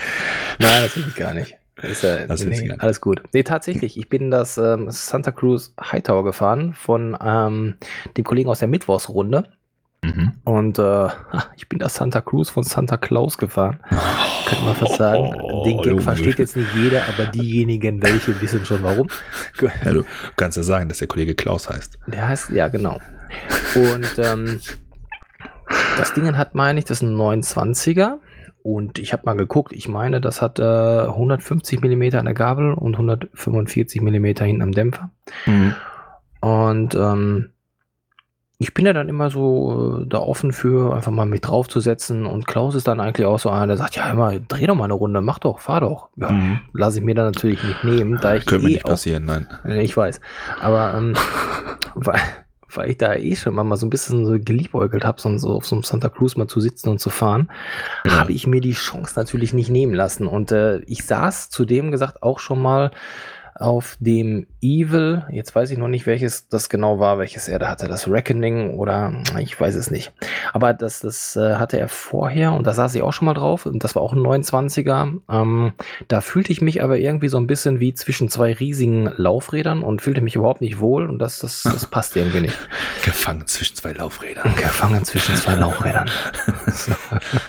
Nein, 0.59 0.83
das 0.83 0.95
will 0.95 1.05
ich 1.07 1.15
gar 1.15 1.33
nicht. 1.33 1.55
Ist 1.81 2.03
das 2.03 2.45
nee, 2.45 2.71
alles 2.77 3.01
gut. 3.01 3.21
Nee, 3.33 3.43
tatsächlich, 3.43 3.97
ich 3.97 4.07
bin 4.07 4.29
das 4.29 4.57
ähm, 4.57 4.91
Santa 4.91 5.31
Cruz 5.31 5.73
Hightower 5.81 6.23
gefahren 6.23 6.75
von 6.75 7.17
ähm, 7.23 7.75
dem 8.15 8.23
Kollegen 8.23 8.49
aus 8.49 8.59
der 8.59 8.67
Mittwochsrunde. 8.67 9.45
Mhm. 10.03 10.33
Und 10.43 10.79
äh, 10.79 11.07
ich 11.55 11.69
bin 11.69 11.79
da 11.79 11.87
Santa 11.87 12.21
Cruz 12.21 12.49
von 12.49 12.63
Santa 12.63 12.97
Claus 12.97 13.37
gefahren. 13.37 13.79
Könnte 14.45 14.65
man 14.65 14.75
fast 14.75 14.97
sagen. 14.97 15.33
Den 15.65 15.81
Gag 15.81 16.01
versteht 16.01 16.39
jetzt 16.39 16.57
nicht 16.57 16.75
jeder, 16.75 17.03
aber 17.07 17.27
diejenigen, 17.27 18.03
welche 18.03 18.39
wissen 18.41 18.65
schon 18.65 18.83
warum. 18.83 19.07
Ja, 19.85 19.93
du 19.93 20.03
kannst 20.35 20.57
ja 20.57 20.63
sagen, 20.63 20.89
dass 20.89 20.97
der 20.97 21.07
Kollege 21.07 21.35
Klaus 21.35 21.69
heißt. 21.69 21.97
Der 22.07 22.27
heißt, 22.27 22.49
ja, 22.49 22.67
genau. 22.67 22.99
Und 23.75 24.11
ähm, 24.17 24.59
das 25.97 26.13
Ding 26.13 26.35
hat, 26.37 26.53
meine 26.53 26.79
ich, 26.79 26.85
das 26.85 27.01
ist 27.01 27.07
ein 27.07 27.15
29er. 27.15 28.17
Und 28.61 28.99
ich 28.99 29.13
habe 29.13 29.23
mal 29.25 29.35
geguckt, 29.35 29.73
ich 29.73 29.87
meine, 29.87 30.21
das 30.21 30.41
hat 30.41 30.59
äh, 30.59 30.63
150 30.63 31.81
mm 31.81 32.15
an 32.15 32.25
der 32.25 32.33
Gabel 32.33 32.73
und 32.73 32.95
145 32.95 34.01
mm 34.01 34.25
hinten 34.25 34.61
am 34.61 34.71
Dämpfer. 34.71 35.11
Mhm. 35.45 35.75
Und 36.41 36.95
ähm, 36.95 37.52
ich 38.63 38.73
bin 38.73 38.85
ja 38.85 38.93
dann 38.93 39.09
immer 39.09 39.29
so 39.29 39.99
äh, 40.01 40.07
da 40.07 40.19
offen 40.19 40.53
für, 40.53 40.95
einfach 40.95 41.11
mal 41.11 41.25
mich 41.25 41.41
draufzusetzen. 41.41 42.25
Und 42.25 42.47
Klaus 42.47 42.75
ist 42.75 42.87
dann 42.87 43.01
eigentlich 43.01 43.27
auch 43.27 43.37
so 43.37 43.49
einer, 43.49 43.67
der 43.67 43.75
sagt, 43.75 43.97
ja, 43.97 44.09
immer, 44.09 44.39
dreh 44.39 44.65
doch 44.67 44.75
mal 44.75 44.85
eine 44.85 44.93
Runde, 44.93 45.19
mach 45.19 45.39
doch, 45.39 45.59
fahr 45.59 45.81
doch. 45.81 46.07
Ja, 46.15 46.31
mhm. 46.31 46.61
lasse 46.71 46.99
ich 46.99 47.03
mir 47.03 47.13
dann 47.13 47.25
natürlich 47.25 47.61
nicht 47.61 47.83
nehmen, 47.83 48.19
da 48.21 48.35
ich 48.35 48.45
Könnte 48.45 48.67
eh 48.67 48.71
nicht 48.71 48.85
passieren, 48.85 49.25
nein. 49.25 49.47
Ich 49.65 49.97
weiß. 49.97 50.21
Aber 50.61 50.93
ähm, 50.95 51.13
weil, 51.95 52.21
weil 52.73 52.91
ich 52.91 52.97
da 52.97 53.15
eh 53.15 53.35
schon 53.35 53.53
mal 53.53 53.75
so 53.75 53.85
ein 53.85 53.89
bisschen 53.89 54.25
so 54.25 54.39
geliebäugelt 54.39 55.03
habe, 55.03 55.19
so 55.19 55.49
auf 55.49 55.65
so 55.65 55.75
einem 55.75 55.83
Santa 55.83 56.07
Cruz 56.07 56.37
mal 56.37 56.47
zu 56.47 56.61
sitzen 56.61 56.87
und 56.87 56.99
zu 56.99 57.09
fahren, 57.09 57.51
ja. 58.05 58.13
habe 58.13 58.31
ich 58.31 58.47
mir 58.47 58.61
die 58.61 58.71
Chance 58.71 59.13
natürlich 59.17 59.53
nicht 59.53 59.69
nehmen 59.69 59.93
lassen. 59.93 60.25
Und 60.25 60.53
äh, 60.53 60.79
ich 60.85 61.03
saß 61.03 61.49
zudem 61.49 61.91
gesagt 61.91 62.23
auch 62.23 62.39
schon 62.39 62.61
mal 62.61 62.91
auf 63.55 63.97
dem 63.99 64.47
Evil, 64.61 65.23
jetzt 65.29 65.53
weiß 65.53 65.71
ich 65.71 65.77
noch 65.77 65.87
nicht, 65.87 66.05
welches 66.05 66.47
das 66.47 66.69
genau 66.69 66.99
war, 66.99 67.19
welches 67.19 67.47
er 67.47 67.59
da 67.59 67.69
hatte, 67.69 67.87
das 67.87 68.07
Reckoning 68.07 68.71
oder 68.71 69.13
ich 69.39 69.59
weiß 69.59 69.75
es 69.75 69.91
nicht. 69.91 70.11
Aber 70.53 70.73
das, 70.73 71.01
das 71.01 71.35
äh, 71.35 71.55
hatte 71.55 71.79
er 71.79 71.89
vorher 71.89 72.53
und 72.53 72.65
da 72.65 72.73
saß 72.73 72.95
ich 72.95 73.01
auch 73.01 73.13
schon 73.13 73.25
mal 73.25 73.33
drauf 73.33 73.65
und 73.65 73.83
das 73.83 73.95
war 73.95 74.01
auch 74.01 74.13
ein 74.13 74.19
29er. 74.19 75.19
Ähm, 75.29 75.73
da 76.07 76.21
fühlte 76.21 76.51
ich 76.51 76.61
mich 76.61 76.81
aber 76.81 76.97
irgendwie 76.97 77.27
so 77.27 77.37
ein 77.37 77.47
bisschen 77.47 77.79
wie 77.79 77.93
zwischen 77.93 78.29
zwei 78.29 78.53
riesigen 78.53 79.11
Laufrädern 79.17 79.83
und 79.83 80.01
fühlte 80.01 80.21
mich 80.21 80.35
überhaupt 80.35 80.61
nicht 80.61 80.79
wohl 80.79 81.09
und 81.09 81.19
das, 81.19 81.39
das, 81.39 81.63
das 81.63 81.85
passt 81.85 82.15
irgendwie 82.15 82.41
nicht. 82.41 82.57
Gefangen 83.03 83.45
zwischen 83.47 83.75
zwei 83.75 83.93
Laufrädern. 83.93 84.55
Gefangen 84.55 85.03
zwischen 85.03 85.35
zwei 85.35 85.55
Laufrädern. 85.55 86.09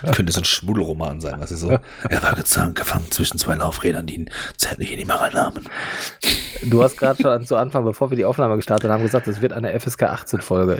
Könnte 0.13 0.31
so 0.31 0.41
ein 0.41 0.45
Schmuddelroman 0.45 1.21
sein, 1.21 1.39
was 1.39 1.51
ist 1.51 1.61
so. 1.61 1.69
Er 2.09 2.23
war 2.23 2.35
gefangen 2.35 3.11
zwischen 3.11 3.37
zwei 3.37 3.55
Laufrädern, 3.55 4.05
die 4.05 4.15
ihn 4.15 4.29
zärtlich 4.57 4.91
in 4.91 4.99
die 4.99 5.05
Mara 5.05 5.29
nahmen. 5.29 5.65
Du 6.63 6.83
hast 6.83 6.97
gerade 6.97 7.21
schon 7.21 7.45
zu 7.45 7.55
Anfang, 7.55 7.85
bevor 7.85 8.09
wir 8.09 8.17
die 8.17 8.25
Aufnahme 8.25 8.55
gestartet 8.55 8.89
haben, 8.89 9.03
gesagt, 9.03 9.27
es 9.27 9.41
wird 9.41 9.53
eine 9.53 9.79
FSK 9.79 10.03
18 10.03 10.41
Folge. 10.41 10.79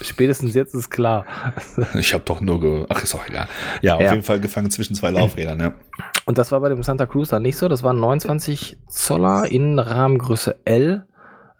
spätestens 0.00 0.54
jetzt 0.54 0.74
ist 0.74 0.90
klar. 0.90 1.24
Ich 1.94 2.12
habe 2.14 2.24
doch 2.24 2.40
nur 2.40 2.60
ge 2.60 2.86
Ach, 2.88 3.02
ist 3.02 3.14
auch 3.14 3.26
egal. 3.28 3.48
Ja, 3.82 3.96
auf 3.96 4.02
ja. 4.02 4.12
jeden 4.12 4.22
Fall 4.22 4.40
gefangen 4.40 4.70
zwischen 4.70 4.94
zwei 4.94 5.10
Laufrädern, 5.10 5.60
ja. 5.60 5.74
Und 6.24 6.38
das 6.38 6.52
war 6.52 6.60
bei 6.60 6.68
dem 6.68 6.82
Santa 6.82 7.06
Cruz 7.06 7.28
dann 7.28 7.42
nicht 7.42 7.56
so. 7.56 7.68
Das 7.68 7.82
waren 7.82 7.98
29 7.98 8.78
Zoller 8.88 9.46
in 9.50 9.78
Rahmengröße 9.78 10.56
L 10.64 11.06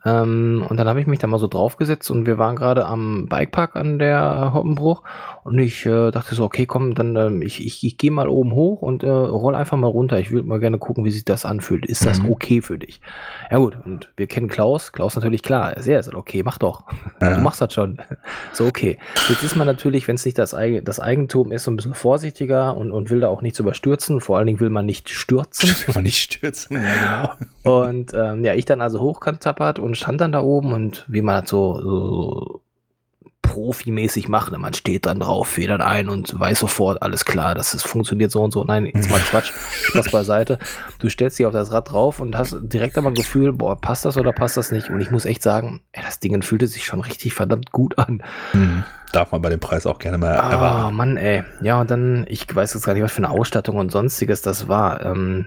ähm, 0.07 0.64
und 0.69 0.79
dann 0.79 0.88
habe 0.88 1.01
ich 1.01 1.07
mich 1.07 1.19
da 1.19 1.27
mal 1.27 1.38
so 1.38 1.49
draufgesetzt 1.49 2.11
und 2.11 2.27
wir 2.27 2.38
waren 2.38 2.57
gerade 2.57 2.87
am 2.87 3.27
Bikepark 3.29 3.77
an 3.77 3.99
der 3.99 4.53
Hoppenbruch 4.55 5.03
und 5.42 5.59
ich 5.59 5.85
äh, 5.85 6.11
dachte 6.11 6.35
so, 6.35 6.45
okay, 6.45 6.66
komm, 6.66 6.95
dann 6.95 7.16
ähm, 7.16 7.42
ich, 7.42 7.64
ich, 7.64 7.85
ich 7.85 7.99
gehe 7.99 8.11
mal 8.11 8.29
oben 8.29 8.53
hoch 8.53 8.83
und 8.83 9.03
äh, 9.03 9.09
roll 9.09 9.55
einfach 9.55 9.77
mal 9.77 9.88
runter. 9.88 10.19
Ich 10.19 10.31
würde 10.31 10.49
mal 10.49 10.61
gerne 10.61 10.79
gucken, 10.79 11.05
wie 11.05 11.11
sich 11.11 11.25
das 11.25 11.45
anfühlt. 11.45 11.87
Ist 11.87 12.07
das 12.07 12.23
mhm. 12.23 12.31
okay 12.31 12.62
für 12.62 12.79
dich? 12.79 13.01
Ja 13.51 13.59
gut, 13.59 13.77
und 13.85 14.09
wir 14.16 14.27
kennen 14.27 14.49
Klaus. 14.49 14.92
Klaus 14.92 15.14
natürlich 15.16 15.42
klar. 15.42 15.77
Er 15.77 16.03
sagt, 16.03 16.16
okay, 16.16 16.42
mach 16.42 16.59
doch. 16.59 16.85
Ja. 17.19 17.35
Du 17.35 17.40
machst 17.40 17.62
das 17.62 17.73
schon. 17.73 17.97
so, 18.53 18.66
okay. 18.66 18.99
Jetzt 19.31 19.42
ist 19.42 19.57
man 19.57 19.66
natürlich, 19.66 20.07
wenn 20.07 20.16
es 20.16 20.25
nicht 20.27 20.37
das, 20.38 20.55
Eig 20.55 20.85
das 20.85 21.01
Eigentum 21.01 21.51
ist, 21.51 21.64
so 21.64 21.71
ein 21.71 21.77
bisschen 21.77 21.95
vorsichtiger 21.95 22.77
und, 22.77 22.92
und 22.92 23.09
will 23.09 23.21
da 23.21 23.29
auch 23.29 23.40
nichts 23.40 23.59
überstürzen. 23.59 24.21
Vor 24.21 24.37
allen 24.37 24.47
Dingen 24.47 24.61
will 24.61 24.69
man 24.69 24.85
nicht 24.85 25.09
stürzen. 25.09 25.71
Will 25.87 25.95
man 25.95 26.05
nicht 26.05 26.35
stürzen, 26.35 26.77
ja 26.77 27.33
genau. 27.62 27.81
Und 27.81 28.12
ähm, 28.14 28.45
ja, 28.45 28.55
ich 28.55 28.64
dann 28.64 28.81
also 28.81 29.01
hochkantappert 29.01 29.79
und 29.79 29.95
stand 29.96 30.20
dann 30.20 30.32
da 30.32 30.40
oben 30.40 30.72
und 30.72 31.04
wie 31.09 31.22
man 31.22 31.42
das 31.42 31.50
so, 31.50 31.80
so 31.80 32.62
profimäßig 33.56 34.28
macht. 34.28 34.52
Ne? 34.52 34.59
Man 34.59 34.74
steht 34.74 35.06
dann 35.06 35.20
drauf, 35.20 35.48
federt 35.48 35.80
ein 35.80 36.09
und 36.09 36.38
weiß 36.38 36.61
sofort, 36.61 37.00
alles 37.02 37.24
klar, 37.24 37.54
das 37.54 37.72
ist, 37.74 37.87
funktioniert 37.87 38.30
so 38.30 38.42
und 38.42 38.52
so. 38.52 38.64
Nein, 38.64 38.87
jetzt 38.87 39.09
mal 39.11 39.20
Quatsch, 39.30 39.50
Spaß 39.85 40.11
beiseite. 40.11 40.59
Du 40.98 41.09
stellst 41.09 41.38
dich 41.38 41.46
auf 41.46 41.52
das 41.52 41.72
Rad 41.72 41.90
drauf 41.90 42.20
und 42.20 42.37
hast 42.37 42.56
direkt 42.61 42.98
einmal 42.98 43.12
ein 43.12 43.16
Gefühl, 43.16 43.52
boah, 43.52 43.80
passt 43.80 44.04
das 44.04 44.18
oder 44.18 44.32
passt 44.32 44.56
das 44.56 44.72
nicht? 44.72 44.90
Und 44.90 45.00
ich 45.00 45.11
muss 45.11 45.24
echt 45.24 45.42
sagen, 45.42 45.80
das 45.92 46.20
Ding 46.20 46.42
fühlte 46.42 46.66
sich 46.66 46.85
schon 46.85 47.00
richtig 47.00 47.32
verdammt 47.32 47.72
gut 47.72 47.98
an. 47.98 48.22
Mhm. 48.52 48.85
Darf 49.12 49.32
man 49.32 49.40
bei 49.40 49.48
dem 49.48 49.61
Preis 49.61 49.87
auch 49.87 49.98
gerne 49.98 50.18
mal 50.18 50.37
ah, 50.37 50.50
erwarten. 50.50 50.94
Mann, 50.94 51.16
ey. 51.16 51.44
Ja, 51.62 51.80
und 51.80 51.90
dann, 51.90 52.26
ich 52.28 52.54
weiß 52.54 52.74
jetzt 52.74 52.85
gar 52.85 52.92
nicht, 52.92 53.04
was 53.04 53.12
für 53.12 53.24
eine 53.24 53.30
Ausstattung 53.30 53.76
und 53.76 53.90
sonstiges 53.90 54.42
das 54.42 54.68
war. 54.68 55.02
Ähm, 55.02 55.46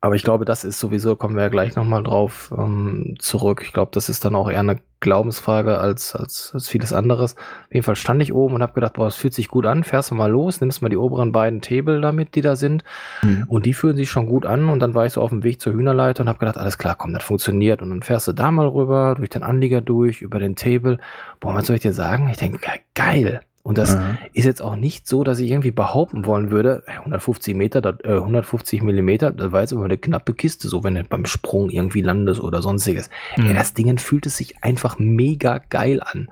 aber 0.00 0.14
ich 0.14 0.22
glaube, 0.22 0.44
das 0.44 0.64
ist 0.64 0.78
sowieso, 0.78 1.16
kommen 1.16 1.34
wir 1.34 1.42
ja 1.42 1.48
gleich 1.48 1.74
nochmal 1.74 2.02
drauf 2.02 2.52
ähm, 2.56 3.16
zurück. 3.18 3.62
Ich 3.64 3.72
glaube, 3.72 3.90
das 3.92 4.08
ist 4.08 4.24
dann 4.24 4.34
auch 4.34 4.48
eher 4.48 4.60
eine 4.60 4.78
Glaubensfrage 5.00 5.78
als, 5.78 6.14
als, 6.14 6.52
als 6.54 6.68
vieles 6.68 6.92
anderes. 6.92 7.34
Auf 7.34 7.72
jeden 7.72 7.84
Fall 7.84 7.96
stand 7.96 8.22
ich 8.22 8.32
oben 8.32 8.54
und 8.54 8.62
habe 8.62 8.72
gedacht, 8.72 8.94
boah, 8.94 9.08
es 9.08 9.16
fühlt 9.16 9.34
sich 9.34 9.48
gut 9.48 9.66
an, 9.66 9.84
fährst 9.84 10.10
du 10.10 10.14
mal 10.14 10.30
los, 10.30 10.60
nimmst 10.60 10.80
mal 10.80 10.88
die 10.88 10.96
oberen 10.96 11.32
beiden 11.32 11.60
Table 11.60 12.00
damit, 12.00 12.34
die 12.34 12.40
da 12.40 12.56
sind. 12.56 12.84
Mhm. 13.22 13.44
Und 13.48 13.66
die 13.66 13.74
fühlen 13.74 13.96
sich 13.96 14.08
schon 14.08 14.26
gut 14.26 14.46
an. 14.46 14.68
Und 14.68 14.80
dann 14.80 14.94
war 14.94 15.06
ich 15.06 15.12
so 15.12 15.20
auf 15.20 15.30
dem 15.30 15.42
Weg 15.42 15.60
zur 15.60 15.72
Hühnerleiter 15.72 16.22
und 16.22 16.28
habe 16.28 16.38
gedacht, 16.38 16.56
alles 16.56 16.78
klar, 16.78 16.94
komm, 16.94 17.12
das 17.12 17.24
funktioniert. 17.24 17.82
Und 17.82 17.90
dann 17.90 18.02
fährst 18.02 18.28
du 18.28 18.32
da 18.32 18.50
mal 18.50 18.68
rüber, 18.68 19.16
durch 19.16 19.30
den 19.30 19.42
Anlieger 19.42 19.80
durch, 19.80 20.22
über 20.22 20.38
den 20.38 20.56
Table. 20.56 20.98
Boah, 21.40 21.54
was 21.54 21.66
soll 21.66 21.76
ich 21.76 21.82
dir 21.82 21.92
sagen? 21.92 22.28
Ich 22.30 22.38
denke, 22.38 22.60
geil. 22.94 23.40
Und 23.66 23.78
das 23.78 23.96
mhm. 23.96 24.16
ist 24.32 24.44
jetzt 24.44 24.62
auch 24.62 24.76
nicht 24.76 25.08
so, 25.08 25.24
dass 25.24 25.40
ich 25.40 25.50
irgendwie 25.50 25.72
behaupten 25.72 26.24
wollen 26.24 26.52
würde, 26.52 26.84
150 26.86 27.56
Meter, 27.56 27.82
äh, 28.04 28.12
150 28.12 28.80
Millimeter, 28.82 29.32
das 29.32 29.50
war 29.50 29.62
jetzt 29.62 29.72
immer 29.72 29.86
eine 29.86 29.98
knappe 29.98 30.34
Kiste, 30.34 30.68
so 30.68 30.84
wenn 30.84 30.94
du 30.94 31.02
beim 31.02 31.26
Sprung 31.26 31.68
irgendwie 31.70 32.00
landest 32.00 32.40
oder 32.40 32.62
sonstiges. 32.62 33.10
Mhm. 33.36 33.46
Ja, 33.46 33.52
das 33.54 33.74
Ding 33.74 33.98
fühlt 33.98 34.24
es 34.26 34.36
sich 34.36 34.62
einfach 34.62 35.00
mega 35.00 35.58
geil 35.68 36.00
an. 36.00 36.28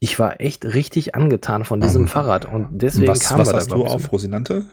ich 0.00 0.18
war 0.18 0.40
echt 0.40 0.64
richtig 0.64 1.14
angetan 1.14 1.64
von 1.64 1.80
diesem 1.80 2.02
Mhm. 2.02 2.08
Fahrrad 2.08 2.44
und 2.44 2.66
deswegen 2.70 3.08
was 3.08 3.20
kam 3.20 3.38
was 3.38 3.48
da, 3.50 3.56
hast 3.56 3.70
du 3.70 3.84
auf 3.84 4.10
Rosinante? 4.12 4.64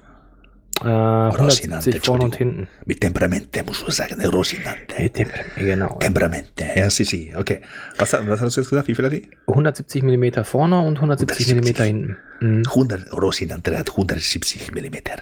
Äh, 0.82 0.86
170 0.86 1.70
Rosinante, 1.70 2.02
vorne 2.02 2.24
und 2.26 2.36
hinten. 2.36 2.68
Mit 2.86 3.00
Temperamente, 3.02 3.64
muss 3.64 3.82
man 3.84 3.92
sagen, 3.92 4.26
Rosinante. 4.26 4.96
Mit 5.00 5.18
dem- 5.18 5.30
Genau. 5.56 5.98
Temperamente, 6.00 6.66
ja, 6.76 6.90
sì, 6.90 7.04
sì, 7.06 7.32
okay. 7.36 7.62
Was, 7.98 8.14
was 8.14 8.42
hast 8.42 8.58
du 8.58 8.62
jetzt 8.62 8.70
gesagt? 8.70 8.88
Wie 8.88 8.96
viel 8.96 9.06
hat 9.06 9.12
die? 9.14 9.30
170 9.48 10.04
mm 10.04 10.44
vorne 10.44 10.80
und 10.82 10.96
170 10.98 11.48
mm 11.48 11.52
170. 11.60 11.86
hinten. 11.86 12.18
Mhm. 12.40 12.64
100, 12.68 13.14
Rosinante 13.14 13.78
hat 13.78 13.92
170 13.92 14.72
Millimeter. 14.74 15.18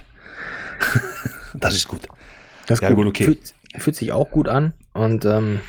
das 1.54 1.76
ist 1.76 1.88
gut. 1.88 2.08
Das 2.68 2.80
ist 2.80 2.84
Ja, 2.84 2.94
gut, 2.94 3.08
okay. 3.08 3.26
Fühlt, 3.26 3.54
fühlt 3.78 3.96
sich 3.96 4.12
auch 4.14 4.30
gut 4.32 4.48
an. 4.48 4.74
Und 4.94 5.26
ähm, 5.26 5.60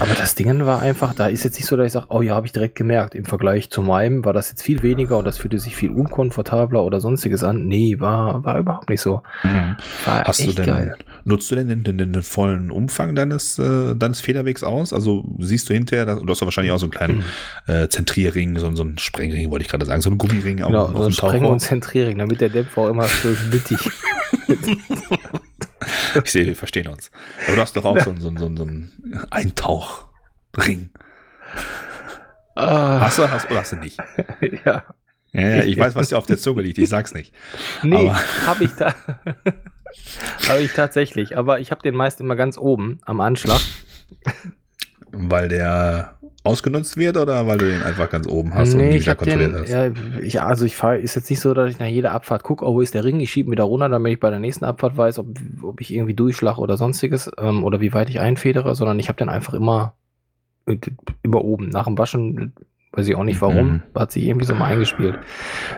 aber 0.00 0.14
das 0.14 0.34
Ding 0.34 0.66
war 0.66 0.82
einfach, 0.82 1.14
da 1.14 1.26
ist 1.28 1.44
jetzt 1.44 1.54
nicht 1.56 1.66
so, 1.66 1.76
dass 1.76 1.86
ich 1.86 1.92
sage, 1.92 2.06
oh 2.08 2.20
ja, 2.20 2.34
habe 2.34 2.46
ich 2.46 2.52
direkt 2.52 2.74
gemerkt. 2.74 3.14
Im 3.14 3.24
Vergleich 3.24 3.70
zu 3.70 3.80
meinem 3.80 4.24
war 4.24 4.32
das 4.32 4.50
jetzt 4.50 4.62
viel 4.62 4.82
weniger 4.82 5.18
und 5.18 5.24
das 5.24 5.38
fühlte 5.38 5.58
sich 5.60 5.76
viel 5.76 5.90
unkomfortabler 5.90 6.82
oder 6.82 7.00
sonstiges 7.00 7.44
an. 7.44 7.66
Nee, 7.66 8.00
war, 8.00 8.44
war 8.44 8.58
überhaupt 8.58 8.88
nicht 8.90 9.00
so. 9.00 9.22
War 10.04 10.24
Hast 10.24 10.40
du 10.40 10.48
echt 10.48 10.58
denn, 10.58 10.66
geil. 10.66 10.96
nutzt 11.24 11.50
du 11.50 11.54
denn 11.54 11.68
den, 11.68 11.84
den, 11.84 11.98
den 11.98 12.22
vollen 12.22 12.70
Umfang 12.72 13.14
deines, 13.14 13.58
äh, 13.58 13.94
deines 13.94 14.20
Federwegs 14.20 14.64
aus? 14.64 14.92
Also 14.92 15.24
siehst 15.38 15.68
du 15.70 15.74
hinterher, 15.74 16.06
dass- 16.06 16.20
du 16.20 16.28
hast 16.28 16.40
ja 16.40 16.46
wahrscheinlich 16.46 16.72
auch 16.72 16.78
so 16.78 16.86
einen 16.86 16.92
kleinen 16.92 17.24
äh, 17.68 17.88
Zentrierring, 17.88 18.58
so, 18.58 18.74
so 18.74 18.82
einen 18.82 18.98
Sprengring, 18.98 19.50
wollte 19.50 19.64
ich 19.64 19.70
gerade 19.70 19.86
sagen, 19.86 20.02
so 20.02 20.10
einen 20.10 20.18
Gummiring 20.18 20.56
Genau, 20.56 20.86
auf 20.86 20.90
so 20.90 20.96
ein 20.96 21.02
dem 21.04 21.12
Spreng- 21.12 21.44
und 21.44 21.60
Zentrierring, 21.60 22.18
damit 22.18 22.40
der 22.40 22.48
Dämpfer 22.48 22.82
auch 22.82 22.88
immer 22.90 23.06
schön 23.06 23.36
mittig. 23.52 23.78
Ich 26.24 26.30
sehe, 26.30 26.46
wir 26.46 26.56
verstehen 26.56 26.88
uns. 26.88 27.10
Aber 27.46 27.56
du 27.56 27.62
hast 27.62 27.76
doch 27.76 27.84
auch 27.84 27.98
so, 28.00 28.10
einen- 28.10 28.20
so, 28.20 28.32
so, 28.36 28.46
einen- 28.46 28.56
so 28.56 28.62
einen 28.62 29.26
Eintauchring. 29.30 30.90
ah, 32.54 33.00
Hast 33.00 33.18
du, 33.18 33.30
hast, 33.30 33.50
oder 33.50 33.60
hast 33.60 33.72
du 33.72 33.76
nicht? 33.76 33.98
ja. 34.64 34.84
Ja, 35.32 35.48
ja, 35.56 35.64
ich 35.64 35.76
weiß, 35.76 35.94
was 35.96 36.08
dir 36.08 36.16
auf 36.18 36.26
der 36.26 36.38
Zunge 36.38 36.62
liegt, 36.62 36.78
ich 36.78 36.88
sag's 36.88 37.12
nicht. 37.12 37.34
Nee, 37.82 38.10
habe 38.46 38.64
ich 38.64 38.70
da. 38.76 38.94
habe 40.48 40.60
ich 40.60 40.72
tatsächlich, 40.72 41.36
aber 41.36 41.58
ich 41.60 41.70
habe 41.72 41.82
den 41.82 41.94
meist 41.96 42.20
immer 42.20 42.36
ganz 42.36 42.56
oben 42.56 43.00
am 43.04 43.20
Anschlag. 43.20 43.60
Weil 45.10 45.48
der 45.48 46.16
ausgenutzt 46.44 46.98
wird 46.98 47.16
oder 47.16 47.46
weil 47.46 47.56
du 47.56 47.66
den 47.66 47.82
einfach 47.82 48.10
ganz 48.10 48.28
oben 48.28 48.54
hast 48.54 48.74
und 48.74 48.80
nee, 48.80 49.00
habe 49.00 49.24
den, 49.24 49.38
kontrolliert 49.38 49.62
hast? 49.62 49.70
ja, 49.70 49.90
ich, 50.20 50.42
also 50.42 50.66
ich 50.66 50.76
fahre, 50.76 50.98
ist 50.98 51.16
jetzt 51.16 51.30
nicht 51.30 51.40
so, 51.40 51.54
dass 51.54 51.70
ich 51.70 51.78
nach 51.78 51.86
jeder 51.86 52.12
Abfahrt 52.12 52.42
gucke, 52.42 52.66
oh, 52.66 52.74
wo 52.74 52.80
ist 52.82 52.92
der 52.92 53.02
Ring, 53.02 53.18
ich 53.20 53.32
schiebe 53.32 53.48
ihn 53.48 53.52
wieder 53.52 53.64
runter, 53.64 53.88
damit 53.88 54.12
ich 54.12 54.20
bei 54.20 54.28
der 54.28 54.40
nächsten 54.40 54.66
Abfahrt 54.66 54.96
weiß, 54.96 55.18
ob, 55.18 55.26
ob 55.62 55.80
ich 55.80 55.92
irgendwie 55.92 56.14
durchschlag 56.14 56.58
oder 56.58 56.76
sonstiges 56.76 57.30
ähm, 57.38 57.64
oder 57.64 57.80
wie 57.80 57.94
weit 57.94 58.10
ich 58.10 58.20
einfedere, 58.20 58.74
sondern 58.74 58.98
ich 58.98 59.08
habe 59.08 59.16
den 59.16 59.30
einfach 59.30 59.54
immer, 59.54 59.94
äh, 60.66 60.76
immer 61.22 61.42
oben. 61.42 61.70
Nach 61.70 61.86
dem 61.86 61.96
Waschen, 61.96 62.52
weiß 62.96 63.08
ich 63.08 63.14
auch 63.16 63.24
nicht 63.24 63.40
warum, 63.40 63.66
Mhm. 63.74 63.82
hat 63.94 64.12
sich 64.12 64.24
irgendwie 64.24 64.46
so 64.46 64.54
mal 64.54 64.66
eingespielt. 64.66 65.18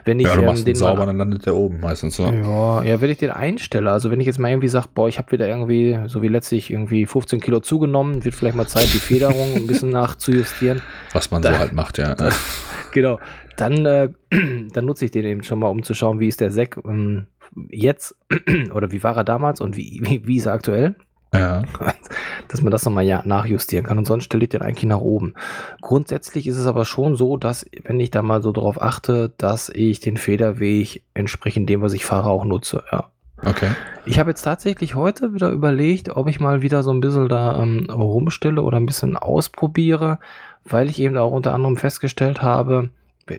Wenn 0.04 0.20
ich 0.20 0.26
Ja, 0.26 0.36
du 0.36 0.42
ähm, 0.42 0.54
den 0.54 0.64
den 0.64 0.72
mal- 0.74 0.78
sauber, 0.78 1.06
dann 1.06 1.16
landet 1.18 1.46
der 1.46 1.54
oben 1.56 1.80
meistens. 1.80 2.16
So. 2.16 2.24
Ja, 2.26 2.82
ja, 2.82 3.00
wenn 3.00 3.10
ich 3.10 3.18
den 3.18 3.30
einstelle, 3.30 3.90
also 3.90 4.10
wenn 4.10 4.20
ich 4.20 4.26
jetzt 4.26 4.38
mal 4.38 4.50
irgendwie 4.50 4.68
sage, 4.68 4.86
boah, 4.94 5.08
ich 5.08 5.18
habe 5.18 5.32
wieder 5.32 5.48
irgendwie, 5.48 5.98
so 6.06 6.22
wie 6.22 6.28
letztlich, 6.28 6.70
irgendwie 6.70 7.06
15 7.06 7.40
Kilo 7.40 7.60
zugenommen, 7.60 8.24
wird 8.24 8.34
vielleicht 8.34 8.56
mal 8.56 8.66
Zeit, 8.66 8.84
die 8.92 8.98
Federung 8.98 9.54
ein 9.56 9.66
bisschen 9.66 9.90
nachzujustieren. 9.90 10.82
Was 11.12 11.30
man 11.30 11.42
so 11.42 11.48
Da- 11.48 11.58
halt 11.58 11.72
macht, 11.72 11.98
ja. 11.98 12.14
Genau, 12.92 13.18
dann, 13.56 13.84
äh, 13.84 14.08
dann 14.72 14.84
nutze 14.86 15.04
ich 15.04 15.10
den 15.10 15.24
eben 15.24 15.42
schon 15.42 15.58
mal, 15.58 15.68
um 15.68 15.82
zu 15.82 15.92
schauen, 15.94 16.18
wie 16.20 16.28
ist 16.28 16.40
der 16.40 16.50
Sek 16.50 16.76
ähm, 16.86 17.26
jetzt 17.70 18.14
oder 18.74 18.90
wie 18.92 19.02
war 19.02 19.16
er 19.16 19.24
damals 19.24 19.60
und 19.60 19.76
wie, 19.76 20.00
wie, 20.02 20.26
wie 20.26 20.36
ist 20.36 20.46
er 20.46 20.52
aktuell, 20.54 20.94
ja. 21.38 21.62
dass 22.48 22.62
man 22.62 22.70
das 22.70 22.84
nochmal 22.84 23.04
ja, 23.04 23.22
nachjustieren 23.24 23.86
kann 23.86 23.98
und 23.98 24.06
sonst 24.06 24.24
stelle 24.24 24.44
ich 24.44 24.50
den 24.50 24.62
eigentlich 24.62 24.88
nach 24.88 25.00
oben. 25.00 25.34
Grundsätzlich 25.80 26.46
ist 26.46 26.56
es 26.56 26.66
aber 26.66 26.84
schon 26.84 27.16
so, 27.16 27.36
dass, 27.36 27.66
wenn 27.84 28.00
ich 28.00 28.10
da 28.10 28.22
mal 28.22 28.42
so 28.42 28.52
drauf 28.52 28.80
achte, 28.80 29.32
dass 29.36 29.68
ich 29.68 30.00
den 30.00 30.16
Federweg 30.16 31.02
entsprechend 31.14 31.68
dem, 31.68 31.82
was 31.82 31.92
ich 31.92 32.04
fahre, 32.04 32.30
auch 32.30 32.44
nutze, 32.44 32.84
ja. 32.90 33.06
Okay. 33.44 33.70
Ich 34.06 34.18
habe 34.18 34.30
jetzt 34.30 34.42
tatsächlich 34.42 34.94
heute 34.94 35.34
wieder 35.34 35.50
überlegt, 35.50 36.08
ob 36.16 36.26
ich 36.26 36.40
mal 36.40 36.62
wieder 36.62 36.82
so 36.82 36.90
ein 36.90 37.00
bisschen 37.00 37.28
da 37.28 37.62
ähm, 37.62 37.86
rumstelle 37.90 38.62
oder 38.62 38.78
ein 38.78 38.86
bisschen 38.86 39.16
ausprobiere, 39.16 40.18
weil 40.64 40.88
ich 40.88 40.98
eben 41.00 41.18
auch 41.18 41.32
unter 41.32 41.52
anderem 41.52 41.76
festgestellt 41.76 42.40
habe, 42.40 42.90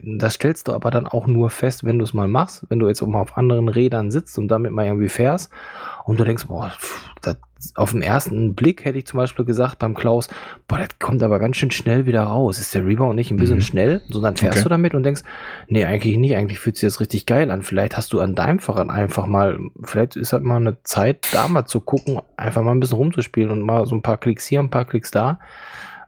das 0.03 0.33
stellst 0.33 0.67
du 0.67 0.73
aber 0.73 0.91
dann 0.91 1.07
auch 1.07 1.27
nur 1.27 1.49
fest, 1.49 1.86
wenn 1.86 1.97
du 1.97 2.03
es 2.03 2.13
mal 2.13 2.27
machst, 2.27 2.65
wenn 2.69 2.79
du 2.79 2.88
jetzt 2.88 3.01
auch 3.01 3.07
mal 3.07 3.21
auf 3.21 3.38
anderen 3.38 3.69
Rädern 3.69 4.12
sitzt 4.12 4.38
und 4.38 4.49
damit 4.49 4.71
mal 4.71 4.86
irgendwie 4.86 5.10
fährst 5.10 5.49
und 6.08 6.20
du 6.20 6.24
denkst, 6.24 6.46
boah, 6.48 6.72
das, 7.22 7.38
auf 7.76 7.91
den 7.91 8.02
ersten 8.02 8.56
Blick 8.56 8.86
hätte 8.86 8.98
ich 8.98 9.06
zum 9.08 9.17
Beispiel 9.17 9.43
gesagt 9.43 9.80
beim 9.80 9.93
Klaus, 9.93 10.30
boah, 10.67 10.78
das 10.78 11.00
kommt 11.00 11.22
aber 11.22 11.38
ganz 11.39 11.58
schön 11.58 11.72
schnell 11.72 12.06
wieder 12.06 12.24
raus. 12.24 12.60
Ist 12.60 12.74
der 12.74 12.86
Rebound 12.86 13.15
nicht 13.15 13.30
ein 13.32 13.38
bisschen 13.38 13.58
Mhm. 13.58 13.62
schnell? 13.62 14.02
Sondern 14.10 14.38
fährst 14.38 14.58
Okay. 14.60 14.63
du 14.63 14.70
damit 14.70 14.93
und 14.93 15.04
denkst, 15.04 15.24
nee, 15.67 15.84
eigentlich 15.84 16.17
nicht, 16.17 16.36
eigentlich 16.36 16.60
fühlt 16.60 16.78
sich 16.78 16.88
das 16.88 17.00
richtig 17.02 17.26
geil 17.26 17.52
an. 17.52 17.63
Vielleicht 17.63 17.98
hast 17.98 18.13
du 18.13 18.22
an 18.22 18.36
deinem 18.36 18.60
Fahrrad 18.60 18.89
einfach 18.89 19.26
mal, 19.26 19.60
vielleicht 19.84 20.15
ist 20.15 20.34
halt 20.34 20.43
mal 20.43 20.58
eine 20.58 20.82
Zeit, 20.84 21.28
da 21.34 21.48
mal 21.48 21.65
zu 21.65 21.82
gucken, 21.82 22.22
einfach 22.38 22.63
mal 22.63 22.72
ein 22.72 22.80
bisschen 22.80 22.98
rumzuspielen 22.98 23.52
und 23.52 23.62
mal 23.62 23.86
so 23.86 23.96
ein 23.96 24.02
paar 24.02 24.17
Klicks 24.17 24.46
hier, 24.46 24.60
ein 24.62 24.70
paar 24.70 24.86
Klicks 24.86 25.12
da. 25.12 25.39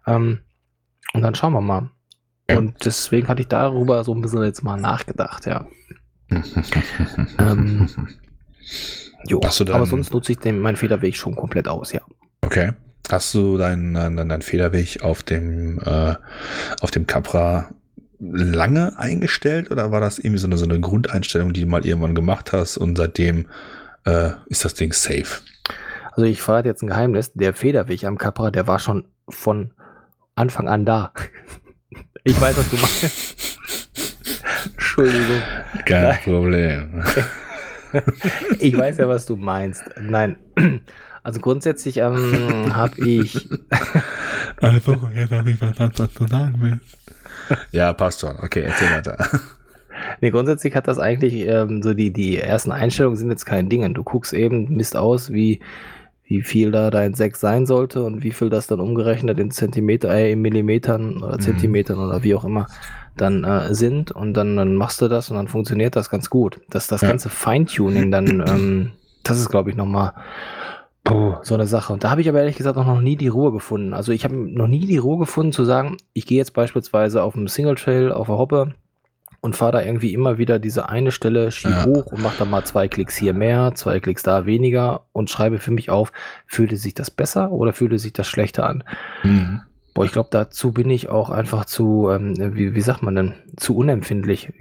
Ähm, 0.08 0.40
und 1.14 1.22
dann 1.24 1.36
schauen 1.36 1.54
wir 1.54 1.62
mal. 1.62 1.90
Ja. 2.50 2.58
Und 2.60 2.86
deswegen 2.86 3.28
hatte 3.28 3.42
ich 3.42 3.48
darüber 3.48 4.04
so 4.04 4.14
ein 4.14 4.22
bisschen 4.22 4.44
jetzt 4.44 4.64
mal 4.64 4.80
nachgedacht, 4.80 5.46
ja. 5.46 5.66
Ähm, 7.40 7.90
Jo, 9.27 9.39
du 9.39 9.47
aber 9.47 9.79
dann- 9.79 9.86
sonst 9.86 10.13
nutze 10.13 10.32
ich 10.34 10.39
den, 10.39 10.60
meinen 10.60 10.77
Federweg 10.77 11.15
schon 11.15 11.36
komplett 11.36 11.67
aus, 11.67 11.91
ja. 11.91 12.01
Okay. 12.41 12.71
Hast 13.10 13.34
du 13.34 13.58
deinen 13.58 13.95
dein, 13.95 14.29
dein 14.29 14.41
Federweg 14.41 15.01
auf 15.01 15.23
dem, 15.23 15.79
äh, 15.79 16.15
auf 16.82 16.91
dem 16.91 17.08
Capra 17.08 17.69
lange 18.19 18.97
eingestellt 18.99 19.71
oder 19.71 19.91
war 19.91 19.99
das 20.01 20.19
irgendwie 20.19 20.38
so 20.39 20.47
eine, 20.47 20.58
so 20.58 20.65
eine 20.65 20.79
Grundeinstellung, 20.79 21.53
die 21.53 21.62
du 21.62 21.67
mal 21.67 21.86
irgendwann 21.86 22.13
gemacht 22.15 22.53
hast 22.53 22.77
und 22.77 22.97
seitdem 22.97 23.47
äh, 24.05 24.32
ist 24.47 24.63
das 24.65 24.73
Ding 24.75 24.93
safe? 24.93 25.41
Also 26.12 26.23
ich 26.23 26.41
verrate 26.41 26.67
jetzt 26.67 26.84
ein 26.84 26.88
Geheimnis, 26.88 27.32
der 27.34 27.53
Federweg 27.53 28.03
am 28.03 28.17
Capra, 28.17 28.51
der 28.51 28.67
war 28.67 28.77
schon 28.79 29.05
von 29.29 29.71
Anfang 30.36 30.67
an 30.67 30.86
da. 30.86 31.12
Ich 32.25 32.39
weiß, 32.39 32.58
was 32.58 32.69
du 32.69 32.75
meinst. 32.75 33.47
Entschuldigung. 34.73 35.41
Kein 35.86 36.03
Nein. 36.03 36.19
Problem. 36.23 37.03
Ich 38.60 38.78
weiß 38.78 38.97
ja, 38.97 39.08
was 39.08 39.25
du 39.25 39.36
meinst. 39.36 39.84
Nein. 39.99 40.38
Also 41.23 41.39
grundsätzlich 41.39 41.97
ähm, 41.97 42.67
habe 42.75 42.99
ich. 43.08 43.47
Also, 44.62 44.97
jetzt 45.15 45.32
habe 45.32 45.52
ich 45.52 45.62
was, 45.62 45.78
was 45.78 46.13
du 46.13 46.28
sagen 46.28 46.56
willst. 46.60 46.97
Ja, 47.71 47.93
passt 47.93 48.21
schon. 48.21 48.38
Okay, 48.39 48.62
erzähl 48.62 48.91
weiter. 48.91 49.17
Nee, 50.21 50.32
grundsätzlich 50.32 50.75
hat 50.75 50.88
das 50.88 50.99
eigentlich 50.99 51.34
ähm, 51.47 51.82
so 51.82 51.93
die, 51.93 52.12
die 52.12 52.38
ersten 52.38 52.71
Einstellungen 52.71 53.17
sind 53.17 53.30
jetzt 53.32 53.45
kein 53.45 53.69
Ding. 53.69 53.93
Du 53.93 54.04
guckst 54.04 54.34
eben, 54.34 54.75
misst 54.75 54.95
aus, 54.95 55.32
wie, 55.32 55.60
wie 56.25 56.41
viel 56.41 56.71
da 56.71 56.89
dein 56.89 57.13
6 57.15 57.39
sein 57.39 57.65
sollte 57.65 58.04
und 58.04 58.23
wie 58.23 58.32
viel 58.32 58.49
das 58.49 58.67
dann 58.67 58.80
umgerechnet 58.80 59.39
in 59.39 59.52
Zentimeter, 59.52 60.13
äh, 60.13 60.32
in 60.32 60.41
Millimetern 60.41 61.23
oder 61.23 61.36
Mhm. 61.36 61.41
Zentimetern 61.41 61.99
oder 61.99 62.23
wie 62.23 62.36
auch 62.36 62.45
immer 62.45 62.67
dann 63.17 63.43
äh, 63.43 63.74
sind 63.74 64.12
und 64.12 64.34
dann, 64.34 64.56
dann 64.58 64.76
machst 64.76 65.02
du 65.02 65.08
das 65.08 65.30
und 65.30 65.38
dann 65.38 65.48
funktioniert 65.48 65.95
das 65.95 66.10
ganz 66.10 66.30
gut. 66.30 66.60
Dass 66.69 66.88
das 66.88 67.02
Ja. 67.02 67.10
ganze 67.10 67.30
Feintuning 67.30 68.12
dann, 68.12 68.28
ähm, 68.48 68.91
das 69.24 69.39
ist 69.39 69.50
glaube 69.50 69.69
ich 69.69 69.76
nochmal 69.76 70.13
so 71.43 71.54
eine 71.56 71.65
Sache. 71.65 71.91
Und 71.91 72.04
da 72.04 72.12
habe 72.12 72.22
ich 72.22 72.30
aber 72.30 72.39
ehrlich 72.39 72.58
gesagt 72.58 72.78
auch 72.78 72.86
noch 72.86 73.02
nie 73.02 73.15
die 73.15 73.30
Ruhe 73.30 73.52
gefunden. 73.52 73.93
Also 73.93 74.12
ich 74.12 74.26
habe 74.26 74.36
noch 74.36 74.67
nie 74.67 74.86
die 74.86 74.98
Ruhe 74.98 75.17
gefunden 75.17 75.52
zu 75.54 75.63
sagen, 75.65 75.98
ich 76.13 76.28
gehe 76.28 76.38
jetzt 76.38 76.54
beispielsweise 76.54 77.24
auf 77.24 77.36
einem 77.36 77.48
Single 77.48 77.76
Trail, 77.76 78.12
auf 78.12 78.28
der 78.28 78.38
Hoppe 78.38 78.74
und 79.41 79.56
fahre 79.56 79.72
da 79.72 79.82
irgendwie 79.82 80.13
immer 80.13 80.38
wieder 80.38 80.60
diese 80.60 80.89
eine 80.89 81.12
Stelle, 81.12 81.50
schieb 81.52 81.72
Ja. 81.72 81.86
hoch 81.86 82.12
und 82.12 82.22
mache 82.22 82.38
da 82.38 82.45
mal 82.45 82.63
zwei 82.63 82.88
Klicks 82.88 83.15
hier 83.15 83.34
mehr, 83.34 83.74
zwei 83.74 84.00
Klicks 84.00 84.22
da 84.22 84.45
weniger 84.45 85.06
und 85.12 85.30
schreibe 85.32 85.58
für 85.60 85.72
mich 85.72 85.89
auf, 85.89 86.12
fühlte 86.45 86.76
sich 86.78 86.93
das 86.93 87.10
besser 87.10 87.52
oder 87.52 87.74
fühlte 87.74 87.98
sich 87.98 88.13
das 88.13 88.28
schlechter 88.28 88.67
an? 88.67 88.84
Mhm. 89.24 89.62
Boah, 90.00 90.06
ich 90.06 90.14
glaube, 90.14 90.30
dazu 90.32 90.72
bin 90.72 90.90
ich 90.90 91.10
auch 91.10 91.30
einfach 91.30 91.66
zu, 91.66 92.08
ähm, 92.10 92.56
wie, 92.56 92.74
wie 92.74 92.80
sagt 92.80 93.04
man 93.04 93.16
denn, 93.16 93.34
zu 93.58 93.76
unempfindlich. 93.76 94.54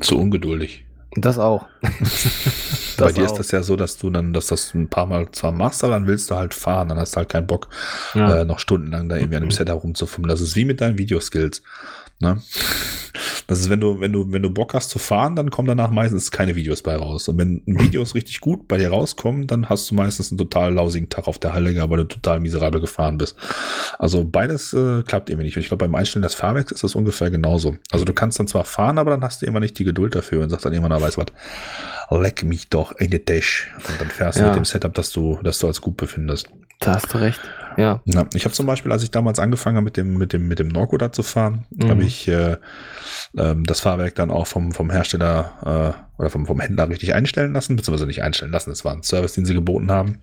Zu 0.00 0.18
ungeduldig. 0.18 0.84
Das 1.14 1.38
auch. 1.38 1.66
Bei 1.82 3.04
Das 3.06 3.14
dir 3.14 3.22
auch. 3.22 3.26
ist 3.26 3.34
das 3.38 3.50
ja 3.52 3.62
so, 3.62 3.76
dass 3.76 3.96
du 3.96 4.10
dann, 4.10 4.32
dass 4.32 4.48
das 4.48 4.74
ein 4.74 4.88
paar 4.88 5.06
Mal 5.06 5.30
zwar 5.30 5.52
machst, 5.52 5.84
aber 5.84 5.92
dann 5.92 6.08
willst 6.08 6.32
du 6.32 6.34
halt 6.34 6.52
fahren, 6.52 6.88
dann 6.88 6.98
hast 6.98 7.12
du 7.14 7.18
halt 7.18 7.28
keinen 7.28 7.46
Bock, 7.46 7.68
Ja. 8.14 8.38
äh, 8.40 8.44
noch 8.44 8.58
stundenlang 8.58 9.08
da 9.08 9.14
irgendwie 9.16 9.36
an 9.36 9.42
dem 9.42 9.52
Set 9.52 9.68
herumzufummeln. 9.68 10.30
Das 10.30 10.40
ist 10.40 10.56
wie 10.56 10.64
mit 10.64 10.80
deinen 10.80 10.98
Videoskills. 10.98 11.62
Ne? 12.18 12.40
Das 13.46 13.60
ist, 13.60 13.70
wenn 13.70 13.78
du, 13.80 14.00
wenn 14.00 14.12
du, 14.12 14.32
wenn 14.32 14.42
du 14.42 14.50
Bock 14.50 14.74
hast 14.74 14.90
zu 14.90 14.98
fahren, 14.98 15.36
dann 15.36 15.50
kommen 15.50 15.68
danach 15.68 15.90
meistens 15.90 16.30
keine 16.32 16.56
Videos 16.56 16.82
bei 16.82 16.96
raus. 16.96 17.28
Und 17.28 17.38
wenn 17.38 17.62
Videos 17.66 18.14
richtig 18.16 18.40
gut 18.40 18.66
bei 18.66 18.76
dir 18.76 18.88
rauskommen, 18.90 19.46
dann 19.46 19.68
hast 19.68 19.88
du 19.90 19.94
meistens 19.94 20.30
einen 20.32 20.38
total 20.38 20.74
lausigen 20.74 21.08
Tag 21.08 21.28
auf 21.28 21.38
der 21.38 21.52
Halle, 21.52 21.74
weil 21.88 21.98
du 21.98 22.04
total 22.04 22.40
miserabel 22.40 22.80
gefahren 22.80 23.18
bist. 23.18 23.36
Also 23.98 24.24
beides 24.24 24.72
äh, 24.72 25.02
klappt 25.04 25.30
irgendwie 25.30 25.44
nicht. 25.46 25.56
Und 25.56 25.62
ich 25.62 25.68
glaube, 25.68 25.84
beim 25.84 25.94
Einstellen 25.94 26.24
des 26.24 26.34
Fahrwerks 26.34 26.72
ist 26.72 26.82
das 26.82 26.96
ungefähr 26.96 27.30
genauso. 27.30 27.76
Also 27.92 28.04
du 28.04 28.12
kannst 28.12 28.40
dann 28.40 28.48
zwar 28.48 28.64
fahren, 28.64 28.98
aber 28.98 29.12
dann 29.12 29.22
hast 29.22 29.42
du 29.42 29.46
immer 29.46 29.60
nicht 29.60 29.78
die 29.78 29.84
Geduld 29.84 30.14
dafür 30.16 30.42
und 30.42 30.50
sagst 30.50 30.64
dann 30.66 30.72
irgendwann, 30.72 30.98
na, 30.98 31.00
weißt 31.00 31.16
du 31.18 31.22
was, 31.22 32.20
leck 32.20 32.42
mich 32.42 32.68
doch 32.68 32.92
in 32.98 33.10
die 33.10 33.24
Dash. 33.24 33.72
Und 33.88 34.00
dann 34.00 34.08
fährst 34.08 34.38
du 34.38 34.42
Ja. 34.42 34.48
mit 34.48 34.56
dem 34.56 34.64
Setup, 34.64 34.92
das 34.94 35.12
du, 35.12 35.38
das 35.44 35.60
du 35.60 35.68
als 35.68 35.80
gut 35.80 35.96
befindest. 35.96 36.48
Da 36.80 36.94
hast 36.94 37.12
du 37.12 37.18
recht. 37.18 37.40
Ja. 37.76 38.00
ja 38.04 38.26
ich 38.34 38.44
habe 38.44 38.54
zum 38.54 38.66
Beispiel, 38.66 38.92
als 38.92 39.02
ich 39.02 39.10
damals 39.10 39.38
angefangen 39.38 39.76
habe, 39.76 39.84
mit 39.84 39.96
dem, 39.96 40.16
mit 40.16 40.32
dem, 40.32 40.48
mit 40.48 40.58
dem 40.58 40.68
Norco 40.68 40.96
da 40.96 41.12
zu 41.12 41.22
fahren, 41.22 41.66
mhm. 41.70 41.90
habe 41.90 42.04
ich 42.04 42.26
äh, 42.28 42.56
ähm, 43.36 43.64
das 43.64 43.80
Fahrwerk 43.80 44.14
dann 44.14 44.30
auch 44.30 44.46
vom, 44.46 44.72
vom 44.72 44.90
Hersteller 44.90 45.96
äh, 46.18 46.20
oder 46.20 46.30
vom, 46.30 46.46
vom 46.46 46.60
Händler 46.60 46.88
richtig 46.88 47.14
einstellen 47.14 47.52
lassen, 47.52 47.76
beziehungsweise 47.76 48.06
nicht 48.06 48.22
einstellen 48.22 48.52
lassen. 48.52 48.70
Das 48.70 48.84
war 48.84 48.92
ein 48.92 49.02
Service, 49.02 49.34
den 49.34 49.44
sie 49.44 49.54
geboten 49.54 49.90
haben. 49.90 50.22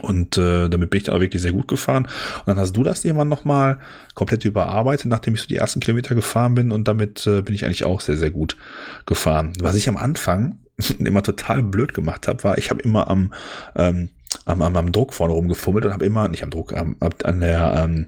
Und 0.00 0.38
äh, 0.38 0.70
damit 0.70 0.88
bin 0.88 0.98
ich 0.98 1.04
dann 1.04 1.16
auch 1.16 1.20
wirklich 1.20 1.42
sehr 1.42 1.52
gut 1.52 1.68
gefahren. 1.68 2.04
Und 2.04 2.46
dann 2.46 2.58
hast 2.58 2.74
du 2.74 2.82
das 2.82 3.04
irgendwann 3.04 3.28
nochmal 3.28 3.78
komplett 4.14 4.44
überarbeitet, 4.46 5.06
nachdem 5.06 5.34
ich 5.34 5.42
so 5.42 5.48
die 5.48 5.56
ersten 5.56 5.80
Kilometer 5.80 6.14
gefahren 6.14 6.54
bin. 6.54 6.72
Und 6.72 6.88
damit 6.88 7.26
äh, 7.26 7.42
bin 7.42 7.54
ich 7.54 7.66
eigentlich 7.66 7.84
auch 7.84 8.00
sehr, 8.00 8.16
sehr 8.16 8.30
gut 8.30 8.56
gefahren. 9.04 9.52
Was 9.60 9.74
ich 9.74 9.90
am 9.90 9.98
Anfang 9.98 10.60
immer 10.98 11.22
total 11.22 11.62
blöd 11.62 11.94
gemacht 11.94 12.28
habe, 12.28 12.44
war, 12.44 12.58
ich 12.58 12.70
habe 12.70 12.82
immer 12.82 13.08
am, 13.08 13.32
ähm, 13.76 14.10
am, 14.44 14.62
am, 14.62 14.76
am 14.76 14.92
Druck 14.92 15.12
vorne 15.12 15.34
rumgefummelt 15.34 15.84
und 15.84 15.92
habe 15.92 16.04
immer, 16.04 16.28
nicht 16.28 16.42
am 16.42 16.50
Druck, 16.50 16.72
am, 16.72 16.96
an 17.00 17.40
der, 17.40 17.84
ähm, 17.84 18.06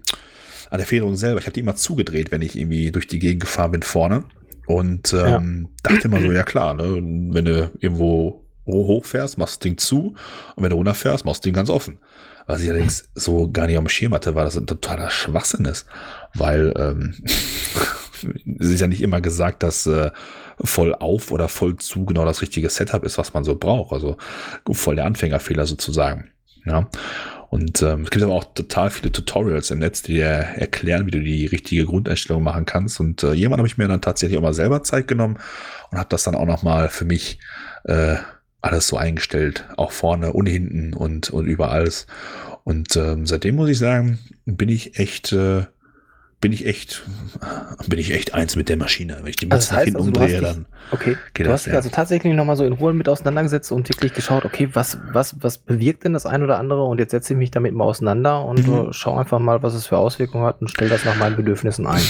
an 0.71 0.79
der 0.79 0.87
Federung 0.87 1.17
selber, 1.17 1.41
ich 1.41 1.47
habe 1.47 1.55
die 1.55 1.61
immer 1.61 1.77
zugedreht, 1.77 2.33
wenn 2.33 2.43
ich 2.43 2.59
irgendwie 2.59 2.91
durch 2.91 3.07
die 3.07 3.19
Gegend 3.19 3.41
gefahren 3.41 3.71
bin 3.73 3.83
vorne. 3.83 4.25
Und 4.67 5.13
ähm, 5.13 5.69
ja. 5.85 5.91
dachte 5.91 6.09
immer 6.09 6.21
so, 6.21 6.33
ja 6.33 6.43
klar, 6.43 6.75
ne, 6.75 6.95
wenn 6.95 7.45
du 7.45 7.71
irgendwo 7.81 8.45
hochfährst, 8.67 9.37
machst 9.37 9.57
das 9.57 9.59
Ding 9.61 9.77
zu 9.77 10.15
und 10.57 10.63
wenn 10.63 10.71
du 10.71 10.77
runterfährst, 10.77 11.25
machst 11.25 11.45
du 11.45 11.49
das 11.49 11.53
Ding 11.53 11.55
ganz 11.55 11.71
offen. 11.71 11.99
Was 12.47 12.63
ich 12.63 12.71
allerdings 12.71 13.09
so 13.15 13.51
gar 13.51 13.67
nicht 13.67 13.79
auf 13.79 13.85
dem 13.85 13.89
Schirm 13.89 14.15
hatte, 14.15 14.35
war, 14.35 14.45
das 14.45 14.57
ein 14.57 14.67
totaler 14.67 15.11
Schwachsinn 15.11 15.65
ist, 15.65 15.87
weil 16.35 16.75
ähm, 16.77 17.15
es 18.59 18.69
ist 18.69 18.81
ja 18.81 18.87
nicht 18.87 19.03
immer 19.03 19.21
gesagt, 19.21 19.63
dass 19.63 19.87
äh, 19.87 20.11
voll 20.63 20.95
auf 20.95 21.31
oder 21.31 21.49
voll 21.49 21.77
zu 21.77 22.05
genau 22.05 22.25
das 22.25 22.43
richtige 22.43 22.71
Setup 22.71 23.05
ist, 23.05 23.19
was 23.19 23.35
man 23.35 23.45
so 23.45 23.57
braucht. 23.57 23.93
Also 23.93 24.17
voll 24.73 24.97
der 24.97 25.07
Anfängerfehler 25.07 25.67
sozusagen. 25.67 26.31
Ja. 26.67 26.89
Und 27.51 27.83
ähm, 27.83 28.03
es 28.03 28.11
gibt 28.11 28.25
aber 28.25 28.35
auch 28.35 28.53
total 28.55 28.91
viele 28.91 29.13
Tutorials 29.13 29.71
im 29.71 29.79
Netz, 29.79 30.03
die 30.03 30.15
dir 30.15 30.25
erklären, 30.25 31.07
wie 31.07 31.13
du 31.13 31.21
die 31.21 31.47
richtige 31.47 31.85
Grundeinstellung 31.87 32.43
machen 32.43 32.65
kannst. 32.65 32.99
Und 32.99 33.23
äh, 33.23 33.33
jemand 33.33 33.59
habe 33.59 33.69
ich 33.69 33.79
mir 33.79 33.87
dann 33.87 34.01
tatsächlich 34.01 34.37
auch 34.39 34.43
mal 34.43 34.55
selber 34.55 34.83
Zeit 34.83 35.07
genommen 35.07 35.39
und 35.91 35.99
habe 35.99 36.09
das 36.09 36.25
dann 36.25 36.35
auch 36.35 36.47
noch 36.47 36.65
mal 36.65 36.89
für 36.89 37.05
mich 37.05 37.39
äh, 37.85 38.17
alles 38.61 38.89
so 38.89 38.97
eingestellt, 38.97 39.67
auch 39.77 39.93
vorne 39.93 40.33
und 40.33 40.47
hinten 40.47 40.95
und, 40.95 41.31
und 41.31 41.47
überall. 41.47 41.89
Und 42.65 42.97
ähm, 42.97 43.27
seitdem 43.27 43.57
muss 43.57 43.69
ich 43.69 43.79
sagen, 43.79 44.19
bin 44.47 44.69
ich 44.69 44.99
echt, 44.99 45.33
äh, 45.33 45.67
bin 46.45 46.53
ich 46.53 46.67
echt, 46.67 47.03
bin 47.87 47.99
ich 47.99 48.13
echt 48.13 48.35
eins 48.35 48.55
mit 48.55 48.69
der 48.69 48.77
Maschine. 48.77 49.17
Wenn 49.23 49.29
ich 49.29 49.37
die 49.37 49.47
Mütze 49.47 49.57
also 49.57 49.77
nach 49.77 49.83
hinten 49.85 49.97
also 49.97 50.09
umdrehe, 50.09 50.41
dich, 50.41 50.41
dann 50.43 50.67
okay. 50.91 51.17
geht 51.33 51.47
du 51.47 51.51
das. 51.51 51.61
Hast 51.61 51.67
dich 51.69 51.75
also 51.75 51.89
tatsächlich 51.89 52.35
nochmal 52.35 52.57
so 52.57 52.67
in 52.67 52.75
Ruhe 52.75 52.93
mit 52.93 53.09
auseinandergesetzt 53.09 53.73
und 53.73 53.89
wirklich 53.89 54.13
geschaut, 54.13 54.45
okay, 54.45 54.69
was, 54.75 54.99
was, 55.11 55.37
was 55.41 55.57
bewirkt 55.57 56.05
denn 56.05 56.13
das 56.13 56.27
ein 56.27 56.43
oder 56.43 56.59
andere? 56.59 56.85
Und 56.85 56.99
jetzt 56.99 57.13
setze 57.13 57.33
ich 57.33 57.39
mich 57.39 57.51
damit 57.51 57.73
mal 57.73 57.85
auseinander 57.85 58.45
und 58.45 58.69
mhm. 58.69 58.93
schau 58.93 59.17
einfach 59.17 59.39
mal, 59.39 59.63
was 59.63 59.73
es 59.73 59.87
für 59.87 59.97
Auswirkungen 59.97 60.45
hat 60.45 60.61
und 60.61 60.69
stelle 60.69 60.91
das 60.91 61.07
nach 61.07 61.17
meinen 61.17 61.37
Bedürfnissen 61.37 61.87
ein. 61.87 62.03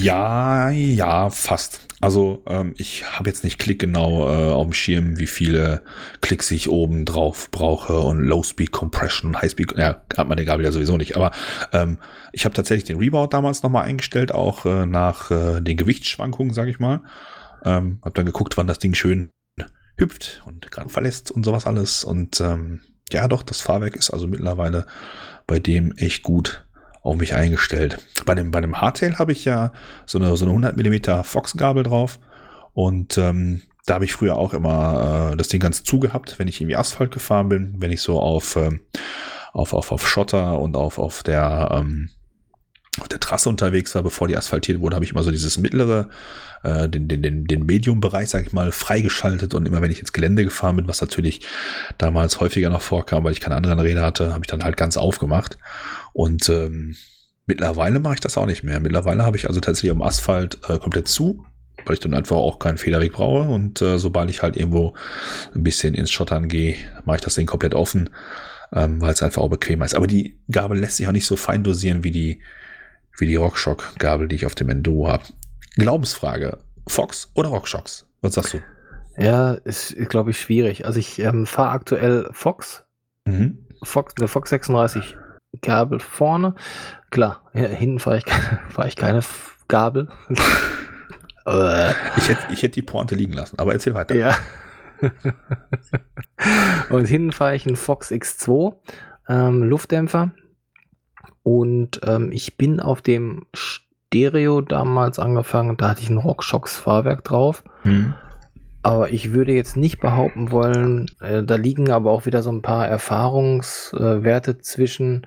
Ja, 0.00 0.70
ja, 0.70 1.28
fast. 1.30 1.88
Also 2.00 2.42
ähm, 2.46 2.74
ich 2.78 3.04
habe 3.04 3.28
jetzt 3.28 3.44
nicht 3.44 3.58
klickgenau 3.58 4.26
äh, 4.26 4.52
auf 4.52 4.64
dem 4.64 4.72
Schirm, 4.72 5.18
wie 5.18 5.26
viele 5.26 5.82
Klicks 6.22 6.50
ich 6.50 6.70
oben 6.70 7.04
drauf 7.04 7.50
brauche 7.50 7.98
und 7.98 8.24
Low 8.24 8.42
Speed 8.42 8.72
Compression, 8.72 9.36
High 9.42 9.50
Speed, 9.50 9.74
ja, 9.76 10.00
hat 10.16 10.28
man 10.28 10.38
egal 10.38 10.58
wieder 10.58 10.72
sowieso 10.72 10.96
nicht. 10.96 11.16
Aber 11.16 11.30
ähm, 11.72 11.98
ich 12.32 12.46
habe 12.46 12.54
tatsächlich 12.54 12.84
den 12.84 12.98
Rebound 12.98 13.34
damals 13.40 13.62
nochmal 13.62 13.84
eingestellt, 13.84 14.32
auch 14.32 14.66
äh, 14.66 14.84
nach 14.84 15.30
äh, 15.30 15.60
den 15.60 15.76
Gewichtsschwankungen, 15.76 16.52
sage 16.52 16.70
ich 16.70 16.78
mal. 16.78 17.00
Ähm, 17.64 17.98
habe 18.02 18.14
dann 18.14 18.26
geguckt, 18.26 18.56
wann 18.56 18.66
das 18.66 18.78
Ding 18.78 18.94
schön 18.94 19.30
hüpft 19.96 20.42
und 20.46 20.70
gerade 20.70 20.90
verlässt 20.90 21.30
und 21.30 21.44
sowas 21.44 21.66
alles. 21.66 22.04
Und 22.04 22.40
ähm, 22.40 22.80
ja, 23.10 23.28
doch, 23.28 23.42
das 23.42 23.60
Fahrwerk 23.60 23.96
ist 23.96 24.10
also 24.10 24.26
mittlerweile 24.26 24.86
bei 25.46 25.58
dem 25.58 25.92
echt 25.96 26.22
gut 26.22 26.66
auf 27.02 27.16
mich 27.16 27.34
eingestellt. 27.34 27.98
Bei 28.26 28.34
dem, 28.34 28.50
bei 28.50 28.60
dem 28.60 28.80
Hardtail 28.80 29.18
habe 29.18 29.32
ich 29.32 29.44
ja 29.44 29.72
so 30.04 30.18
eine, 30.18 30.36
so 30.36 30.44
eine 30.44 30.52
100 30.52 30.76
Millimeter 30.76 31.24
Fox-Gabel 31.24 31.82
drauf 31.82 32.18
und 32.74 33.16
ähm, 33.16 33.62
da 33.86 33.94
habe 33.94 34.04
ich 34.04 34.12
früher 34.12 34.36
auch 34.36 34.52
immer 34.52 35.32
äh, 35.32 35.36
das 35.36 35.48
Ding 35.48 35.60
ganz 35.60 35.82
zugehabt, 35.82 36.38
wenn 36.38 36.48
ich 36.48 36.60
irgendwie 36.60 36.76
Asphalt 36.76 37.10
gefahren 37.10 37.48
bin, 37.48 37.76
wenn 37.78 37.90
ich 37.90 38.02
so 38.02 38.20
auf, 38.20 38.56
ähm, 38.56 38.80
auf, 39.52 39.72
auf, 39.72 39.92
auf 39.92 40.06
Schotter 40.06 40.60
und 40.60 40.76
auf, 40.76 40.98
auf 40.98 41.22
der 41.22 41.70
ähm, 41.72 42.10
auf 43.00 43.08
der 43.08 43.20
Trasse 43.20 43.48
unterwegs 43.48 43.94
war, 43.94 44.02
bevor 44.02 44.28
die 44.28 44.36
asphaltiert 44.36 44.80
wurde, 44.80 44.96
habe 44.96 45.04
ich 45.04 45.12
immer 45.12 45.22
so 45.22 45.30
dieses 45.30 45.58
mittlere, 45.58 46.08
äh, 46.62 46.88
den, 46.88 47.08
den, 47.08 47.22
den, 47.22 47.46
den 47.46 47.66
Medium-Bereich, 47.66 48.28
sage 48.28 48.46
ich 48.46 48.52
mal, 48.52 48.72
freigeschaltet. 48.72 49.54
Und 49.54 49.66
immer 49.66 49.82
wenn 49.82 49.90
ich 49.90 50.00
ins 50.00 50.12
Gelände 50.12 50.44
gefahren 50.44 50.76
bin, 50.76 50.88
was 50.88 51.00
natürlich 51.00 51.40
damals 51.98 52.40
häufiger 52.40 52.70
noch 52.70 52.82
vorkam, 52.82 53.24
weil 53.24 53.32
ich 53.32 53.40
keine 53.40 53.56
anderen 53.56 53.78
Räder 53.80 54.02
hatte, 54.02 54.32
habe 54.32 54.44
ich 54.44 54.50
dann 54.50 54.64
halt 54.64 54.76
ganz 54.76 54.96
aufgemacht. 54.96 55.58
Und 56.12 56.48
ähm, 56.48 56.96
mittlerweile 57.46 58.00
mache 58.00 58.14
ich 58.14 58.20
das 58.20 58.36
auch 58.36 58.46
nicht 58.46 58.62
mehr. 58.62 58.80
Mittlerweile 58.80 59.24
habe 59.24 59.36
ich 59.36 59.48
also 59.48 59.60
tatsächlich 59.60 59.90
am 59.90 60.02
Asphalt 60.02 60.58
äh, 60.68 60.78
komplett 60.78 61.08
zu, 61.08 61.44
weil 61.84 61.94
ich 61.94 62.00
dann 62.00 62.14
einfach 62.14 62.36
auch 62.36 62.58
keinen 62.58 62.78
Federweg 62.78 63.12
brauche. 63.12 63.48
Und 63.48 63.80
äh, 63.82 63.98
sobald 63.98 64.30
ich 64.30 64.42
halt 64.42 64.56
irgendwo 64.56 64.94
ein 65.54 65.62
bisschen 65.62 65.94
ins 65.94 66.10
Schottern 66.10 66.48
gehe, 66.48 66.76
mache 67.04 67.16
ich 67.16 67.22
das 67.22 67.34
Ding 67.34 67.46
komplett 67.46 67.74
offen, 67.74 68.10
ähm, 68.72 69.00
weil 69.00 69.12
es 69.12 69.22
einfach 69.22 69.42
auch 69.42 69.48
bequemer 69.48 69.84
ist. 69.84 69.94
Aber 69.94 70.06
die 70.06 70.38
Gabel 70.50 70.78
lässt 70.78 70.98
sich 70.98 71.08
auch 71.08 71.12
nicht 71.12 71.26
so 71.26 71.36
fein 71.36 71.64
dosieren 71.64 72.04
wie 72.04 72.10
die, 72.10 72.40
wie 73.20 73.26
die 73.26 73.36
Rockshock-Gabel, 73.36 74.28
die 74.28 74.36
ich 74.36 74.46
auf 74.46 74.54
dem 74.54 74.68
Enduro 74.68 75.08
habe. 75.08 75.24
Glaubensfrage. 75.76 76.58
Fox 76.88 77.30
oder 77.34 77.50
Rockshocks? 77.50 78.06
Was 78.22 78.34
sagst 78.34 78.54
du? 78.54 78.58
Ja, 79.16 79.52
ist, 79.52 79.96
glaube 80.08 80.30
ich, 80.30 80.40
schwierig. 80.40 80.86
Also 80.86 80.98
ich 80.98 81.18
ähm, 81.18 81.46
fahre 81.46 81.70
aktuell 81.70 82.28
Fox. 82.32 82.84
Mhm. 83.26 83.66
Fox, 83.82 84.14
eine 84.18 84.28
Fox 84.28 84.50
36 84.50 85.16
Gabel 85.62 86.00
vorne. 86.00 86.54
Klar, 87.10 87.42
ja, 87.52 87.66
hinten 87.66 87.98
fahre 87.98 88.18
ich, 88.18 88.24
fahr 88.70 88.86
ich 88.86 88.96
keine 88.96 89.20
Gabel. 89.68 90.08
ich, 90.28 92.28
hätte, 92.28 92.52
ich 92.52 92.62
hätte 92.62 92.74
die 92.74 92.82
Pointe 92.82 93.14
liegen 93.14 93.32
lassen, 93.32 93.58
aber 93.58 93.72
erzähl 93.72 93.94
weiter. 93.94 94.14
Ja. 94.14 94.36
und 96.90 97.06
hinten 97.06 97.32
fahre 97.32 97.56
ich 97.56 97.66
einen 97.66 97.76
Fox 97.76 98.10
X2 98.10 98.74
ähm, 99.28 99.62
Luftdämpfer. 99.62 100.32
Und 101.42 102.00
ähm, 102.04 102.30
ich 102.32 102.56
bin 102.56 102.80
auf 102.80 103.02
dem 103.02 103.46
Stereo 103.54 104.60
damals 104.60 105.18
angefangen, 105.18 105.76
da 105.76 105.90
hatte 105.90 106.02
ich 106.02 106.10
ein 106.10 106.18
Rockshox 106.18 106.76
Fahrwerk 106.76 107.24
drauf. 107.24 107.64
Mhm. 107.84 108.14
Aber 108.82 109.10
ich 109.10 109.32
würde 109.32 109.52
jetzt 109.52 109.76
nicht 109.76 110.00
behaupten 110.00 110.50
wollen, 110.50 111.06
äh, 111.20 111.42
da 111.42 111.56
liegen 111.56 111.90
aber 111.90 112.10
auch 112.10 112.24
wieder 112.26 112.42
so 112.42 112.50
ein 112.50 112.62
paar 112.62 112.88
Erfahrungswerte 112.88 114.50
äh, 114.52 114.58
zwischen, 114.58 115.26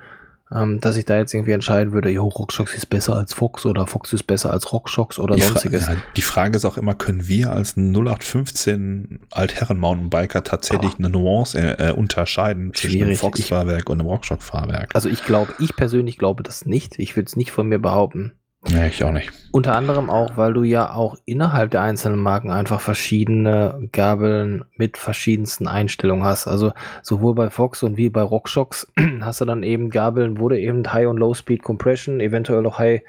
ähm, 0.51 0.79
dass 0.79 0.97
ich 0.97 1.05
da 1.05 1.17
jetzt 1.17 1.33
irgendwie 1.33 1.53
entscheiden 1.53 1.93
würde, 1.93 2.09
jo, 2.09 2.27
Rockshox 2.27 2.73
ist 2.75 2.89
besser 2.89 3.15
als 3.15 3.33
Fox 3.33 3.65
oder 3.65 3.87
Fox 3.87 4.13
ist 4.13 4.23
besser 4.23 4.51
als 4.51 4.71
Rockshox 4.71 5.19
oder 5.19 5.35
die 5.35 5.41
sonstiges. 5.41 5.85
Fra 5.85 5.93
ja, 5.93 5.99
die 6.15 6.21
Frage 6.21 6.57
ist 6.57 6.65
auch 6.65 6.77
immer, 6.77 6.95
können 6.95 7.27
wir 7.27 7.51
als 7.51 7.77
0815 7.77 9.21
Altherren-Mountainbiker 9.31 10.43
tatsächlich 10.43 10.91
oh. 10.93 10.97
eine 10.99 11.09
Nuance 11.09 11.57
äh, 11.57 11.89
äh, 11.89 11.91
unterscheiden 11.91 12.73
zwischen 12.73 13.03
einem 13.03 13.15
Fox-Fahrwerk 13.15 13.89
und 13.89 13.99
einem 13.99 14.09
Rockshox-Fahrwerk? 14.09 14.93
Also 14.93 15.09
ich 15.09 15.23
glaube, 15.23 15.53
ich 15.59 15.75
persönlich 15.75 16.17
glaube 16.17 16.43
das 16.43 16.65
nicht. 16.65 16.99
Ich 16.99 17.15
würde 17.15 17.27
es 17.27 17.35
nicht 17.35 17.51
von 17.51 17.67
mir 17.67 17.79
behaupten. 17.79 18.33
Ja, 18.67 18.85
ich 18.85 19.03
auch 19.03 19.11
nicht. 19.11 19.31
Unter 19.51 19.75
anderem 19.75 20.09
auch, 20.09 20.37
weil 20.37 20.53
du 20.53 20.63
ja 20.63 20.93
auch 20.93 21.17
innerhalb 21.25 21.71
der 21.71 21.81
einzelnen 21.81 22.19
Marken 22.19 22.49
einfach 22.49 22.79
verschiedene 22.79 23.89
Gabeln 23.91 24.63
mit 24.77 24.97
verschiedensten 24.97 25.67
Einstellungen 25.67 26.23
hast. 26.23 26.47
Also 26.47 26.71
sowohl 27.01 27.35
bei 27.35 27.49
Fox 27.49 27.83
und 27.83 27.97
wie 27.97 28.09
bei 28.09 28.21
RockShox 28.21 28.87
hast 29.21 29.41
du 29.41 29.45
dann 29.45 29.63
eben 29.63 29.89
Gabeln, 29.89 30.39
wo 30.39 30.47
du 30.47 30.57
eben 30.57 30.91
High 30.91 31.07
und 31.07 31.17
Low 31.17 31.33
Speed 31.33 31.61
Compression, 31.61 32.21
eventuell 32.21 32.61
noch 32.61 32.79
High, 32.79 33.01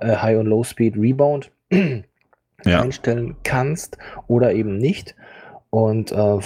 äh, 0.00 0.16
High 0.16 0.38
und 0.38 0.46
Low 0.46 0.64
Speed 0.64 0.96
Rebound 0.96 1.52
ja. 1.70 2.82
einstellen 2.82 3.36
kannst 3.44 3.96
oder 4.26 4.52
eben 4.52 4.76
nicht. 4.76 5.14
Und 5.70 6.10
äh, 6.10 6.38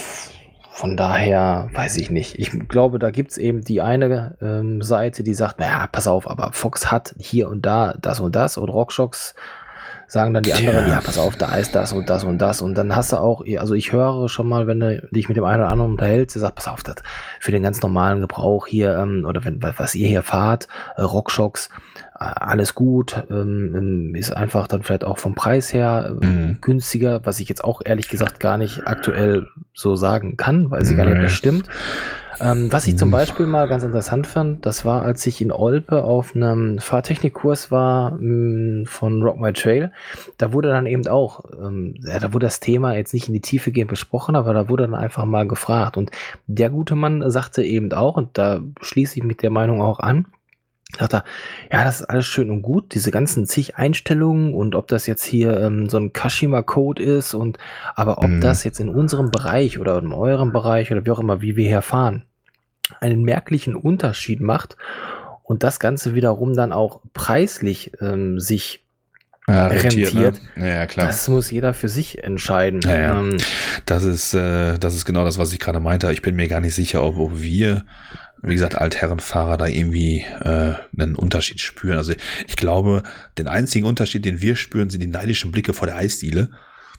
von 0.75 0.97
daher 0.97 1.69
weiß 1.73 1.95
ich 1.95 2.11
nicht. 2.11 2.37
Ich 2.37 2.51
glaube, 2.67 2.99
da 2.99 3.09
gibt 3.09 3.31
es 3.31 3.37
eben 3.37 3.61
die 3.61 3.81
eine 3.81 4.35
ähm, 4.41 4.81
Seite, 4.81 5.23
die 5.23 5.33
sagt, 5.33 5.57
naja, 5.57 5.87
pass 5.89 6.05
auf, 6.05 6.29
aber 6.29 6.51
Fox 6.51 6.91
hat 6.91 7.15
hier 7.17 7.47
und 7.47 7.65
da 7.65 7.95
das 7.97 8.19
und 8.19 8.35
das 8.35 8.57
und 8.57 8.67
Rockshocks 8.67 9.35
sagen 10.07 10.33
dann 10.33 10.43
die 10.43 10.53
anderen, 10.53 10.87
ja. 10.87 10.95
ja, 10.95 11.01
pass 11.01 11.17
auf, 11.17 11.37
da 11.37 11.55
ist 11.55 11.75
das 11.75 11.93
und 11.93 12.09
das 12.09 12.25
und 12.25 12.39
das. 12.39 12.61
Und 12.61 12.75
dann 12.75 12.93
hast 12.93 13.13
du 13.13 13.17
auch, 13.17 13.43
also 13.57 13.73
ich 13.73 13.93
höre 13.93 14.27
schon 14.27 14.49
mal, 14.49 14.67
wenn 14.67 14.81
du 14.81 15.01
dich 15.11 15.29
mit 15.29 15.37
dem 15.37 15.45
einen 15.45 15.61
oder 15.61 15.71
anderen 15.71 15.91
unterhältst, 15.91 16.35
der 16.35 16.41
sagt, 16.41 16.55
pass 16.55 16.67
auf, 16.67 16.83
das 16.83 16.97
für 17.39 17.51
den 17.51 17.63
ganz 17.63 17.81
normalen 17.81 18.19
Gebrauch 18.19 18.67
hier, 18.67 18.97
ähm, 18.97 19.25
oder 19.25 19.45
wenn, 19.45 19.63
was 19.63 19.95
ihr 19.95 20.09
hier 20.09 20.23
fahrt, 20.23 20.67
äh, 20.97 21.03
Rockshocks, 21.03 21.69
alles 22.17 22.75
gut, 22.75 23.23
ähm, 23.29 23.75
ähm, 23.75 24.15
ist 24.15 24.35
einfach 24.35 24.67
dann 24.67 24.83
vielleicht 24.83 25.03
auch 25.03 25.17
vom 25.17 25.35
Preis 25.35 25.73
her 25.73 26.15
äh, 26.21 26.25
mhm. 26.25 26.57
günstiger, 26.61 27.25
was 27.25 27.41
ich 27.41 27.49
jetzt 27.49 27.63
auch 27.63 27.81
ehrlich 27.83 28.07
gesagt 28.07 28.39
gar 28.39 28.57
nicht 28.57 28.87
aktuell 28.87 29.47
so 29.73 29.95
sagen 29.97 30.37
kann, 30.37 30.71
weil 30.71 30.85
sie 30.85 30.95
gar 30.95 31.05
nicht 31.05 31.17
mehr 31.17 31.29
stimmt. 31.29 31.67
Ähm, 32.39 32.71
was 32.71 32.87
ich 32.87 32.97
zum 32.97 33.09
mhm. 33.09 33.13
Beispiel 33.13 33.45
mal 33.45 33.67
ganz 33.67 33.83
interessant 33.83 34.27
fand, 34.27 34.65
das 34.65 34.85
war, 34.85 35.03
als 35.03 35.25
ich 35.25 35.41
in 35.41 35.51
Olpe 35.51 36.03
auf 36.03 36.35
einem 36.35 36.79
Fahrtechnikkurs 36.79 37.71
war 37.71 38.11
mh, 38.11 38.81
mm, 38.81 38.85
von 38.87 39.21
Rock 39.21 39.39
My 39.39 39.53
Trail, 39.53 39.91
da 40.37 40.53
wurde 40.53 40.69
dann 40.69 40.85
eben 40.85 41.07
auch, 41.07 41.43
ähm, 41.61 41.95
ja, 42.01 42.19
da 42.19 42.33
wurde 42.33 42.47
das 42.47 42.59
Thema 42.59 42.95
jetzt 42.95 43.13
nicht 43.13 43.27
in 43.27 43.33
die 43.33 43.41
Tiefe 43.41 43.71
gehend 43.71 43.89
besprochen, 43.89 44.35
aber 44.35 44.53
da 44.53 44.69
wurde 44.69 44.83
dann 44.83 44.95
einfach 44.95 45.25
mal 45.25 45.47
gefragt. 45.47 45.97
Und 45.97 46.11
der 46.47 46.69
gute 46.69 46.95
Mann 46.95 47.29
sagte 47.29 47.63
eben 47.63 47.91
auch, 47.93 48.17
und 48.17 48.37
da 48.37 48.61
schließe 48.81 49.19
ich 49.19 49.23
mit 49.23 49.41
der 49.41 49.51
Meinung 49.51 49.81
auch 49.81 49.99
an, 49.99 50.25
sagt 50.97 51.13
er, 51.13 51.23
ja, 51.71 51.83
das 51.83 52.01
ist 52.01 52.09
alles 52.09 52.25
schön 52.25 52.49
und 52.49 52.61
gut, 52.61 52.93
diese 52.93 53.11
ganzen 53.11 53.45
zig 53.45 53.75
Einstellungen 53.75 54.53
und 54.53 54.75
ob 54.75 54.87
das 54.87 55.07
jetzt 55.07 55.23
hier 55.23 55.59
ähm, 55.59 55.89
so 55.89 55.97
ein 55.97 56.13
Kashima-Code 56.13 57.01
ist 57.03 57.33
und 57.33 57.57
aber 57.95 58.19
ob 58.19 58.27
mhm. 58.27 58.41
das 58.41 58.63
jetzt 58.63 58.79
in 58.79 58.89
unserem 58.89 59.31
Bereich 59.31 59.79
oder 59.79 59.97
in 59.97 60.13
eurem 60.13 60.51
Bereich 60.51 60.91
oder 60.91 61.05
wie 61.05 61.11
auch 61.11 61.19
immer, 61.19 61.41
wie 61.41 61.55
wir 61.55 61.67
hier 61.67 61.81
fahren, 61.81 62.23
einen 63.01 63.23
merklichen 63.23 63.75
Unterschied 63.75 64.41
macht 64.41 64.77
und 65.43 65.63
das 65.63 65.79
Ganze 65.79 66.15
wiederum 66.15 66.55
dann 66.55 66.71
auch 66.71 67.01
preislich 67.13 67.91
ähm, 68.01 68.39
sich 68.39 68.83
ja, 69.47 69.67
rentiert. 69.67 70.13
rentiert. 70.13 70.41
Ne? 70.55 70.69
Ja, 70.69 70.85
klar. 70.87 71.07
Das 71.07 71.27
muss 71.27 71.51
jeder 71.51 71.73
für 71.73 71.89
sich 71.89 72.23
entscheiden. 72.23 72.81
Ja, 72.81 72.99
ja. 72.99 73.19
Ähm, 73.19 73.37
das 73.85 74.03
ist, 74.03 74.33
äh, 74.33 74.79
das 74.79 74.95
ist 74.95 75.05
genau 75.05 75.23
das, 75.23 75.37
was 75.37 75.53
ich 75.53 75.59
gerade 75.59 75.79
meinte. 75.79 76.11
Ich 76.11 76.21
bin 76.21 76.35
mir 76.35 76.47
gar 76.47 76.61
nicht 76.61 76.73
sicher, 76.73 77.03
ob, 77.03 77.17
ob 77.17 77.41
wir 77.41 77.85
wie 78.45 78.53
gesagt, 78.53 78.75
Altherrenfahrer 78.75 79.57
da 79.57 79.67
irgendwie 79.67 80.25
äh, 80.41 80.75
einen 80.97 81.15
Unterschied 81.15 81.59
spüren. 81.59 81.97
Also 81.97 82.13
ich 82.47 82.55
glaube, 82.55 83.03
den 83.37 83.47
einzigen 83.47 83.85
Unterschied, 83.85 84.25
den 84.25 84.41
wir 84.41 84.55
spüren, 84.55 84.89
sind 84.89 85.01
die 85.01 85.07
neidischen 85.07 85.51
Blicke 85.51 85.73
vor 85.73 85.87
der 85.87 85.97
Eisdiele. 85.97 86.49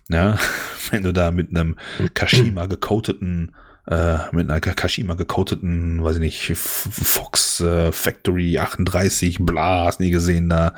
Ja, 0.08 0.38
wenn 0.90 1.02
du 1.02 1.12
da 1.12 1.30
mit 1.30 1.50
einem 1.50 1.76
Kashima 2.14 2.66
gecoateten, 2.66 3.54
äh, 3.86 4.18
mit 4.32 4.50
einer 4.50 4.60
Kashima 4.60 5.14
gecoateten, 5.14 6.02
weiß 6.02 6.16
ich 6.16 6.20
nicht, 6.20 6.56
Fox 6.56 7.60
äh, 7.60 7.92
Factory 7.92 8.58
38, 8.58 9.38
bla, 9.40 9.84
hast 9.86 10.00
nie 10.00 10.10
gesehen, 10.10 10.48
da 10.48 10.74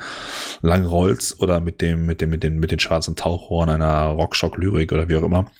lang 0.61 0.85
rollst 0.85 1.39
oder 1.39 1.59
mit 1.59 1.81
dem, 1.81 2.05
mit 2.05 2.21
dem, 2.21 2.29
mit 2.29 2.43
den, 2.43 2.59
mit 2.59 2.71
den 2.71 2.79
schwarzen 2.79 3.15
Tauchrohren 3.15 3.69
einer 3.69 4.05
Rockshock 4.05 4.57
Lyrik 4.57 4.91
oder 4.91 5.09
wie 5.09 5.15
auch 5.15 5.23
immer. 5.23 5.51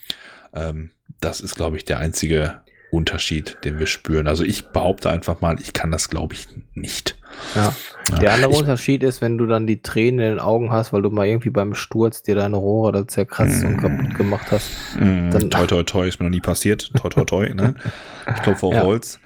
Ähm, 0.54 0.92
das 1.20 1.42
ist, 1.42 1.56
glaube 1.56 1.78
ich, 1.78 1.86
der 1.86 2.00
einzige 2.00 2.62
Unterschied, 2.92 3.58
den 3.64 3.80
wir 3.80 3.88
spüren. 3.88 4.28
Also 4.28 4.44
ich 4.44 4.68
behaupte 4.70 5.10
einfach 5.10 5.42
mal, 5.42 5.58
ich 5.60 5.74
kann 5.74 5.92
das, 5.92 6.10
glaube 6.10 6.34
ich, 6.34 6.48
nicht. 6.74 7.18
Ja. 7.56 7.74
ja. 8.12 8.18
Der 8.18 8.34
andere 8.34 8.52
ich, 8.52 8.58
Unterschied 8.58 9.04
ist, 9.04 9.22
wenn 9.22 9.38
du 9.38 9.46
dann 9.46 9.68
die 9.68 9.82
Tränen 9.82 10.20
in 10.20 10.32
den 10.32 10.40
Augen 10.40 10.72
hast, 10.72 10.92
weil 10.92 11.02
du 11.02 11.10
mal 11.10 11.28
irgendwie 11.28 11.52
beim 11.52 11.76
Sturz 11.76 12.24
dir 12.24 12.36
deine 12.36 12.58
Rohre 12.58 12.92
da 12.92 13.08
zerkratzt 13.08 13.64
mm, 13.64 13.68
und 13.68 13.78
kaputt 13.78 14.16
gemacht 14.16 14.48
hast. 14.52 14.72
Mm, 15.00 15.30
dann, 15.30 15.50
toi, 15.50 15.68
toi, 15.68 15.84
toi, 15.84 16.08
ist 16.08 16.20
mir 16.20 16.26
noch 16.26 16.32
nie 16.32 16.42
passiert. 16.42 16.92
Toi, 16.96 17.10
toi, 17.10 17.24
toi, 17.26 17.54
ne? 17.54 17.76
Ich 18.36 18.42
klopfe 18.42 18.66
auf 18.66 18.74
ja. 18.74 18.84
Holz. 18.84 19.20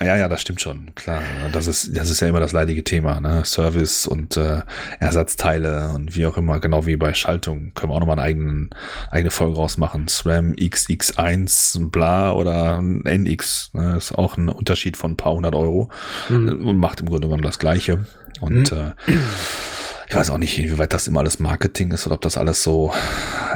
Ja, 0.00 0.16
ja, 0.16 0.28
das 0.28 0.40
stimmt 0.40 0.60
schon, 0.60 0.92
klar. 0.96 1.22
Das 1.52 1.68
ist, 1.68 1.96
das 1.96 2.10
ist 2.10 2.20
ja 2.20 2.26
immer 2.26 2.40
das 2.40 2.50
leidige 2.50 2.82
Thema, 2.82 3.20
ne? 3.20 3.44
Service 3.44 4.06
und 4.08 4.36
äh, 4.36 4.62
Ersatzteile 4.98 5.92
und 5.94 6.16
wie 6.16 6.26
auch 6.26 6.36
immer, 6.36 6.58
genau 6.58 6.84
wie 6.84 6.96
bei 6.96 7.14
Schaltung, 7.14 7.72
können 7.74 7.92
wir 7.92 7.96
auch 7.96 8.00
nochmal 8.00 8.18
eine 8.18 8.26
eigenen, 8.26 8.70
eigene 9.12 9.30
Folge 9.30 9.54
rausmachen. 9.56 10.08
SRAM 10.08 10.54
XX1, 10.54 11.90
bla 11.90 12.32
oder 12.32 12.82
NX, 12.82 13.70
ne? 13.74 13.96
ist 13.96 14.12
auch 14.12 14.36
ein 14.36 14.48
Unterschied 14.48 14.96
von 14.96 15.12
ein 15.12 15.16
paar 15.16 15.32
hundert 15.32 15.54
Euro 15.54 15.90
mhm. 16.28 16.66
und 16.66 16.78
macht 16.78 17.00
im 17.00 17.08
Grunde 17.08 17.28
genommen 17.28 17.44
das 17.44 17.60
Gleiche. 17.60 18.04
Und 18.40 18.72
mhm. 18.72 18.78
äh, 19.06 19.16
ich 20.08 20.14
weiß 20.16 20.30
auch 20.30 20.38
nicht, 20.38 20.58
inwieweit 20.58 20.92
das 20.92 21.06
immer 21.06 21.20
alles 21.20 21.38
Marketing 21.38 21.92
ist 21.92 22.04
oder 22.06 22.16
ob 22.16 22.20
das 22.20 22.36
alles 22.36 22.64
so 22.64 22.92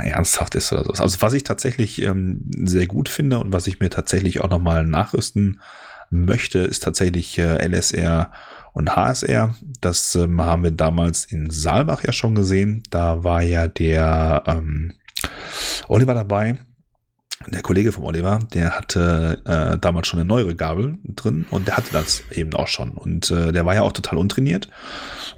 ernsthaft 0.04 0.54
ist 0.54 0.72
oder 0.72 0.84
so. 0.84 0.92
Also 0.92 1.20
was 1.20 1.32
ich 1.32 1.42
tatsächlich 1.42 2.00
ähm, 2.00 2.42
sehr 2.64 2.86
gut 2.86 3.08
finde 3.08 3.40
und 3.40 3.52
was 3.52 3.66
ich 3.66 3.80
mir 3.80 3.90
tatsächlich 3.90 4.40
auch 4.40 4.50
nochmal 4.50 4.86
nachrüsten 4.86 5.60
möchte, 6.10 6.60
ist 6.60 6.82
tatsächlich 6.82 7.38
äh, 7.38 7.66
LSR 7.66 8.30
und 8.72 8.94
HSR. 8.94 9.54
Das 9.80 10.14
ähm, 10.14 10.40
haben 10.40 10.62
wir 10.62 10.70
damals 10.70 11.24
in 11.24 11.50
Saalbach 11.50 12.04
ja 12.04 12.12
schon 12.12 12.34
gesehen. 12.34 12.82
Da 12.90 13.24
war 13.24 13.42
ja 13.42 13.68
der 13.68 14.42
ähm, 14.46 14.94
Oliver 15.88 16.14
dabei. 16.14 16.58
Der 17.46 17.62
Kollege 17.62 17.92
vom 17.92 18.04
Oliver, 18.04 18.40
der 18.52 18.76
hatte 18.76 19.40
äh, 19.44 19.78
damals 19.78 20.08
schon 20.08 20.18
eine 20.18 20.28
neuere 20.28 20.56
Gabel 20.56 20.98
drin 21.04 21.46
und 21.50 21.68
der 21.68 21.76
hatte 21.76 21.92
das 21.92 22.24
eben 22.32 22.52
auch 22.54 22.66
schon. 22.66 22.90
Und 22.90 23.30
äh, 23.30 23.52
der 23.52 23.64
war 23.64 23.74
ja 23.74 23.82
auch 23.82 23.92
total 23.92 24.18
untrainiert 24.18 24.68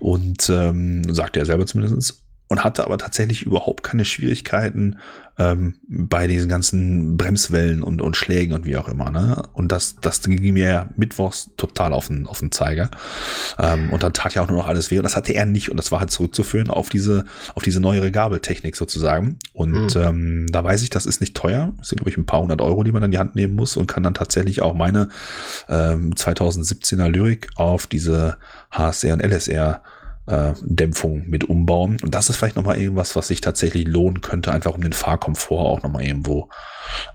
und 0.00 0.48
ähm, 0.48 1.04
sagte 1.12 1.40
er 1.40 1.46
selber 1.46 1.66
zumindest 1.66 2.22
und 2.48 2.64
hatte 2.64 2.84
aber 2.84 2.98
tatsächlich 2.98 3.42
überhaupt 3.42 3.82
keine 3.82 4.04
Schwierigkeiten 4.04 4.98
ähm, 5.40 5.74
bei 5.88 6.26
diesen 6.26 6.50
ganzen 6.50 7.16
Bremswellen 7.16 7.82
und, 7.82 8.02
und 8.02 8.14
Schlägen 8.14 8.54
und 8.54 8.66
wie 8.66 8.76
auch 8.76 8.88
immer. 8.88 9.10
Ne? 9.10 9.42
Und 9.54 9.72
das, 9.72 9.96
das 10.00 10.22
ging 10.22 10.52
mir 10.52 10.90
mittwochs 10.96 11.50
total 11.56 11.94
auf 11.94 12.08
den, 12.08 12.26
auf 12.26 12.40
den 12.40 12.52
Zeiger. 12.52 12.90
Ähm, 13.58 13.90
und 13.90 14.02
dann 14.02 14.12
tat 14.12 14.34
ja 14.34 14.42
auch 14.42 14.48
nur 14.48 14.58
noch 14.58 14.68
alles 14.68 14.90
weh. 14.90 14.98
Und 14.98 15.04
das 15.04 15.16
hatte 15.16 15.32
er 15.32 15.46
nicht. 15.46 15.70
Und 15.70 15.78
das 15.78 15.90
war 15.90 16.00
halt 16.00 16.10
zurückzuführen 16.10 16.68
auf 16.68 16.90
diese, 16.90 17.24
auf 17.54 17.62
diese 17.62 17.80
neuere 17.80 18.10
Gabeltechnik 18.10 18.76
sozusagen. 18.76 19.38
Und 19.54 19.94
mhm. 19.94 20.02
ähm, 20.02 20.46
da 20.50 20.62
weiß 20.62 20.82
ich, 20.82 20.90
das 20.90 21.06
ist 21.06 21.22
nicht 21.22 21.34
teuer. 21.34 21.72
Das 21.78 21.88
sind, 21.88 21.96
glaube 21.96 22.10
ich, 22.10 22.18
ein 22.18 22.26
paar 22.26 22.42
hundert 22.42 22.60
Euro, 22.60 22.84
die 22.84 22.92
man 22.92 23.02
in 23.02 23.10
die 23.10 23.18
Hand 23.18 23.34
nehmen 23.34 23.54
muss 23.54 23.78
und 23.78 23.86
kann 23.86 24.02
dann 24.02 24.14
tatsächlich 24.14 24.60
auch 24.60 24.74
meine 24.74 25.08
ähm, 25.70 26.12
2017er 26.12 27.08
Lyrik 27.08 27.48
auf 27.54 27.86
diese 27.86 28.36
HSR 28.70 29.14
und 29.14 29.22
LSR 29.22 29.80
äh, 30.30 30.54
Dämpfung 30.62 31.28
mit 31.28 31.44
umbauen. 31.44 31.98
Und 32.02 32.14
das 32.14 32.30
ist 32.30 32.36
vielleicht 32.36 32.56
nochmal 32.56 32.78
irgendwas, 32.78 33.16
was 33.16 33.28
sich 33.28 33.40
tatsächlich 33.40 33.86
lohnen 33.86 34.20
könnte, 34.20 34.52
einfach 34.52 34.74
um 34.74 34.82
den 34.82 34.92
Fahrkomfort 34.92 35.66
auch 35.66 35.82
nochmal 35.82 36.04
irgendwo 36.04 36.48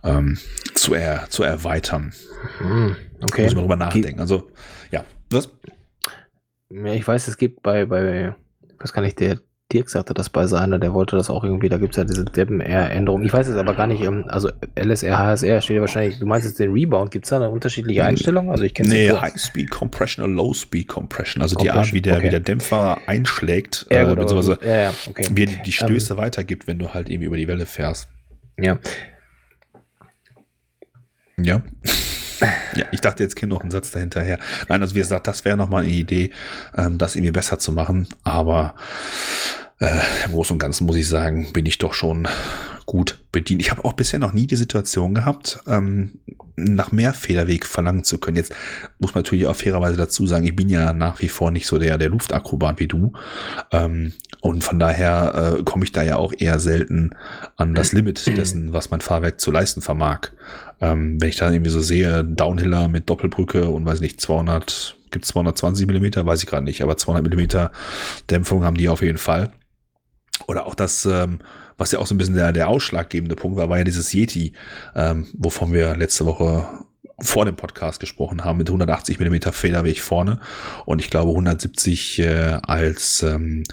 ähm, 0.03 0.37
zu, 0.73 0.93
er, 0.93 1.29
zu 1.29 1.43
erweitern. 1.43 2.13
Mhm, 2.59 2.95
okay. 3.23 3.43
Muss 3.43 3.55
man 3.55 3.63
drüber 3.63 3.75
nachdenken. 3.77 4.19
Also, 4.19 4.49
ja. 4.91 5.05
Was? 5.29 5.49
Ja, 6.69 6.93
ich 6.93 7.07
weiß, 7.07 7.27
es 7.27 7.37
gibt 7.37 7.63
bei, 7.63 7.85
bei, 7.85 8.35
was 8.79 8.91
kann 8.91 9.05
ich, 9.05 9.15
der 9.15 9.39
Dirk 9.73 9.89
sagte 9.89 10.13
das 10.13 10.29
bei 10.29 10.45
seiner, 10.45 10.77
der 10.77 10.93
wollte 10.93 11.15
das 11.15 11.31
auch 11.31 11.43
irgendwie, 11.43 11.69
da 11.69 11.77
gibt 11.77 11.93
es 11.93 11.97
ja 11.97 12.03
diese 12.03 12.23
Deppen-R-Änderung. 12.23 13.23
Ich 13.23 13.33
weiß 13.33 13.47
es 13.47 13.57
aber 13.57 13.73
gar 13.73 13.87
nicht, 13.87 14.03
ähm, 14.03 14.25
also 14.27 14.51
LSR, 14.75 15.17
HSR 15.17 15.59
steht 15.61 15.75
ja 15.75 15.81
wahrscheinlich, 15.81 16.19
du 16.19 16.27
meinst 16.27 16.45
jetzt 16.45 16.59
den 16.59 16.71
Rebound, 16.71 17.09
gibt 17.09 17.25
es 17.25 17.31
da 17.31 17.37
eine 17.37 17.49
unterschiedliche 17.49 18.01
hm. 18.01 18.09
Einstellung? 18.09 18.51
Also 18.51 18.63
ich 18.63 18.75
kenne 18.75 18.89
Nee, 18.89 19.11
High-Speed 19.11 19.71
Compression 19.71 20.23
oder 20.23 20.33
Low-Speed 20.35 20.87
Compression, 20.87 21.41
also 21.41 21.55
Compression, 21.55 21.83
die 21.83 21.87
Art, 21.87 21.93
wie 21.93 22.01
der, 22.01 22.17
okay. 22.17 22.25
wie 22.25 22.29
der 22.29 22.39
Dämpfer 22.41 22.99
einschlägt, 23.07 23.87
ja, 23.89 24.03
äh, 24.03 24.15
beziehungsweise 24.15 24.59
ja, 24.63 24.81
ja, 24.83 24.93
okay. 25.09 25.27
wie 25.31 25.43
er 25.43 25.47
die, 25.47 25.61
die 25.63 25.71
Stöße 25.71 26.13
um, 26.13 26.19
weitergibt, 26.19 26.67
wenn 26.67 26.77
du 26.77 26.93
halt 26.93 27.09
eben 27.09 27.23
über 27.23 27.37
die 27.37 27.47
Welle 27.47 27.65
fährst. 27.65 28.07
Ja. 28.59 28.77
Ja. 31.37 31.61
Ja, 32.75 32.85
ich 32.91 33.01
dachte, 33.01 33.23
jetzt 33.23 33.35
käme 33.35 33.53
noch 33.53 33.63
ein 33.63 33.71
Satz 33.71 33.91
dahinterher. 33.91 34.39
Nein, 34.67 34.81
also 34.81 34.95
wie 34.95 34.99
gesagt, 34.99 35.27
das 35.27 35.45
wäre 35.45 35.57
nochmal 35.57 35.83
eine 35.83 35.91
Idee, 35.91 36.31
ähm, 36.77 36.97
das 36.97 37.15
irgendwie 37.15 37.31
besser 37.31 37.59
zu 37.59 37.71
machen. 37.71 38.07
Aber 38.23 38.75
äh, 39.79 39.99
im 40.25 40.31
Großen 40.31 40.53
und 40.53 40.59
Ganzen 40.59 40.85
muss 40.85 40.95
ich 40.95 41.07
sagen, 41.07 41.51
bin 41.53 41.65
ich 41.65 41.77
doch 41.77 41.93
schon 41.93 42.27
gut 42.85 43.19
bedient. 43.31 43.61
Ich 43.61 43.71
habe 43.71 43.83
auch 43.83 43.93
bisher 43.93 44.19
noch 44.19 44.33
nie 44.33 44.47
die 44.47 44.55
Situation 44.55 45.15
gehabt, 45.15 45.59
ähm, 45.67 46.19
nach 46.55 46.91
mehr 46.91 47.13
Federweg 47.13 47.65
verlangen 47.65 48.03
zu 48.03 48.17
können. 48.19 48.37
Jetzt 48.37 48.53
muss 48.99 49.13
man 49.13 49.23
natürlich 49.23 49.47
auch 49.47 49.55
fairerweise 49.55 49.97
dazu 49.97 50.27
sagen, 50.27 50.45
ich 50.45 50.55
bin 50.55 50.69
ja 50.69 50.93
nach 50.93 51.21
wie 51.21 51.27
vor 51.27 51.51
nicht 51.51 51.67
so 51.67 51.77
der, 51.77 51.97
der 51.97 52.09
Luftakrobat 52.09 52.79
wie 52.79 52.87
du. 52.87 53.13
Ähm, 53.71 54.13
und 54.41 54.63
von 54.63 54.79
daher 54.79 55.57
äh, 55.57 55.63
komme 55.63 55.83
ich 55.83 55.91
da 55.91 56.03
ja 56.03 56.17
auch 56.17 56.33
eher 56.37 56.59
selten 56.59 57.11
an 57.57 57.73
das 57.73 57.91
Limit 57.91 58.25
dessen, 58.37 58.71
was 58.73 58.91
mein 58.91 59.01
Fahrwerk 59.01 59.39
zu 59.39 59.51
leisten 59.51 59.81
vermag. 59.81 60.31
Ähm, 60.79 61.19
wenn 61.19 61.29
ich 61.29 61.37
da 61.37 61.51
irgendwie 61.51 61.71
so 61.71 61.81
sehe, 61.81 62.23
Downhiller 62.23 62.87
mit 62.87 63.09
Doppelbrücke 63.09 63.69
und 63.69 63.85
weiß 63.85 63.99
nicht, 63.99 64.21
200, 64.21 64.95
gibt 65.09 65.25
220 65.25 65.87
Millimeter, 65.87 66.25
weiß 66.25 66.43
ich 66.43 66.47
gerade 66.47 66.65
nicht, 66.65 66.81
aber 66.83 66.97
200 66.97 67.23
Millimeter 67.23 67.71
Dämpfung 68.29 68.63
haben 68.63 68.77
die 68.77 68.89
auf 68.89 69.01
jeden 69.01 69.17
Fall. 69.17 69.51
Oder 70.47 70.65
auch 70.65 70.75
das, 70.75 71.05
ähm, 71.05 71.39
was 71.77 71.91
ja 71.91 71.99
auch 71.99 72.07
so 72.07 72.15
ein 72.15 72.17
bisschen 72.17 72.35
der, 72.35 72.51
der 72.51 72.69
ausschlaggebende 72.69 73.35
Punkt 73.35 73.57
war, 73.57 73.69
war 73.69 73.77
ja 73.77 73.83
dieses 73.83 74.13
Yeti, 74.13 74.53
ähm, 74.95 75.27
wovon 75.33 75.73
wir 75.73 75.95
letzte 75.95 76.25
Woche 76.25 76.67
vor 77.19 77.45
dem 77.45 77.55
Podcast 77.55 77.99
gesprochen 77.99 78.43
haben, 78.43 78.57
mit 78.57 78.67
180 78.67 79.19
Millimeter 79.19 79.53
Federweg 79.53 80.01
vorne 80.01 80.39
und 80.85 80.99
ich 80.99 81.09
glaube 81.09 81.31
170 81.31 82.19
äh, 82.19 82.59
als, 82.63 83.23
ähm, 83.23 83.63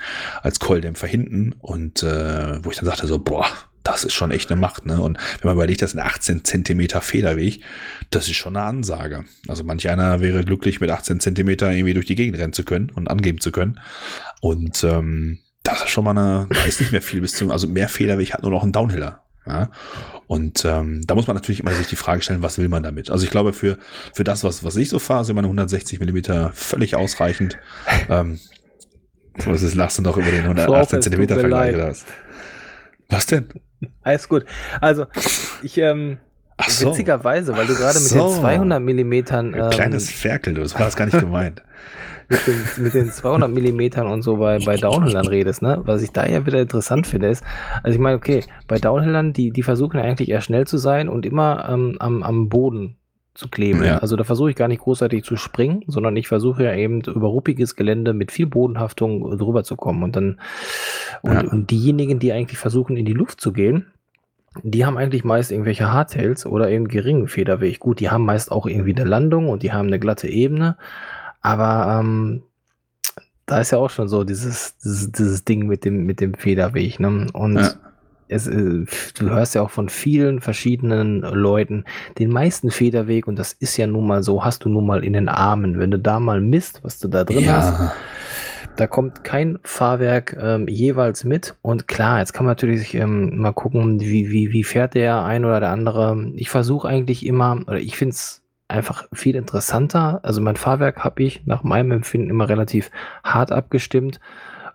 als 0.43 0.61
Kolldämpfer 0.61 1.09
hinten 1.09 1.53
und 1.59 2.03
äh, 2.03 2.65
wo 2.65 2.71
ich 2.71 2.77
dann 2.77 2.87
sagte 2.87 3.07
so, 3.07 3.19
boah, 3.19 3.47
das 3.83 4.05
ist 4.05 4.15
schon 4.15 4.31
echt 4.31 4.51
eine 4.51 4.61
Macht, 4.61 4.87
ne? 4.87 5.01
Und 5.01 5.19
wenn 5.19 5.49
man 5.49 5.57
überlegt, 5.57 5.83
das 5.83 5.91
sind 5.91 6.01
18 6.01 6.45
Zentimeter 6.45 7.01
Federweg, 7.01 7.63
das 8.11 8.29
ist 8.29 8.37
schon 8.37 8.57
eine 8.57 8.65
Ansage. 8.65 9.25
Also 9.49 9.65
manch 9.65 9.89
einer 9.89 10.21
wäre 10.21 10.45
glücklich, 10.45 10.81
mit 10.81 10.91
18 10.91 11.19
Zentimeter 11.19 11.71
irgendwie 11.73 11.95
durch 11.95 12.07
die 12.07 12.15
Gegend 12.15 12.39
rennen 12.39 12.53
zu 12.53 12.65
können 12.65 12.91
und 12.91 13.11
angeben 13.11 13.41
zu 13.41 13.51
können. 13.51 13.81
Und 14.41 14.85
ähm, 14.85 15.41
das 15.63 15.83
ist 15.83 15.91
schon 15.91 16.05
mal 16.05 16.11
eine, 16.11 16.47
da 16.51 16.65
ist 16.65 16.81
nicht 16.81 16.93
mehr 16.93 17.03
viel 17.03 17.21
bis 17.21 17.35
zum, 17.35 17.51
also 17.51 17.69
mehr 17.69 17.89
Federweg 17.89 18.33
hat 18.33 18.43
nur 18.43 18.51
noch 18.51 18.63
ein 18.63 18.73
Downhiller. 18.73 19.23
Ja? 19.47 19.71
Und 20.27 20.65
ähm, 20.65 21.03
da 21.07 21.15
muss 21.15 21.27
man 21.27 21.37
natürlich 21.37 21.61
immer 21.61 21.73
sich 21.73 21.89
die 21.89 21.97
Frage 21.97 22.23
stellen, 22.23 22.43
was 22.43 22.59
will 22.59 22.69
man 22.69 22.83
damit? 22.83 23.11
Also 23.11 23.25
ich 23.25 23.31
glaube, 23.31 23.53
für, 23.53 23.79
für 24.15 24.25
das, 24.25 24.45
was, 24.45 24.65
was 24.65 24.77
ich 24.77 24.89
so 24.89 24.99
fahre, 24.99 25.25
sind 25.25 25.37
meine 25.37 25.47
160 25.47 26.01
Millimeter 26.01 26.51
völlig 26.55 26.97
ausreichend. 26.97 27.59
Ähm, 28.09 28.39
Was 29.47 29.63
ist, 29.63 29.75
lachst 29.75 29.99
du 29.99 30.03
noch 30.03 30.17
über 30.17 30.31
den 30.31 30.43
118 30.43 30.67
Frau, 30.75 30.81
es 30.81 30.89
tut 30.89 31.03
Zentimeter 31.03 31.39
Vergleich 31.39 31.75
oder 31.75 31.95
was? 33.09 33.27
Denn? 33.27 33.49
Alles 34.03 34.29
gut. 34.29 34.45
Also, 34.81 35.07
ich, 35.63 35.77
ähm, 35.79 36.19
so. 36.67 36.91
witzigerweise, 36.91 37.57
weil 37.57 37.67
du 37.67 37.75
gerade 37.75 37.99
mit 37.99 38.09
So. 38.09 38.29
den 38.29 38.41
200 38.41 38.81
Millimetern, 38.81 39.55
ähm, 39.55 39.71
Kleines 39.71 40.11
Ferkel, 40.11 40.55
du, 40.55 40.63
das 40.63 40.75
war 40.75 40.87
das 40.87 40.97
gar 40.97 41.07
nicht 41.07 41.19
gemeint. 41.21 41.63
Mit, 42.33 42.47
den, 42.47 42.85
mit 42.85 42.95
den 42.95 43.11
200 43.13 43.51
Millimetern 43.51 44.07
und 44.09 44.23
so 44.23 44.37
bei, 44.39 44.59
bei 44.59 44.77
Downhillern 44.77 45.27
redest, 45.29 45.63
ne? 45.63 45.81
Was 45.85 46.03
ich 46.03 46.11
da 46.11 46.27
ja 46.27 46.45
wieder 46.45 46.61
interessant 46.61 47.07
finde, 47.07 47.29
ist, 47.29 47.45
also 47.83 47.95
ich 47.95 48.01
meine, 48.01 48.17
okay, 48.17 48.43
bei 48.67 48.79
Downhillern, 48.79 49.33
die, 49.33 49.51
die 49.51 49.63
versuchen 49.63 49.99
ja 49.99 50.05
eigentlich 50.05 50.31
eher 50.31 50.41
schnell 50.41 50.67
zu 50.67 50.79
sein 50.79 51.09
und 51.09 51.25
immer 51.27 51.69
ähm, 51.69 51.97
am, 52.01 52.23
am 52.23 52.49
Boden 52.49 52.97
zu 53.35 53.49
kleben. 53.49 53.83
Ja. 53.83 53.99
Also 53.99 54.17
da 54.17 54.25
versuche 54.25 54.51
ich 54.51 54.57
gar 54.57 54.69
nicht 54.69 54.83
großartig 54.83 55.25
zu 55.25 55.37
springen, 55.37 55.85
sondern 55.87 56.17
ich 56.17 56.29
versuche 56.29 56.65
ja 56.65 56.75
eben 56.75 57.01
über 57.03 57.29
ruppiges 57.29 57.77
Gelände 57.77 58.13
mit 58.13 58.31
viel 58.31 58.47
Bodenhaftung 58.47 59.39
drüber 59.39 59.65
zu 59.65 59.77
kommen. 59.77 60.03
Und 60.03 60.17
dann, 60.17 60.41
und, 61.23 61.33
Ja. 61.33 61.41
und 61.51 61.71
diejenigen, 61.71 62.19
die 62.19 62.33
eigentlich 62.33 62.59
versuchen, 62.59 62.97
in 62.97 63.07
die 63.07 63.15
Luft 63.15 63.41
zu 63.41 63.53
gehen, 63.53 63.87
die 64.63 64.85
haben 64.85 64.99
eigentlich 64.99 65.25
meist 65.25 65.51
irgendwelche 65.51 65.91
Hardtails 65.91 66.45
oder 66.45 66.69
eben 66.69 66.89
geringen 66.89 67.27
Federweg. 67.27 67.81
Gut, 67.81 68.01
die 68.01 68.11
haben 68.11 68.27
meist 68.27 68.53
auch 68.53 68.67
irgendwie 68.67 68.95
eine 68.95 69.09
Landung 69.09 69.49
und 69.49 69.63
die 69.63 69.73
haben 69.73 69.87
eine 69.87 69.99
glatte 69.99 70.29
Ebene. 70.29 70.77
Aber 71.43 71.99
ähm, 72.01 72.43
da 73.47 73.61
ist 73.61 73.73
ja 73.73 73.79
auch 73.79 73.91
schon 73.91 74.09
so 74.09 74.25
dieses, 74.25 74.77
dieses, 74.79 75.13
dieses 75.13 75.45
Ding 75.45 75.67
mit 75.67 75.85
dem, 75.85 76.07
mit 76.07 76.21
dem 76.21 76.35
Federweg. 76.35 77.01
Ne? 77.01 77.27
Und 77.33 77.57
Ja. 77.57 77.73
es, 78.29 78.47
äh, 78.47 78.85
du 79.19 79.29
hörst 79.29 79.55
ja 79.55 79.63
auch 79.63 79.71
von 79.71 79.89
vielen 79.89 80.41
verschiedenen 80.41 81.21
Leuten 81.21 81.85
den 82.19 82.31
meisten 82.31 82.71
Federweg, 82.71 83.27
und 83.27 83.39
das 83.39 83.53
ist 83.53 83.77
ja 83.77 83.87
nun 83.87 84.07
mal 84.07 84.23
so, 84.23 84.45
hast 84.45 84.65
du 84.65 84.69
nun 84.69 84.87
mal 84.87 85.05
in 85.05 85.13
den 85.13 85.29
Armen. 85.29 85.79
Wenn 85.79 85.91
du 85.91 85.99
da 85.99 86.21
mal 86.21 86.41
misst, 86.41 86.83
was 86.85 86.99
du 86.99 87.09
da 87.09 87.25
drin 87.25 87.51
hast, 87.51 87.79
Ja, 87.79 87.93
da 88.77 88.87
kommt 88.87 89.23
kein 89.23 89.59
Fahrwerk 89.65 90.37
ähm, 90.41 90.67
jeweils 90.69 91.25
mit. 91.25 91.55
Und 91.61 91.89
klar, 91.89 92.21
jetzt 92.21 92.33
kann 92.33 92.47
man 92.47 92.53
natürlich 92.53 92.95
ähm, 92.95 93.37
mal 93.37 93.53
gucken, 93.53 94.01
wie, 94.01 94.31
wie, 94.31 94.53
wie 94.53 94.65
fährt 94.65 94.95
der 94.95 95.23
ein 95.25 95.45
oder 95.45 95.61
der 95.61 95.71
andere. 95.71 96.31
Ich 96.37 96.49
versuche 96.49 96.89
eigentlich 96.89 97.27
immer, 97.27 97.61
oder 97.67 97.79
ich 97.81 97.97
finde 97.99 98.15
es 98.15 98.42
einfach 98.73 99.05
viel 99.13 99.37
interessanter. 99.37 100.21
Also 100.23 100.41
mein 100.41 100.57
Fahrwerk 100.57 101.05
habe 101.05 101.23
ich 101.23 101.47
nach 101.47 101.63
meinem 101.63 101.93
Empfinden 101.93 102.31
immer 102.31 102.49
relativ 102.49 102.91
hart 103.23 103.53
abgestimmt 103.53 104.19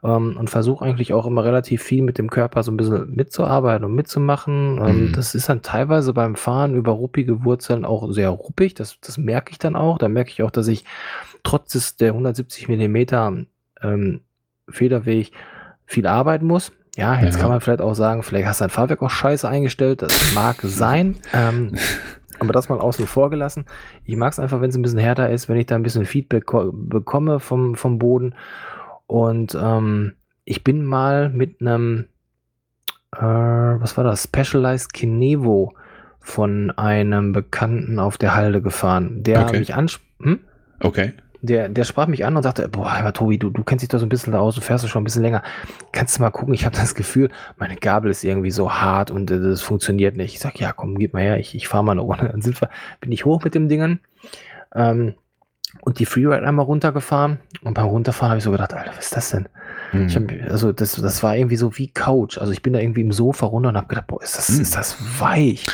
ähm, 0.04 0.38
und 0.38 0.50
versuche 0.50 0.86
eigentlich 0.86 1.14
auch 1.14 1.26
immer 1.26 1.43
relativ 1.43 1.82
viel 1.84 2.04
mit 2.04 2.18
dem 2.18 2.30
Körper 2.30 2.64
so 2.64 2.72
ein 2.72 2.78
bisschen 2.78 3.14
mitzuarbeiten 3.16 3.84
und 3.86 3.95
mitzumachen. 3.95 4.80
Ähm, 4.86 5.08
Mhm. 5.08 5.12
Das 5.14 5.36
ist 5.36 5.50
dann 5.50 5.62
teilweise 5.62 6.14
beim 6.14 6.36
Fahren 6.36 6.76
über 6.76 6.91
ruppige 6.93 7.43
Wurzeln 7.43 7.84
auch 7.86 8.12
sehr 8.12 8.30
ruppig. 8.30 8.74
Das, 8.76 9.00
das 9.02 9.18
merke 9.18 9.52
ich 9.52 9.60
dann 9.60 9.76
auch. 9.76 9.98
Da 9.98 10.08
merke 10.08 10.30
ich 10.32 10.43
auch, 10.43 10.52
dass 10.52 10.68
ich 10.68 10.86
trotz 11.43 11.72
des, 11.74 11.95
der 11.98 12.10
170 12.10 12.68
Millimeter 12.70 13.34
ähm, 13.82 14.22
Federweg 14.70 15.32
viel 15.86 16.06
arbeiten 16.08 16.45
muss. 16.45 16.72
Ja, 16.98 17.20
jetzt 17.22 17.36
Ja. 17.36 17.41
kann 17.41 17.50
man 17.52 17.62
vielleicht 17.62 17.82
auch 17.82 17.93
sagen, 17.93 18.24
vielleicht 18.24 18.48
hast 18.48 18.60
du 18.60 18.64
dein 18.64 18.70
Fahrwerk 18.72 19.02
auch 19.04 19.10
scheiße 19.12 19.48
eingestellt. 19.48 20.02
Das 20.02 20.34
mag 20.34 20.58
sein. 20.64 21.16
Ähm, 21.34 21.74
aber 22.40 22.54
das 22.54 22.70
mal 22.70 22.80
außen 22.80 23.08
vor 23.08 23.30
gelassen. 23.30 23.66
Ich 24.06 24.16
mag 24.16 24.32
es 24.32 24.40
einfach, 24.40 24.62
wenn 24.62 24.70
es 24.70 24.76
ein 24.76 24.82
bisschen 24.82 25.00
härter 25.00 25.30
ist, 25.30 25.50
wenn 25.50 25.58
ich 25.58 25.66
da 25.66 25.76
ein 25.76 25.84
bisschen 25.84 26.06
Feedback 26.06 26.46
ko- 26.46 26.72
bekomme 26.74 27.40
vom, 27.40 27.76
vom 27.76 28.00
Boden. 28.00 28.36
Und 29.08 29.58
ähm, 29.60 30.14
ich 30.46 30.64
bin 30.64 30.86
mal 30.86 31.30
mit 31.30 31.62
einem, 31.62 32.06
äh, 33.16 33.22
was 33.22 33.98
war 33.98 34.04
das? 34.04 34.24
Specialized 34.24 34.94
Kinevo 34.94 35.74
von 36.20 36.72
einem 36.72 37.32
Bekannten 37.32 38.00
auf 38.00 38.18
der 38.18 38.36
Halde 38.36 38.62
gefahren. 38.62 39.24
Der 39.24 39.42
Okay. 39.44 39.60
mich 39.60 39.74
ansp 39.76 40.02
hm? 40.20 40.40
okay. 40.82 41.14
Der, 41.42 41.70
der 41.70 41.84
sprach 41.84 42.08
mich 42.08 42.26
an 42.26 42.36
und 42.36 42.44
sagte, 42.44 42.68
boah, 42.68 42.92
aber 42.92 43.14
Tobi, 43.14 43.38
du, 43.38 43.50
du 43.50 43.64
kennst 43.64 43.84
dich 43.84 43.90
doch 43.90 44.00
so 44.00 44.06
ein 44.06 44.10
bisschen 44.10 44.34
da 44.34 44.40
aus, 44.40 44.56
du 44.56 44.62
fährst 44.62 44.84
doch 44.84 44.90
schon 44.90 45.02
ein 45.02 45.06
bisschen 45.06 45.22
länger. 45.22 45.44
Kannst 45.92 46.18
du 46.18 46.22
mal 46.22 46.32
gucken, 46.32 46.54
ich 46.54 46.66
habe 46.66 46.76
das 46.76 46.96
Gefühl, 46.96 47.30
meine 47.58 47.76
Gabel 47.76 48.12
ist 48.12 48.24
irgendwie 48.24 48.52
so 48.52 48.74
hart 48.74 49.12
und 49.12 49.30
äh, 49.32 49.40
das 49.40 49.62
funktioniert 49.62 50.18
nicht. 50.18 50.34
Ich 50.34 50.40
sag, 50.40 50.60
ja, 50.60 50.74
komm, 50.74 50.98
gib 50.98 51.14
mal 51.14 51.22
her, 51.22 51.40
ich, 51.40 51.56
ich 51.56 51.68
fahre 51.68 51.84
mal 51.84 51.94
eine 51.94 52.02
Runde. 52.02 52.30
Dann 52.30 52.42
sind 52.42 52.60
wir, 52.62 52.70
bin 53.00 53.12
ich 53.12 53.26
hoch 53.26 53.44
mit 53.44 53.56
dem 53.56 53.70
Dingen 53.70 54.00
ähm, 54.76 55.16
und 55.82 56.00
die 56.00 56.06
Freeride 56.06 56.48
einmal 56.48 56.66
runtergefahren 56.66 57.40
und 57.62 57.74
beim 57.74 57.88
Runterfahren 57.88 58.32
habe 58.32 58.38
ich 58.40 58.44
so 58.44 58.52
gedacht, 58.52 58.74
Alter, 58.74 58.92
was 58.92 59.06
ist 59.06 59.16
das 59.16 59.30
denn? 59.32 59.48
Hm. 59.92 60.08
Ich 60.08 60.16
hab, 60.16 60.24
also 60.50 60.72
das, 60.72 60.94
das 60.94 61.24
war 61.24 61.36
irgendwie 61.36 61.56
so 61.56 61.78
wie 61.78 61.88
Couch. 61.90 62.38
Also 62.38 62.52
ich 62.52 62.62
bin 62.62 62.74
da 62.74 62.80
irgendwie 62.80 63.02
im 63.02 63.12
Sofa 63.12 63.46
runter 63.46 63.70
und 63.70 63.78
habe 63.78 63.88
gedacht, 63.88 64.08
boah, 64.08 64.22
ist 64.22 64.38
das, 64.38 64.50
Mm. 64.50 64.62
ist 64.62 64.76
das 64.76 64.98
weich. 65.20 65.66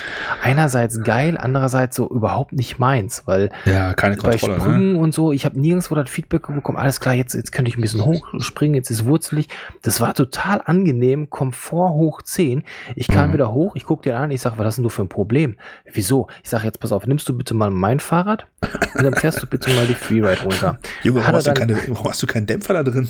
Einerseits 0.41 1.01
geil, 1.03 1.37
andererseits 1.39 1.95
so 1.95 2.09
überhaupt 2.09 2.53
nicht 2.53 2.79
meins, 2.79 3.23
weil 3.25 3.49
ja, 3.65 3.93
keine 3.93 4.15
bei 4.17 4.31
Kontrolle, 4.31 4.53
ne? 4.55 4.59
Sprüngen 4.59 4.95
und 4.97 5.13
so, 5.13 5.31
ich 5.31 5.45
habe 5.45 5.59
nirgendwo 5.59 5.95
das 5.95 6.09
Feedback 6.09 6.47
bekommen, 6.47 6.77
alles 6.77 6.99
klar, 6.99 7.13
jetzt, 7.15 7.33
jetzt 7.33 7.51
könnte 7.51 7.69
ich 7.69 7.77
ein 7.77 7.81
bisschen 7.81 8.03
hochspringen, 8.05 8.75
jetzt 8.75 8.89
ist 8.91 9.05
wurzelig. 9.05 9.47
Das 9.81 10.01
war 10.01 10.13
total 10.13 10.61
angenehm, 10.65 11.29
Komfort 11.29 11.91
hoch 11.93 12.21
10. 12.21 12.63
Ich 12.95 13.07
kam 13.07 13.29
Mhm. 13.29 13.33
wieder 13.33 13.53
hoch, 13.53 13.75
ich 13.75 13.85
gucke 13.85 14.03
dir 14.03 14.17
an, 14.17 14.31
ich 14.31 14.41
sage, 14.41 14.57
was 14.57 14.65
hast 14.65 14.75
denn 14.77 14.83
du 14.83 14.89
für 14.89 15.01
ein 15.03 15.09
Problem? 15.09 15.55
Wieso? 15.91 16.27
Ich 16.43 16.49
sage, 16.49 16.65
jetzt 16.65 16.79
pass 16.79 16.91
auf, 16.91 17.07
nimmst 17.07 17.27
du 17.29 17.37
bitte 17.37 17.53
mal 17.53 17.71
mein 17.71 17.99
Fahrrad 17.99 18.45
und 18.95 19.03
dann 19.03 19.13
fährst 19.13 19.41
du 19.41 19.47
bitte 19.47 19.71
mal 19.73 19.87
die 19.87 19.93
Freeride 19.95 20.41
runter. 20.43 20.77
Junge, 21.03 21.21
warum 21.21 21.35
hast, 21.35 21.47
du 21.47 21.53
dann- 21.53 21.67
keine, 21.67 21.77
warum 21.87 22.09
hast 22.09 22.21
du 22.21 22.27
keinen 22.27 22.45
Dämpfer 22.45 22.73
da 22.73 22.83
drin? 22.83 23.07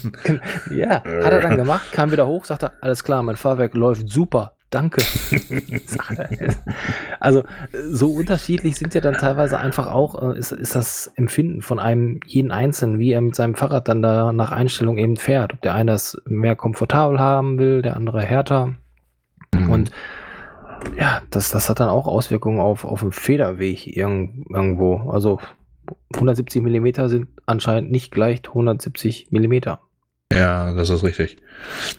Ja, 0.73 0.92
hat 0.97 1.31
er 1.33 1.41
dann 1.41 1.57
gemacht, 1.57 1.91
kam 1.91 2.11
wieder 2.11 2.27
hoch, 2.27 2.45
sagte, 2.45 2.71
alles 2.81 3.03
klar, 3.03 3.23
mein 3.23 3.35
Fahrwerk 3.35 3.73
läuft 3.73 4.09
super, 4.09 4.53
danke. 4.69 5.01
Er. 6.09 6.55
also 7.19 7.43
so 7.89 8.11
unterschiedlich 8.11 8.75
sind 8.75 8.93
ja 8.93 9.01
dann 9.01 9.15
teilweise 9.15 9.57
einfach 9.57 9.87
auch, 9.87 10.21
äh, 10.21 10.37
ist, 10.37 10.51
ist 10.51 10.75
das 10.75 11.11
Empfinden 11.15 11.61
von 11.61 11.79
einem 11.79 12.19
jeden 12.25 12.51
Einzelnen, 12.51 12.99
wie 12.99 13.11
er 13.11 13.21
mit 13.21 13.35
seinem 13.35 13.55
Fahrrad 13.55 13.87
dann 13.87 14.01
da 14.01 14.33
nach 14.33 14.51
Einstellung 14.51 14.97
eben 14.97 15.17
fährt. 15.17 15.53
Ob 15.53 15.61
der 15.61 15.75
eine 15.75 15.91
das 15.91 16.17
mehr 16.25 16.55
komfortabel 16.55 17.19
haben 17.19 17.57
will, 17.57 17.81
der 17.81 17.95
andere 17.95 18.21
härter. 18.21 18.75
Mhm. 19.53 19.69
Und 19.69 19.91
ja, 20.97 21.21
das, 21.29 21.51
das 21.51 21.69
hat 21.69 21.79
dann 21.79 21.89
auch 21.89 22.07
Auswirkungen 22.07 22.59
auf, 22.59 22.85
auf 22.85 23.01
den 23.01 23.11
Federweg 23.11 23.87
irgend, 23.87 24.49
irgendwo. 24.49 25.09
Also 25.09 25.39
170 26.13 26.61
Millimeter 26.61 27.09
sind 27.09 27.27
anscheinend 27.45 27.91
nicht 27.91 28.11
gleich 28.11 28.41
170 28.45 29.31
Millimeter. 29.31 29.79
Ja, 30.35 30.73
das 30.73 30.89
ist 30.89 31.03
richtig. 31.03 31.37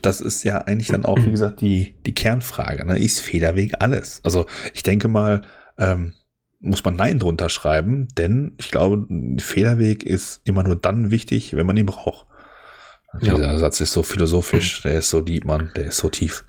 Das 0.03 0.20
ist 0.20 0.45
ja 0.45 0.59
eigentlich 0.59 0.89
dann 0.89 1.05
auch, 1.05 1.18
wie 1.18 1.30
gesagt, 1.30 1.61
die, 1.61 1.95
die 2.05 2.14
Kernfrage. 2.14 2.85
Ne? 2.85 2.99
Ist 2.99 3.20
Federweg 3.20 3.74
alles? 3.80 4.20
Also 4.24 4.47
ich 4.72 4.82
denke 4.82 5.09
mal, 5.09 5.43
ähm, 5.78 6.14
muss 6.61 6.85
man 6.85 6.97
Nein 6.97 7.18
drunter 7.18 7.49
schreiben, 7.49 8.09
denn 8.16 8.53
ich 8.59 8.70
glaube, 8.70 9.07
Federweg 9.39 10.03
ist 10.03 10.41
immer 10.45 10.62
nur 10.62 10.76
dann 10.76 11.11
wichtig, 11.11 11.55
wenn 11.57 11.66
man 11.66 11.76
ihn 11.76 11.87
braucht. 11.87 12.26
Ja. 13.20 13.35
Dieser 13.35 13.59
Satz 13.59 13.80
ist 13.80 13.93
so 13.93 14.03
philosophisch, 14.03 14.82
der 14.82 14.99
ist 14.99 15.11
so 15.11 15.20
deep, 15.20 15.45
Mann, 15.45 15.70
der 15.76 15.87
ist 15.87 15.99
so 15.99 16.09
tief. 16.09 16.45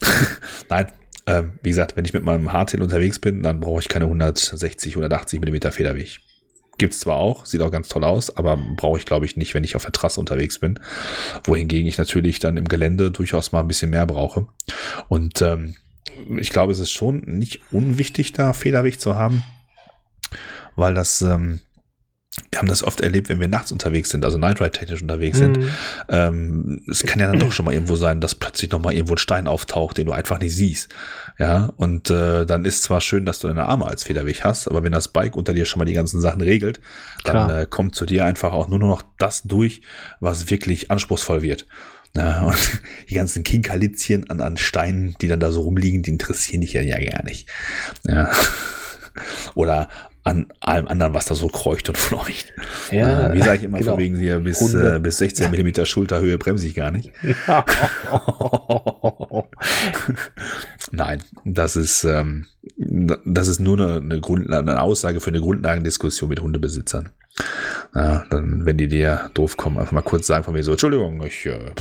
Nein, 0.70 0.86
ähm, 1.26 1.58
wie 1.62 1.68
gesagt, 1.68 1.96
wenn 1.96 2.04
ich 2.04 2.14
mit 2.14 2.24
meinem 2.24 2.52
Hardtail 2.52 2.82
unterwegs 2.82 3.18
bin, 3.18 3.42
dann 3.42 3.60
brauche 3.60 3.80
ich 3.80 3.88
keine 3.88 4.06
160, 4.06 4.92
180 4.92 5.40
Millimeter 5.40 5.72
Federweg. 5.72 6.20
Gibt's 6.78 7.00
zwar 7.00 7.16
auch, 7.16 7.44
sieht 7.44 7.60
auch 7.60 7.72
ganz 7.72 7.88
toll 7.88 8.04
aus, 8.04 8.34
aber 8.36 8.56
brauche 8.56 8.98
ich, 8.98 9.04
glaube 9.04 9.26
ich, 9.26 9.36
nicht, 9.36 9.54
wenn 9.54 9.64
ich 9.64 9.76
auf 9.76 9.82
der 9.82 9.92
Trasse 9.92 10.20
unterwegs 10.20 10.60
bin. 10.60 10.78
Wohingegen 11.44 11.88
ich 11.88 11.98
natürlich 11.98 12.38
dann 12.38 12.56
im 12.56 12.68
Gelände 12.68 13.10
durchaus 13.10 13.52
mal 13.52 13.60
ein 13.60 13.68
bisschen 13.68 13.90
mehr 13.90 14.06
brauche. 14.06 14.46
Und 15.08 15.42
ähm, 15.42 15.74
ich 16.38 16.50
glaube, 16.50 16.72
es 16.72 16.78
ist 16.78 16.92
schon 16.92 17.22
nicht 17.26 17.60
unwichtig, 17.72 18.32
da 18.32 18.52
Federweg 18.52 19.00
zu 19.00 19.16
haben, 19.16 19.42
weil 20.76 20.94
das, 20.94 21.20
ähm, 21.20 21.60
wir 22.50 22.58
haben 22.58 22.68
das 22.68 22.82
oft 22.82 23.00
erlebt, 23.00 23.28
wenn 23.28 23.40
wir 23.40 23.48
nachts 23.48 23.72
unterwegs 23.72 24.10
sind, 24.10 24.24
also 24.24 24.38
Night 24.38 24.60
Ride 24.60 24.72
technisch 24.72 25.02
unterwegs 25.02 25.38
sind. 25.38 25.58
Mhm. 25.58 25.70
Ähm, 26.08 26.82
es 26.90 27.02
kann 27.04 27.20
ja 27.20 27.26
dann 27.26 27.38
doch 27.38 27.52
schon 27.52 27.64
mal 27.64 27.74
irgendwo 27.74 27.96
sein, 27.96 28.20
dass 28.20 28.34
plötzlich 28.34 28.70
noch 28.70 28.80
mal 28.80 28.92
irgendwo 28.92 29.14
ein 29.14 29.18
Stein 29.18 29.46
auftaucht, 29.46 29.98
den 29.98 30.06
du 30.06 30.12
einfach 30.12 30.40
nicht 30.40 30.54
siehst. 30.54 30.88
Ja, 31.38 31.72
und 31.76 32.10
äh, 32.10 32.46
dann 32.46 32.64
ist 32.64 32.82
zwar 32.82 33.00
schön, 33.00 33.24
dass 33.24 33.38
du 33.38 33.48
deine 33.48 33.66
Arme 33.66 33.86
als 33.86 34.04
Federweg 34.04 34.42
hast, 34.44 34.66
aber 34.66 34.82
wenn 34.82 34.92
das 34.92 35.08
Bike 35.08 35.36
unter 35.36 35.54
dir 35.54 35.66
schon 35.66 35.78
mal 35.78 35.84
die 35.84 35.92
ganzen 35.92 36.20
Sachen 36.20 36.40
regelt, 36.40 36.80
dann 37.24 37.46
Klar. 37.46 37.60
äh, 37.60 37.66
kommt 37.66 37.94
zu 37.94 38.06
dir 38.06 38.24
einfach 38.24 38.52
auch 38.52 38.68
nur 38.68 38.78
noch 38.78 39.02
das 39.18 39.42
durch, 39.42 39.82
was 40.20 40.50
wirklich 40.50 40.90
anspruchsvoll 40.90 41.42
wird. 41.42 41.66
Ja, 42.16 42.42
und 42.42 42.80
die 43.08 43.14
ganzen 43.14 43.44
Kinkalitzchen 43.44 44.28
an, 44.30 44.40
an 44.40 44.56
Steinen, 44.56 45.16
die 45.20 45.28
dann 45.28 45.40
da 45.40 45.52
so 45.52 45.62
rumliegen, 45.62 46.02
die 46.02 46.10
interessieren 46.10 46.62
dich 46.62 46.72
ja, 46.72 46.82
ja 46.82 46.98
gar 46.98 47.24
nicht. 47.24 47.48
Ja. 48.04 48.30
Oder 49.54 49.88
an 50.28 50.46
allem 50.60 50.86
anderen, 50.88 51.14
was 51.14 51.24
da 51.24 51.34
so 51.34 51.48
kreucht 51.48 51.88
und 51.88 51.96
fleucht. 51.96 52.52
Ja, 52.90 53.30
Äh, 53.30 53.34
wie 53.34 53.40
sage 53.40 53.56
ich 53.58 53.64
immer 53.64 53.78
genau. 53.78 53.92
von 53.92 54.00
wegen 54.00 54.18
hier 54.18 54.38
bis, 54.40 54.74
äh, 54.74 55.00
bis 55.00 55.16
16 55.18 55.50
Millimeter 55.50 55.86
Schulterhöhe 55.86 56.36
bremse 56.36 56.66
ich 56.66 56.74
gar 56.74 56.90
nicht. 56.90 57.12
Nein, 60.90 61.22
das 61.44 61.76
ist, 61.76 62.04
ähm, 62.04 62.46
das 62.76 63.48
ist 63.48 63.60
nur 63.60 63.78
eine, 63.78 63.96
eine, 63.96 64.20
Grundlage, 64.20 64.70
eine 64.70 64.82
Aussage 64.82 65.20
für 65.20 65.30
eine 65.30 65.40
Grundlagendiskussion 65.40 66.28
mit 66.28 66.40
Hundebesitzern. 66.40 67.08
Ja, 67.94 68.24
dann, 68.30 68.66
wenn 68.66 68.76
die 68.76 68.88
dir 68.88 69.30
doof 69.34 69.56
kommen, 69.56 69.78
einfach 69.78 69.92
mal 69.92 70.02
kurz 70.02 70.26
sagen 70.26 70.44
von 70.44 70.52
mir 70.52 70.62
so, 70.62 70.72
Entschuldigung, 70.72 71.22
ich 71.24 71.46
äh, 71.46 71.52
habe 71.52 71.72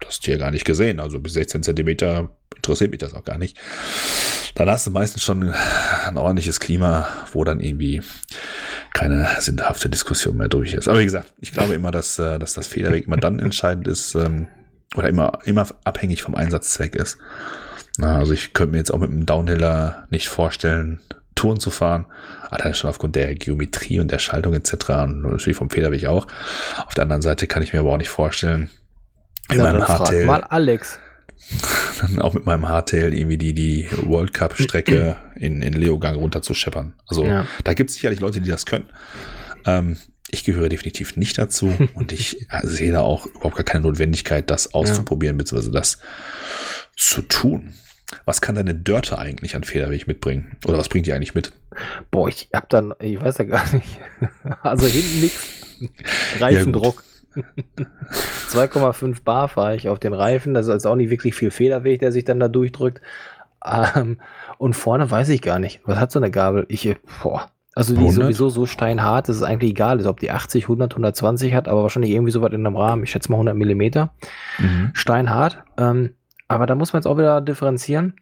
das 0.00 0.20
Tier 0.20 0.36
gar 0.36 0.50
nicht 0.50 0.64
gesehen, 0.64 1.00
also 1.00 1.18
bis 1.20 1.32
16 1.34 1.62
Zentimeter 1.62 2.28
interessiert 2.54 2.90
mich 2.90 3.00
das 3.00 3.14
auch 3.14 3.24
gar 3.24 3.38
nicht. 3.38 3.56
Dann 4.54 4.70
hast 4.70 4.86
du 4.86 4.90
meistens 4.90 5.22
schon 5.24 5.52
ein 6.06 6.16
ordentliches 6.16 6.60
Klima, 6.60 7.08
wo 7.32 7.42
dann 7.44 7.60
irgendwie 7.60 8.02
keine 8.92 9.28
sinnhafte 9.40 9.88
Diskussion 9.88 10.36
mehr 10.36 10.48
durch 10.48 10.74
ist. 10.74 10.88
Aber 10.88 11.00
wie 11.00 11.04
gesagt, 11.04 11.32
ich 11.40 11.52
glaube 11.52 11.74
immer, 11.74 11.90
dass, 11.90 12.18
äh, 12.18 12.38
dass 12.38 12.54
das 12.54 12.68
Federweg 12.68 13.06
immer 13.06 13.16
dann 13.16 13.40
entscheidend 13.40 13.88
ist 13.88 14.14
ähm, 14.14 14.46
oder 14.94 15.08
immer, 15.08 15.40
immer 15.44 15.66
abhängig 15.82 16.22
vom 16.22 16.36
Einsatzzweck 16.36 16.94
ist. 16.94 17.18
Na, 17.98 18.18
also 18.18 18.32
ich 18.32 18.52
könnte 18.52 18.72
mir 18.72 18.78
jetzt 18.78 18.92
auch 18.92 18.98
mit 18.98 19.10
einem 19.10 19.26
Downhiller 19.26 20.06
nicht 20.10 20.28
vorstellen, 20.28 21.00
Touren 21.34 21.58
zu 21.58 21.70
fahren. 21.70 22.06
Allein 22.50 22.74
schon 22.74 22.90
aufgrund 22.90 23.16
der 23.16 23.34
Geometrie 23.34 23.98
und 23.98 24.10
der 24.10 24.18
Schaltung 24.18 24.54
etc. 24.54 24.72
Und 24.90 25.22
natürlich 25.22 25.56
vom 25.56 25.70
Federweg 25.70 26.06
auch. 26.06 26.28
Auf 26.86 26.94
der 26.94 27.02
anderen 27.02 27.22
Seite 27.22 27.48
kann 27.48 27.62
ich 27.64 27.72
mir 27.72 27.80
aber 27.80 27.92
auch 27.92 27.98
nicht 27.98 28.08
vorstellen, 28.08 28.70
in 29.50 29.58
ja, 29.58 29.64
meinem 29.64 29.86
Hardtail. 29.86 30.26
Mal 30.26 30.44
Alex. 30.44 30.98
Dann 32.00 32.20
auch 32.20 32.34
mit 32.34 32.46
meinem 32.46 32.68
Hardtail 32.68 33.14
irgendwie 33.14 33.38
die, 33.38 33.54
die 33.54 33.88
World 34.02 34.34
Cup 34.34 34.56
Strecke 34.58 35.16
in, 35.36 35.62
in 35.62 35.72
Leogang 35.72 36.16
runter 36.16 36.42
zu 36.42 36.54
scheppern. 36.54 36.94
Also 37.06 37.24
ja. 37.24 37.46
da 37.62 37.74
gibt 37.74 37.90
es 37.90 37.96
sicherlich 37.96 38.20
Leute, 38.20 38.40
die 38.40 38.50
das 38.50 38.66
können. 38.66 38.86
Ähm, 39.66 39.96
ich 40.30 40.44
gehöre 40.44 40.68
definitiv 40.68 41.16
nicht 41.16 41.38
dazu 41.38 41.72
und 41.94 42.12
ich 42.12 42.46
sehe 42.62 42.92
da 42.92 43.00
auch 43.00 43.26
überhaupt 43.26 43.56
gar 43.56 43.64
keine 43.64 43.84
Notwendigkeit, 43.84 44.50
das 44.50 44.74
auszuprobieren, 44.74 45.36
ja. 45.36 45.38
beziehungsweise 45.38 45.72
das 45.72 45.98
zu 46.96 47.22
tun. 47.22 47.74
Was 48.26 48.40
kann 48.40 48.54
deine 48.54 48.74
Dörte 48.74 49.18
eigentlich 49.18 49.56
an 49.56 49.64
Federweg 49.64 50.06
mitbringen? 50.06 50.56
Oder 50.66 50.78
was 50.78 50.88
bringt 50.88 51.06
die 51.06 51.12
eigentlich 51.12 51.34
mit? 51.34 51.52
Boah, 52.10 52.28
ich 52.28 52.48
hab 52.52 52.68
dann, 52.68 52.94
ich 53.00 53.20
weiß 53.20 53.38
ja 53.38 53.44
gar 53.44 53.74
nicht. 53.74 53.98
Also 54.62 54.86
hinten 54.86 55.20
nichts. 55.20 55.46
Reifendruck. 56.38 57.02
Ja, 57.06 57.13
2,5 58.48 59.24
Bar 59.24 59.48
fahre 59.48 59.76
ich 59.76 59.88
auf 59.88 59.98
den 59.98 60.12
Reifen. 60.12 60.54
Das 60.54 60.66
ist 60.66 60.72
also 60.72 60.90
auch 60.90 60.96
nicht 60.96 61.10
wirklich 61.10 61.34
viel 61.34 61.50
Federweg, 61.50 62.00
der 62.00 62.12
sich 62.12 62.24
dann 62.24 62.40
da 62.40 62.48
durchdrückt. 62.48 63.00
Ähm, 63.64 64.18
und 64.58 64.74
vorne 64.74 65.10
weiß 65.10 65.28
ich 65.30 65.42
gar 65.42 65.58
nicht. 65.58 65.80
Was 65.84 65.98
hat 65.98 66.12
so 66.12 66.18
eine 66.18 66.30
Gabel? 66.30 66.66
Ich, 66.68 66.96
boah. 67.22 67.50
Also 67.74 67.92
die 67.94 68.00
100? 68.00 68.12
ist 68.12 68.22
sowieso 68.22 68.48
so 68.50 68.66
steinhart, 68.66 69.28
dass 69.28 69.36
es 69.36 69.42
eigentlich 69.42 69.72
egal 69.72 69.98
ist, 69.98 70.06
ob 70.06 70.20
die 70.20 70.30
80, 70.30 70.64
100, 70.64 70.92
120 70.92 71.54
hat, 71.54 71.66
aber 71.66 71.82
wahrscheinlich 71.82 72.12
irgendwie 72.12 72.30
so 72.30 72.40
weit 72.40 72.52
in 72.52 72.64
einem 72.64 72.76
Rahmen. 72.76 73.02
Ich 73.02 73.10
schätze 73.10 73.30
mal 73.32 73.36
100 73.36 73.56
Millimeter. 73.56 74.12
Mhm. 74.58 74.90
Steinhart. 74.92 75.64
Ähm, 75.76 76.14
aber 76.46 76.66
da 76.66 76.76
muss 76.76 76.92
man 76.92 77.00
jetzt 77.00 77.06
auch 77.06 77.18
wieder 77.18 77.40
differenzieren. 77.40 78.14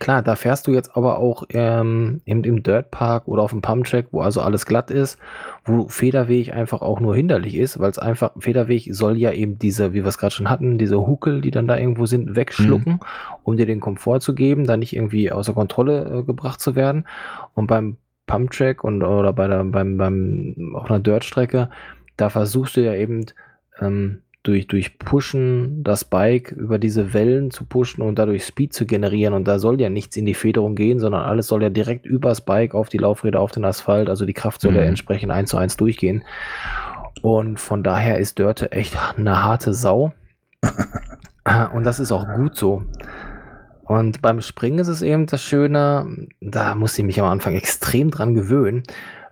Klar, 0.00 0.22
da 0.22 0.34
fährst 0.34 0.66
du 0.66 0.72
jetzt 0.72 0.96
aber 0.96 1.18
auch 1.18 1.44
ähm, 1.50 2.20
im, 2.24 2.42
im 2.42 2.64
Dirtpark 2.64 3.28
oder 3.28 3.42
auf 3.42 3.52
dem 3.52 3.62
Pumptrack, 3.62 4.06
wo 4.10 4.20
also 4.20 4.40
alles 4.40 4.66
glatt 4.66 4.90
ist, 4.90 5.16
wo 5.64 5.86
Federweg 5.86 6.52
einfach 6.52 6.82
auch 6.82 6.98
nur 6.98 7.14
hinderlich 7.14 7.54
ist, 7.54 7.78
weil 7.78 7.90
es 7.90 7.98
einfach, 7.98 8.32
Federweg 8.36 8.88
soll 8.92 9.16
ja 9.16 9.30
eben 9.30 9.60
diese, 9.60 9.92
wie 9.92 10.02
wir 10.02 10.08
es 10.08 10.18
gerade 10.18 10.34
schon 10.34 10.50
hatten, 10.50 10.76
diese 10.76 11.06
Huckel, 11.06 11.40
die 11.40 11.52
dann 11.52 11.68
da 11.68 11.78
irgendwo 11.78 12.06
sind, 12.06 12.34
wegschlucken, 12.34 12.94
mhm. 12.94 13.00
um 13.44 13.56
dir 13.56 13.66
den 13.66 13.78
Komfort 13.78 14.20
zu 14.20 14.34
geben, 14.34 14.66
da 14.66 14.76
nicht 14.76 14.94
irgendwie 14.94 15.30
außer 15.30 15.54
Kontrolle 15.54 16.18
äh, 16.18 16.22
gebracht 16.24 16.60
zu 16.60 16.74
werden. 16.74 17.06
Und 17.54 17.68
beim 17.68 17.96
Pumptrack 18.26 18.82
und 18.82 19.04
oder 19.04 19.32
bei 19.32 19.46
der, 19.46 19.62
beim, 19.62 19.96
beim, 19.96 20.74
auf 20.74 20.90
einer 20.90 20.98
Dirtstrecke, 20.98 21.70
da 22.16 22.28
versuchst 22.28 22.76
du 22.76 22.80
ja 22.84 22.94
eben 22.94 23.26
ähm, 23.80 24.22
durch, 24.46 24.66
durch 24.66 24.98
Pushen 24.98 25.82
das 25.82 26.04
Bike 26.04 26.52
über 26.52 26.78
diese 26.78 27.12
Wellen 27.12 27.50
zu 27.50 27.64
pushen 27.64 28.02
und 28.02 28.18
dadurch 28.18 28.44
Speed 28.44 28.72
zu 28.72 28.86
generieren. 28.86 29.34
Und 29.34 29.48
da 29.48 29.58
soll 29.58 29.80
ja 29.80 29.90
nichts 29.90 30.16
in 30.16 30.26
die 30.26 30.34
Federung 30.34 30.74
gehen, 30.74 31.00
sondern 31.00 31.22
alles 31.22 31.48
soll 31.48 31.62
ja 31.62 31.70
direkt 31.70 32.06
übers 32.06 32.40
Bike 32.40 32.74
auf 32.74 32.88
die 32.88 32.98
Laufräder, 32.98 33.40
auf 33.40 33.52
den 33.52 33.64
Asphalt. 33.64 34.08
Also 34.08 34.24
die 34.24 34.32
Kraft 34.32 34.60
soll 34.60 34.72
mhm. 34.72 34.78
ja 34.78 34.82
entsprechend 34.84 35.32
eins 35.32 35.50
zu 35.50 35.56
eins 35.56 35.76
durchgehen. 35.76 36.24
Und 37.22 37.58
von 37.58 37.82
daher 37.82 38.18
ist 38.18 38.38
Dörte 38.38 38.72
echt 38.72 38.96
eine 39.16 39.42
harte 39.42 39.74
Sau. 39.74 40.12
und 41.74 41.84
das 41.84 41.98
ist 41.98 42.12
auch 42.12 42.26
gut 42.36 42.56
so. 42.56 42.84
Und 43.84 44.20
beim 44.20 44.40
Springen 44.40 44.80
ist 44.80 44.88
es 44.88 45.00
eben 45.00 45.26
das 45.26 45.42
Schöne, 45.42 46.26
da 46.40 46.74
muss 46.74 46.98
ich 46.98 47.04
mich 47.04 47.20
am 47.20 47.26
Anfang 47.28 47.54
extrem 47.54 48.10
dran 48.10 48.34
gewöhnen, 48.34 48.82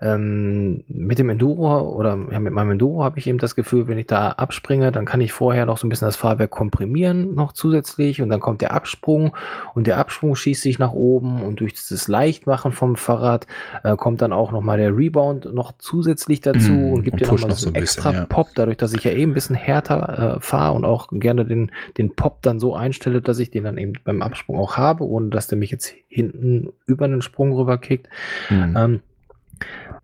ähm, 0.04 0.84
mit 0.86 1.18
dem 1.18 1.30
Enduro 1.30 1.80
oder 1.80 2.18
ja, 2.30 2.38
mit 2.38 2.52
meinem 2.52 2.72
Enduro 2.72 3.02
habe 3.02 3.18
ich 3.18 3.26
eben 3.26 3.38
das 3.38 3.54
Gefühl, 3.54 3.88
wenn 3.88 3.96
ich 3.96 4.06
da 4.06 4.32
abspringe, 4.32 4.92
dann 4.92 5.06
kann 5.06 5.22
ich 5.22 5.32
vorher 5.32 5.64
noch 5.64 5.78
so 5.78 5.86
ein 5.86 5.90
bisschen 5.90 6.06
das 6.06 6.16
Fahrwerk 6.16 6.50
komprimieren 6.50 7.34
noch 7.34 7.52
zusätzlich 7.52 8.20
und 8.20 8.28
dann 8.28 8.40
kommt 8.40 8.60
der 8.60 8.72
Absprung 8.72 9.34
und 9.74 9.86
der 9.86 9.96
Absprung 9.96 10.36
schießt 10.36 10.60
sich 10.60 10.78
nach 10.78 10.92
oben 10.92 11.42
und 11.42 11.60
durch 11.60 11.72
dieses 11.72 12.06
Leichtmachen 12.06 12.72
vom 12.72 12.96
Fahrrad 12.96 13.46
äh, 13.82 13.96
kommt 13.96 14.20
dann 14.20 14.34
auch 14.34 14.52
nochmal 14.52 14.76
der 14.76 14.94
Rebound 14.94 15.52
noch 15.54 15.72
zusätzlich 15.78 16.42
dazu 16.42 16.72
mm, 16.72 16.92
und 16.92 17.02
gibt 17.02 17.20
dir 17.20 17.26
nochmal 17.26 17.50
noch 17.50 17.56
so 17.56 17.68
einen 17.68 17.76
extra 17.76 18.10
bisschen, 18.10 18.22
ja. 18.24 18.26
Pop, 18.26 18.48
dadurch, 18.54 18.76
dass 18.76 18.92
ich 18.92 19.04
ja 19.04 19.12
eben 19.12 19.32
ein 19.32 19.34
bisschen 19.34 19.56
härter 19.56 20.36
äh, 20.36 20.40
fahre 20.40 20.74
und 20.74 20.84
auch 20.84 21.08
gerne 21.12 21.46
den, 21.46 21.70
den 21.96 22.14
Pop 22.14 22.42
dann 22.42 22.60
so 22.60 22.74
einstelle, 22.74 23.22
dass 23.22 23.38
ich 23.38 23.50
den 23.50 23.64
dann 23.64 23.78
eben 23.78 23.94
beim 24.04 24.20
Absprung 24.20 24.58
auch 24.58 24.76
habe, 24.76 25.04
ohne 25.04 25.30
dass 25.30 25.46
der 25.46 25.56
mich 25.56 25.70
jetzt 25.70 25.94
hinten 26.08 26.68
über 26.84 27.06
einen 27.06 27.22
Sprung 27.22 27.52
rüber 27.52 27.78
kickt. 27.78 28.08
Mm. 28.50 28.76
Ähm, 28.76 29.00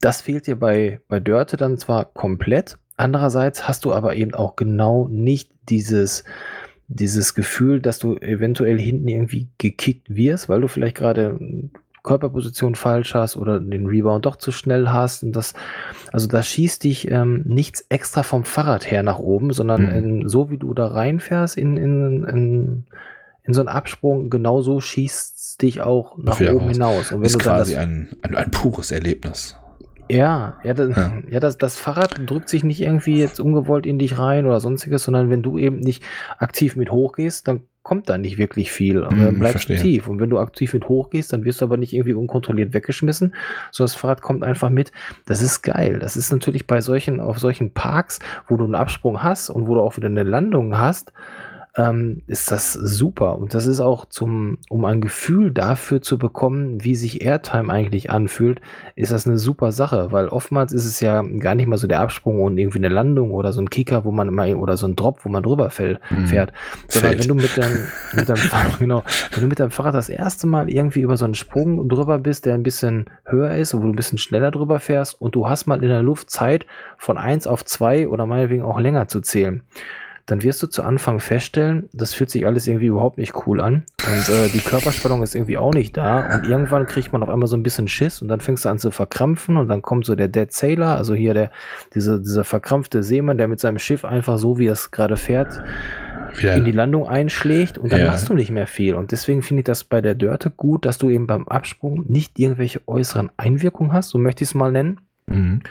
das 0.01 0.23
fehlt 0.23 0.47
dir 0.47 0.57
bei, 0.57 1.01
bei 1.09 1.21
Dörte 1.21 1.57
dann 1.57 1.79
zwar 1.79 2.07
komplett, 2.07 2.79
andererseits 2.97 3.69
hast 3.69 3.85
du 3.85 3.93
aber 3.93 4.17
eben 4.17 4.35
auch 4.35 4.57
genau 4.57 5.09
nicht 5.09 5.51
dieses, 5.69 6.25
dieses 6.89 7.35
Gefühl, 7.35 7.81
dass 7.81 7.99
du 7.99 8.17
eventuell 8.17 8.79
hinten 8.79 9.09
irgendwie 9.09 9.49
gekickt 9.59 10.15
wirst, 10.15 10.49
weil 10.49 10.61
du 10.61 10.69
vielleicht 10.69 10.97
gerade 10.97 11.39
Körperposition 12.03 12.75
falsch 12.75 13.15
hast 13.15 13.37
oder 13.37 13.61
den 13.61 13.87
Rebound 13.87 14.25
doch 14.25 14.37
zu 14.37 14.53
schnell 14.53 14.89
hast. 14.89 15.23
Und 15.23 15.33
das, 15.33 15.55
also 16.13 16.27
da 16.29 16.43
schießt 16.43 16.83
dich 16.83 17.11
ähm, 17.11 17.43
nichts 17.45 17.85
extra 17.89 18.23
vom 18.23 18.45
Fahrrad 18.45 18.91
her 18.91 19.03
nach 19.03 19.19
oben, 19.19 19.53
sondern 19.53 19.83
mhm. 19.83 19.91
in, 19.91 20.29
so 20.29 20.51
wie 20.51 20.59
du 20.59 20.73
da 20.73 20.89
reinfährst 20.89 21.59
in, 21.59 21.77
in, 21.77 22.25
in, 22.25 22.85
in 23.43 23.55
so 23.55 23.61
einen 23.61 23.69
Absprung, 23.69 24.31
genau 24.31 24.63
so 24.63 24.81
schießt 24.81 25.61
dich 25.61 25.83
auch 25.83 26.17
nach 26.17 26.41
oben 26.41 26.59
raus. 26.59 26.73
hinaus. 26.73 27.13
Und 27.13 27.21
wenn 27.21 27.27
ist 27.27 27.35
du 27.35 27.39
quasi 27.39 27.75
das, 27.75 27.83
ein, 27.83 28.09
ein, 28.23 28.35
ein 28.35 28.51
pures 28.51 28.93
Erlebnis. 28.93 29.57
Ja, 30.15 30.59
ja, 30.65 30.75
das, 30.75 30.97
ja. 30.97 31.13
ja 31.31 31.41
das, 31.41 31.59
das 31.59 31.77
Fahrrad 31.77 32.21
drückt 32.27 32.49
sich 32.49 32.65
nicht 32.65 32.81
irgendwie 32.81 33.19
jetzt 33.19 33.41
ungewollt 33.41 33.87
in 33.87 33.99
dich 33.99 34.19
rein 34.19 34.47
oder 34.47 34.61
sonstiges, 34.61 35.05
sondern 35.05 35.31
wenn 35.31 35.43
du 35.43 35.59
eben 35.59 35.81
nicht 35.81 36.03
aktiv 36.39 36.77
mit 36.77 36.91
hochgehst, 36.91 37.49
dann 37.49 37.63
kommt 37.83 38.09
da 38.09 38.19
nicht 38.19 38.37
wirklich 38.39 38.71
viel. 38.71 39.05
Aber 39.05 39.17
dann 39.17 39.39
bleibst 39.39 39.69
du 39.69 39.77
tief. 39.77 40.07
Und 40.07 40.21
wenn 40.21 40.31
du 40.31 40.39
aktiv 40.39 40.75
mit 40.75 40.89
hochgehst, 40.89 41.33
dann 41.33 41.45
wirst 41.45 41.61
du 41.61 41.65
aber 41.65 41.77
nicht 41.77 41.93
irgendwie 41.93 42.13
unkontrolliert 42.13 42.75
weggeschmissen, 42.75 43.35
sondern 43.71 43.93
das 43.93 43.95
Fahrrad 43.95 44.21
kommt 44.21 44.45
einfach 44.45 44.69
mit. 44.69 44.93
Das 45.27 45.41
ist 45.41 45.63
geil. 45.63 45.99
Das 45.99 46.17
ist 46.17 46.31
natürlich 46.31 46.67
bei 46.67 46.81
solchen, 46.81 47.21
auf 47.21 47.39
solchen 47.39 47.73
Parks, 47.73 48.19
wo 48.49 48.57
du 48.57 48.65
einen 48.65 48.75
Absprung 48.75 49.23
hast 49.23 49.49
und 49.49 49.67
wo 49.67 49.75
du 49.75 49.81
auch 49.81 49.97
wieder 49.97 50.09
eine 50.09 50.25
Landung 50.25 50.77
hast, 50.77 51.13
ähm, 51.81 52.23
ist 52.27 52.51
das 52.51 52.73
super. 52.73 53.39
Und 53.39 53.55
das 53.55 53.67
ist 53.67 53.81
auch 53.81 54.05
zum, 54.07 54.59
um 54.69 54.85
ein 54.85 55.01
Gefühl 55.01 55.51
dafür 55.51 56.03
zu 56.03 56.19
bekommen, 56.19 56.85
wie 56.85 56.95
sich 56.95 57.23
Airtime 57.23 57.73
eigentlich 57.73 58.11
anfühlt, 58.11 58.61
ist 58.97 59.13
das 59.13 59.27
eine 59.27 59.39
super 59.39 59.73
Sache, 59.73 60.13
weil 60.13 60.29
oftmals 60.29 60.73
ist 60.73 60.85
es 60.85 61.01
ja 61.01 61.23
gar 61.23 61.55
nicht 61.55 61.67
mal 61.67 61.79
so 61.79 61.87
der 61.87 62.01
Absprung 62.01 62.43
und 62.43 62.59
irgendwie 62.59 62.79
eine 62.79 62.89
Landung 62.89 63.31
oder 63.31 63.53
so 63.53 63.61
ein 63.61 63.71
Kicker, 63.71 64.05
wo 64.05 64.11
man 64.11 64.29
immer, 64.29 64.47
oder 64.59 64.77
so 64.77 64.87
ein 64.87 64.97
Drop, 64.97 65.25
wo 65.25 65.29
man 65.29 65.43
drüber 65.43 65.71
fällt, 65.71 66.01
mhm. 66.11 66.27
fährt. 66.27 66.53
Sondern 66.89 67.19
wenn 67.19 67.29
du 67.29 67.35
mit 67.35 67.57
deinem, 67.57 67.87
mit 68.15 68.29
deinem 68.29 68.37
Fahrrad, 68.37 68.79
genau, 68.79 69.03
wenn 69.33 69.43
du 69.43 69.49
mit 69.49 69.61
deinem 69.61 69.71
Fahrrad 69.71 69.95
das 69.95 70.09
erste 70.09 70.47
Mal 70.47 70.69
irgendwie 70.69 71.01
über 71.01 71.17
so 71.17 71.25
einen 71.25 71.35
Sprung 71.35 71.89
drüber 71.89 72.19
bist, 72.19 72.47
der 72.47 72.55
ein 72.55 72.63
bisschen 72.63 73.07
höher 73.25 73.55
ist, 73.57 73.75
wo 73.75 73.79
du 73.79 73.89
ein 73.89 73.97
bisschen 73.97 74.19
schneller 74.19 74.51
drüber 74.51 74.81
fährst 74.81 75.21
und 75.21 75.35
du 75.35 75.49
hast 75.49 75.67
mal 75.67 75.83
in 75.83 75.89
der 75.89 76.03
Luft 76.03 76.31
Zeit 76.31 76.67
von 76.99 77.17
eins 77.17 77.47
auf 77.47 77.65
zwei 77.65 78.09
oder 78.09 78.27
meinetwegen 78.27 78.63
auch 78.63 78.79
länger 78.79 79.09
zu 79.09 79.21
zählen 79.21 79.63
dann 80.31 80.43
wirst 80.43 80.63
du 80.63 80.69
zu 80.69 80.83
Anfang 80.83 81.19
feststellen, 81.19 81.89
das 81.93 82.15
fühlt 82.15 82.31
sich 82.31 82.47
alles 82.47 82.67
irgendwie 82.69 82.87
überhaupt 82.87 83.19
nicht 83.19 83.35
cool 83.47 83.61
an. 83.61 83.85
Und 84.07 84.29
äh, 84.29 84.49
die 84.49 84.61
Körperspannung 84.61 85.23
ist 85.23 85.35
irgendwie 85.35 85.59
auch 85.59 85.73
nicht 85.73 85.97
da. 85.97 86.37
Und 86.37 86.47
irgendwann 86.47 86.87
kriegt 86.87 87.13
man 87.13 87.23
auf 87.23 87.29
einmal 87.29 87.49
so 87.49 87.57
ein 87.57 87.65
bisschen 87.65 87.89
Schiss 87.89 88.23
und 88.23 88.29
dann 88.29 88.41
fängst 88.41 88.65
du 88.65 88.69
an 88.69 88.79
zu 88.79 88.93
verkrampfen 88.93 89.57
und 89.57 89.69
dann 89.69 89.83
kommt 89.83 90.07
so 90.07 90.15
der 90.15 90.29
Dead 90.29 90.53
Sailor, 90.53 90.97
also 90.97 91.15
hier 91.15 91.35
der, 91.35 91.51
diese, 91.95 92.21
dieser 92.21 92.45
verkrampfte 92.45 93.03
Seemann, 93.03 93.39
der 93.39 93.49
mit 93.49 93.59
seinem 93.59 93.79
Schiff 93.79 94.05
einfach 94.05 94.39
so, 94.39 94.59
wie 94.59 94.69
es 94.69 94.93
gerade 94.93 95.17
fährt, 95.17 95.63
ja. 96.41 96.55
in 96.55 96.65
die 96.65 96.73
Landung 96.73 97.09
einschlägt 97.09 97.77
und 97.77 97.91
dann 97.91 98.01
ja. 98.01 98.07
machst 98.07 98.29
du 98.29 98.35
nicht 98.35 98.51
mehr 98.51 98.69
viel. 98.69 98.95
Und 98.95 99.11
deswegen 99.11 99.43
finde 99.43 99.61
ich 99.63 99.67
das 99.67 99.83
bei 99.83 100.01
der 100.01 100.15
Dörte 100.15 100.51
gut, 100.51 100.87
dass 100.87 100.99
du 100.99 101.11
eben 101.11 101.27
beim 101.27 101.49
Absprung 101.49 102.05
nicht 102.07 102.39
irgendwelche 102.39 102.87
äußeren 102.87 103.31
Einwirkungen 103.37 103.93
hast, 103.93 104.11
so 104.11 104.19
möchte 104.19 104.45
ich 104.45 104.51
es 104.51 104.55
mal 104.55 104.71
nennen. 104.71 105.01
Mhm 105.27 105.63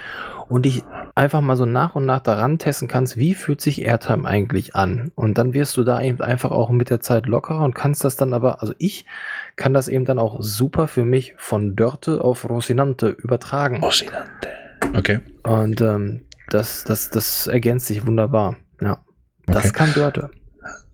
und 0.49 0.65
dich 0.65 0.83
einfach 1.19 1.41
mal 1.41 1.57
so 1.57 1.65
nach 1.65 1.95
und 1.95 2.05
nach 2.05 2.21
daran 2.21 2.57
testen 2.59 2.87
kannst, 2.87 3.17
wie 3.17 3.35
fühlt 3.35 3.59
sich 3.59 3.81
Airtime 3.81 4.27
eigentlich 4.27 4.75
an? 4.75 5.11
Und 5.15 5.37
dann 5.37 5.53
wirst 5.53 5.75
du 5.75 5.83
da 5.83 6.01
eben 6.01 6.21
einfach 6.21 6.51
auch 6.51 6.69
mit 6.69 6.89
der 6.89 7.01
Zeit 7.01 7.25
lockerer 7.27 7.61
und 7.63 7.75
kannst 7.75 8.05
das 8.05 8.15
dann 8.15 8.33
aber, 8.33 8.61
also 8.61 8.73
ich 8.77 9.05
kann 9.57 9.73
das 9.73 9.89
eben 9.89 10.05
dann 10.05 10.17
auch 10.17 10.37
super 10.39 10.87
für 10.87 11.03
mich 11.03 11.33
von 11.37 11.75
Dörte 11.75 12.23
auf 12.23 12.49
Rosinante 12.49 13.09
übertragen. 13.09 13.83
Rosinante. 13.83 14.49
Okay. 14.95 15.19
Und 15.43 15.81
ähm, 15.81 16.21
das, 16.49 16.85
das, 16.85 17.09
das 17.09 17.47
ergänzt 17.47 17.87
sich 17.87 18.07
wunderbar. 18.07 18.55
Ja. 18.81 19.03
Das 19.45 19.65
okay. 19.65 19.73
kann 19.73 19.93
Dörte. 19.93 20.31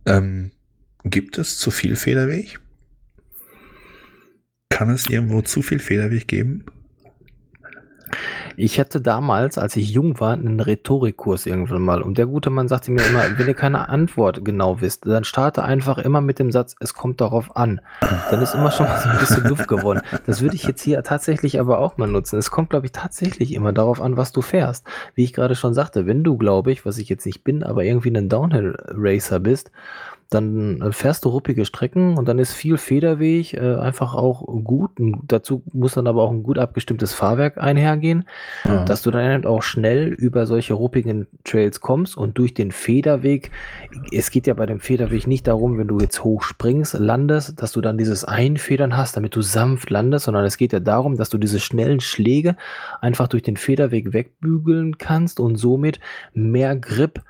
Ähm, 0.08 0.52
gibt 1.04 1.38
es 1.38 1.60
zu 1.60 1.70
viel 1.70 1.96
Federweg? 1.96 2.60
Kann 4.70 4.90
es 4.90 5.08
irgendwo 5.08 5.44
zu 5.44 5.62
viel 5.62 5.80
Federweg 5.80 6.28
geben? 6.28 6.66
Ich 8.58 8.80
hatte 8.80 9.02
damals, 9.02 9.58
als 9.58 9.76
ich 9.76 9.92
jung 9.92 10.20
war, 10.20 10.34
einen 10.34 10.60
Rhetorikkurs 10.60 11.46
irgendwann 11.46 11.82
mal. 11.82 12.02
Und 12.02 12.18
der 12.18 12.26
gute 12.26 12.50
Mann 12.50 12.68
sagte 12.68 12.92
mir 12.92 13.06
immer, 13.06 13.24
wenn 13.38 13.48
ihr 13.48 13.54
keine 13.54 13.90
Antwort 13.90 14.46
genau 14.46 14.82
wisst, 14.82 15.06
dann 15.06 15.24
starte 15.24 15.64
einfach 15.64 15.98
immer 15.98 16.22
mit 16.22 16.40
dem 16.40 16.52
Satz, 16.52 16.76
es 16.80 16.94
kommt 16.94 17.22
darauf 17.22 17.56
an. 17.56 17.82
Dann 18.32 18.42
ist 18.42 18.56
immer 18.56 18.72
schon 18.72 18.88
mal 18.88 19.00
so 19.00 19.10
ein 19.10 19.20
bisschen 19.20 19.44
Luft 19.48 19.68
gewonnen. 19.68 20.02
Das 20.26 20.42
würde 20.42 20.56
ich 20.56 20.64
jetzt 20.64 20.82
hier 20.82 21.04
tatsächlich 21.04 21.60
aber 21.60 21.80
auch 21.80 21.98
mal 21.98 22.08
nutzen. 22.08 22.38
Es 22.38 22.52
kommt, 22.52 22.70
glaube 22.70 22.86
ich, 22.86 22.92
tatsächlich 22.92 23.54
immer 23.54 23.74
darauf 23.74 24.02
an, 24.02 24.18
was 24.18 24.32
du 24.32 24.42
fährst. 24.42 24.86
Wie 25.14 25.24
ich 25.24 25.34
gerade 25.34 25.56
schon 25.56 25.74
sagte, 25.74 26.06
wenn 26.06 26.24
du, 26.24 26.38
glaube 26.38 26.72
ich, 26.72 26.86
was 26.86 26.98
ich 26.98 27.10
jetzt 27.10 27.26
nicht 27.26 27.44
bin, 27.44 27.64
aber 27.64 27.84
irgendwie 27.84 28.16
ein 28.16 28.30
Downhill-Racer 28.30 29.40
bist, 29.40 29.72
dann 30.30 30.82
äh, 30.82 30.92
fährst 30.92 31.26
du 31.26 31.30
ruppige 31.30 31.66
Strecken 31.66 32.18
und 32.18 32.28
dann 32.28 32.40
ist 32.40 32.54
viel 32.54 32.78
Federweg 32.78 33.54
äh, 33.54 33.76
einfach 33.76 34.16
auch 34.16 34.46
gut. 34.64 35.00
Und 35.00 35.22
dazu 35.28 35.64
muss 35.74 35.94
dann 35.94 36.08
aber 36.08 36.24
auch 36.24 36.32
ein 36.32 36.44
gut 36.44 36.58
abgestimmtes 36.58 37.14
Fahrwerk 37.14 37.58
einhergehen, 37.58 38.26
ja. 38.64 38.86
dass 38.86 39.02
du 39.02 39.12
dann 39.12 39.26
halt 39.26 39.46
auch 39.46 39.62
schnell 39.62 40.08
über 40.08 40.48
solche 40.48 40.74
ruppigen 40.74 41.28
Trails 41.44 41.80
kommst 41.80 42.18
und 42.18 42.38
durch 42.38 42.54
den 42.54 42.72
Federweg. 42.72 43.52
Es 44.12 44.32
geht 44.32 44.48
ja 44.48 44.54
bei 44.54 44.66
dem 44.66 44.80
Federweg 44.80 45.28
nicht 45.28 45.48
darum, 45.48 45.78
wenn 45.78 45.88
du 45.88 46.00
jetzt 46.00 46.24
hoch 46.24 46.42
springst, 46.44 46.96
landest, 46.96 47.62
dass 47.62 47.72
du 47.72 47.82
dann 47.82 47.98
dieses 47.98 48.26
Einfedern 48.26 48.98
hast, 48.98 49.16
damit 49.16 49.36
du 49.36 49.42
sanft 49.42 49.90
landest, 49.90 50.26
sondern 50.26 50.46
es 50.46 50.58
geht 50.58 50.74
ja 50.74 50.80
darum, 50.80 51.18
dass 51.18 51.30
du 51.30 51.38
diese 51.38 51.60
schnellen 51.60 52.00
Schläge 52.00 52.56
einfach 53.02 53.28
durch 53.28 53.44
den 53.44 53.58
Federweg 53.58 54.14
wegbügeln 54.14 54.98
kannst 54.98 55.40
und 55.40 55.58
somit 55.58 56.00
mehr 56.34 56.76
Grip 56.76 57.22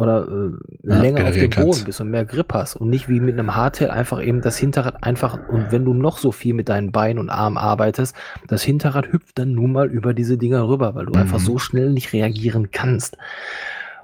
oder 0.00 0.26
äh, 0.26 0.88
ja, 0.88 0.98
länger 0.98 1.28
auf 1.28 1.34
dem 1.34 1.50
Boden 1.50 1.84
bist 1.84 2.00
und 2.00 2.10
mehr 2.10 2.24
Grip 2.24 2.54
hast 2.54 2.74
und 2.74 2.88
nicht 2.88 3.10
wie 3.10 3.20
mit 3.20 3.38
einem 3.38 3.54
Hardtail 3.54 3.90
einfach 3.90 4.22
eben 4.22 4.40
das 4.40 4.56
Hinterrad 4.56 5.04
einfach 5.04 5.38
und 5.48 5.70
wenn 5.70 5.84
du 5.84 5.92
noch 5.92 6.16
so 6.16 6.32
viel 6.32 6.54
mit 6.54 6.70
deinen 6.70 6.90
Beinen 6.90 7.18
und 7.18 7.28
Armen 7.28 7.58
arbeitest, 7.58 8.16
das 8.48 8.62
Hinterrad 8.62 9.12
hüpft 9.12 9.38
dann 9.38 9.52
nun 9.52 9.72
mal 9.72 9.88
über 9.88 10.14
diese 10.14 10.38
Dinger 10.38 10.66
rüber, 10.66 10.94
weil 10.94 11.04
du 11.04 11.12
mhm. 11.12 11.20
einfach 11.20 11.38
so 11.38 11.58
schnell 11.58 11.90
nicht 11.90 12.14
reagieren 12.14 12.70
kannst. 12.70 13.18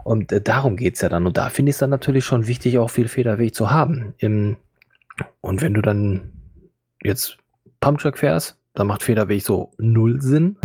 Und 0.04 0.32
äh, 0.32 0.40
darum 0.42 0.76
es 0.78 1.00
ja 1.00 1.08
dann. 1.08 1.26
Und 1.26 1.38
da 1.38 1.48
finde 1.48 1.70
ich 1.70 1.74
es 1.74 1.78
dann 1.78 1.90
natürlich 1.90 2.24
schon 2.24 2.46
wichtig, 2.46 2.78
auch 2.78 2.90
viel 2.90 3.08
Federweg 3.08 3.54
zu 3.54 3.70
haben. 3.70 4.14
Im, 4.18 4.56
und 5.40 5.62
wenn 5.62 5.74
du 5.74 5.80
dann 5.80 6.30
jetzt 7.02 7.38
Pumptrack 7.80 8.18
fährst, 8.18 8.58
dann 8.74 8.86
macht 8.86 9.02
Federweg 9.02 9.42
so 9.42 9.72
null 9.78 10.20
Sinn. 10.20 10.56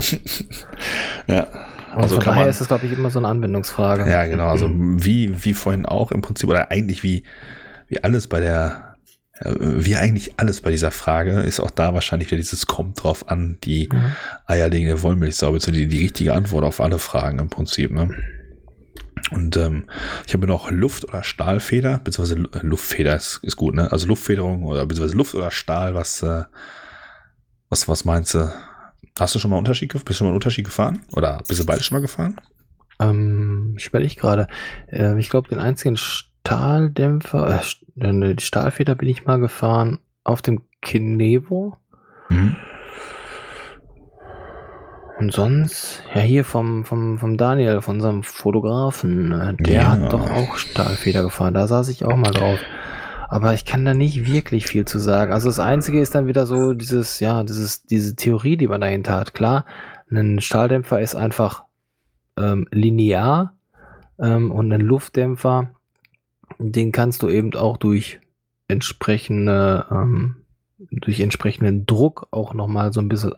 ja. 1.27 1.47
Und 1.95 2.03
also 2.03 2.15
von 2.15 2.25
daher 2.25 2.47
ist 2.47 2.61
es, 2.61 2.67
glaube 2.67 2.85
ich, 2.85 2.93
immer 2.93 3.09
so 3.09 3.19
eine 3.19 3.27
Anwendungsfrage. 3.27 4.09
Ja, 4.09 4.25
genau. 4.25 4.47
Also 4.47 4.69
wie, 4.71 5.43
wie 5.43 5.53
vorhin 5.53 5.85
auch 5.85 6.11
im 6.11 6.21
Prinzip, 6.21 6.49
oder 6.49 6.71
eigentlich 6.71 7.03
wie, 7.03 7.23
wie 7.87 8.03
alles 8.03 8.27
bei 8.27 8.39
der, 8.39 8.95
wie 9.43 9.95
eigentlich 9.95 10.33
alles 10.37 10.61
bei 10.61 10.71
dieser 10.71 10.91
Frage, 10.91 11.41
ist 11.41 11.59
auch 11.59 11.71
da 11.71 11.93
wahrscheinlich 11.93 12.29
wieder 12.29 12.37
dieses 12.37 12.67
kommt 12.67 13.03
drauf 13.03 13.27
an, 13.29 13.57
die 13.63 13.89
mhm. 13.91 14.13
eierlegende 14.45 15.01
Wollmilchsau, 15.01 15.57
so 15.57 15.71
die, 15.71 15.87
die 15.87 16.03
richtige 16.03 16.33
Antwort 16.33 16.63
auf 16.63 16.79
alle 16.79 16.99
Fragen 16.99 17.39
im 17.39 17.49
Prinzip. 17.49 17.91
Ne? 17.91 18.15
Und 19.31 19.57
ähm, 19.57 19.85
ich 20.27 20.33
habe 20.33 20.47
noch 20.47 20.71
Luft- 20.71 21.05
oder 21.05 21.23
Stahlfeder, 21.23 21.99
beziehungsweise 22.03 22.43
Luftfeder 22.61 23.15
ist, 23.15 23.39
ist 23.43 23.55
gut, 23.55 23.75
ne? 23.75 23.91
Also 23.91 24.07
Luftfederung 24.07 24.63
oder 24.63 24.85
beziehungsweise 24.85 25.17
Luft 25.17 25.35
oder 25.35 25.51
Stahl, 25.51 25.93
was, 25.93 26.23
äh, 26.23 26.43
was, 27.69 27.87
was 27.87 28.03
meinst 28.05 28.33
du? 28.33 28.51
Hast 29.19 29.35
du 29.35 29.39
schon 29.39 29.51
mal 29.51 29.57
einen 29.57 29.65
Unterschied, 29.65 29.91
bist 29.91 30.07
du 30.07 30.13
schon 30.13 30.25
mal 30.25 30.31
einen 30.31 30.37
Unterschied 30.37 30.65
gefahren? 30.65 31.01
Oder 31.13 31.41
bist 31.47 31.59
du 31.59 31.65
beide 31.65 31.83
schon 31.83 31.97
mal 31.97 32.01
gefahren? 32.01 32.39
Ähm, 32.99 33.75
ich 33.77 33.87
überlege 33.87 34.15
gerade. 34.15 34.47
Äh, 34.87 35.19
ich 35.19 35.29
glaube, 35.29 35.49
den 35.49 35.59
einzigen 35.59 35.97
Stahldämpfer, 35.97 37.61
äh, 37.99 38.35
die 38.35 38.43
Stahlfeder 38.43 38.95
bin 38.95 39.09
ich 39.09 39.25
mal 39.25 39.39
gefahren 39.39 39.99
auf 40.23 40.41
dem 40.41 40.61
Kinevo. 40.81 41.77
Mhm. 42.29 42.55
Und 45.19 45.31
sonst, 45.31 46.01
ja, 46.15 46.21
hier 46.21 46.43
vom, 46.43 46.83
vom, 46.83 47.19
vom 47.19 47.37
Daniel, 47.37 47.81
von 47.81 47.97
unserem 47.97 48.23
Fotografen, 48.23 49.31
äh, 49.31 49.53
der 49.59 49.73
ja. 49.73 49.87
hat 49.89 50.11
doch 50.11 50.31
auch 50.31 50.55
Stahlfeder 50.55 51.21
gefahren. 51.21 51.53
Da 51.53 51.67
saß 51.67 51.89
ich 51.89 52.05
auch 52.05 52.15
mal 52.15 52.31
drauf. 52.31 52.59
Aber 53.31 53.53
ich 53.53 53.63
kann 53.63 53.85
da 53.85 53.93
nicht 53.93 54.29
wirklich 54.29 54.67
viel 54.67 54.83
zu 54.83 54.99
sagen. 54.99 55.31
Also 55.31 55.47
das 55.47 55.57
Einzige 55.57 56.01
ist 56.01 56.13
dann 56.13 56.27
wieder 56.27 56.45
so 56.45 56.73
dieses, 56.73 57.21
ja, 57.21 57.45
dieses, 57.45 57.81
diese 57.83 58.13
Theorie, 58.17 58.57
die 58.57 58.67
man 58.67 58.81
dahinter 58.81 59.15
hat. 59.15 59.33
Klar, 59.33 59.65
ein 60.11 60.41
Stahldämpfer 60.41 60.99
ist 60.99 61.15
einfach 61.15 61.63
ähm, 62.37 62.67
linear 62.71 63.53
ähm, 64.19 64.51
und 64.51 64.69
ein 64.73 64.81
Luftdämpfer, 64.81 65.71
den 66.59 66.91
kannst 66.91 67.23
du 67.23 67.29
eben 67.29 67.53
auch 67.53 67.77
durch 67.77 68.19
entsprechende, 68.67 69.85
ähm, 69.89 70.35
durch 70.77 71.21
entsprechenden 71.21 71.85
Druck 71.85 72.27
auch 72.31 72.53
nochmal 72.53 72.91
so 72.91 72.99
ein 72.99 73.07
bisschen 73.07 73.33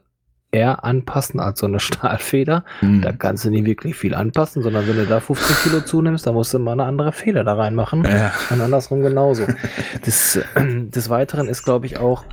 eher 0.54 0.84
anpassen 0.84 1.39
als 1.39 1.60
so 1.60 1.66
eine 1.66 1.80
Stahlfeder. 1.82 2.64
Mhm. 2.82 3.01
Da 3.01 3.12
kannst 3.12 3.45
du 3.45 3.49
nicht 3.49 3.66
wirklich 3.66 3.95
viel 3.95 4.16
anpassen, 4.16 4.62
sondern 4.62 4.88
wenn 4.88 4.97
du 4.97 5.06
da 5.06 5.20
15 5.20 5.56
Kilo 5.64 5.82
zunimmst, 5.82 6.26
dann 6.28 6.36
musst 6.36 6.54
du 6.54 6.60
mal 6.60 6.74
eine 6.74 6.86
andere 6.86 7.12
Feder 7.12 7.43
da 7.43 7.56
reinmachen. 7.56 8.04
Ja. 8.04 8.32
Und 8.49 8.62
andersrum 8.62 9.01
genauso. 9.01 9.45
des, 10.06 10.39
des 10.58 11.10
Weiteren 11.10 11.47
ist, 11.47 11.64
glaube 11.64 11.86
ich, 11.86 11.97
auch 11.97 12.24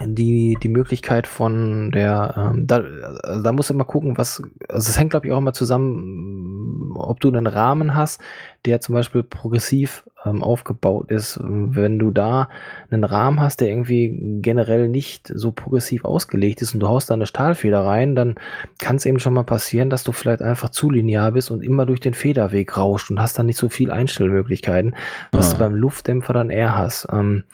die, 0.00 0.56
die 0.60 0.68
Möglichkeit 0.68 1.26
von 1.26 1.90
der, 1.90 2.34
ähm, 2.36 2.66
da, 2.66 2.82
also 3.22 3.42
da 3.42 3.52
musst 3.52 3.70
du 3.70 3.74
immer 3.74 3.84
gucken, 3.84 4.18
was, 4.18 4.42
also 4.68 4.90
es 4.90 4.98
hängt, 4.98 5.10
glaube 5.10 5.26
ich, 5.26 5.32
auch 5.32 5.38
immer 5.38 5.52
zusammen, 5.52 6.92
ob 6.94 7.20
du 7.20 7.28
einen 7.28 7.46
Rahmen 7.46 7.94
hast, 7.94 8.20
der 8.64 8.80
zum 8.80 8.94
Beispiel 8.94 9.22
progressiv 9.22 10.04
ähm, 10.24 10.42
aufgebaut 10.42 11.10
ist. 11.10 11.38
Wenn 11.42 11.98
du 11.98 12.10
da 12.10 12.48
einen 12.90 13.04
Rahmen 13.04 13.40
hast, 13.40 13.60
der 13.60 13.68
irgendwie 13.68 14.16
generell 14.40 14.88
nicht 14.88 15.30
so 15.34 15.50
progressiv 15.52 16.04
ausgelegt 16.04 16.62
ist 16.62 16.74
und 16.74 16.80
du 16.80 16.88
haust 16.88 17.10
da 17.10 17.14
eine 17.14 17.26
Stahlfeder 17.26 17.84
rein, 17.84 18.14
dann 18.14 18.36
kann 18.78 18.96
es 18.96 19.06
eben 19.06 19.18
schon 19.18 19.34
mal 19.34 19.42
passieren, 19.42 19.90
dass 19.90 20.04
du 20.04 20.12
vielleicht 20.12 20.42
einfach 20.42 20.70
zu 20.70 20.90
linear 20.90 21.32
bist 21.32 21.50
und 21.50 21.62
immer 21.62 21.86
durch 21.86 22.00
den 22.00 22.14
Federweg 22.14 22.76
rauscht 22.76 23.10
und 23.10 23.20
hast 23.20 23.38
dann 23.38 23.46
nicht 23.46 23.58
so 23.58 23.68
viel 23.68 23.90
Einstellmöglichkeiten, 23.90 24.94
was 25.32 25.50
ah. 25.50 25.52
du 25.54 25.58
beim 25.58 25.74
Luftdämpfer 25.74 26.32
dann 26.32 26.50
eher 26.50 26.76
hast. 26.76 27.08
Ähm, 27.12 27.44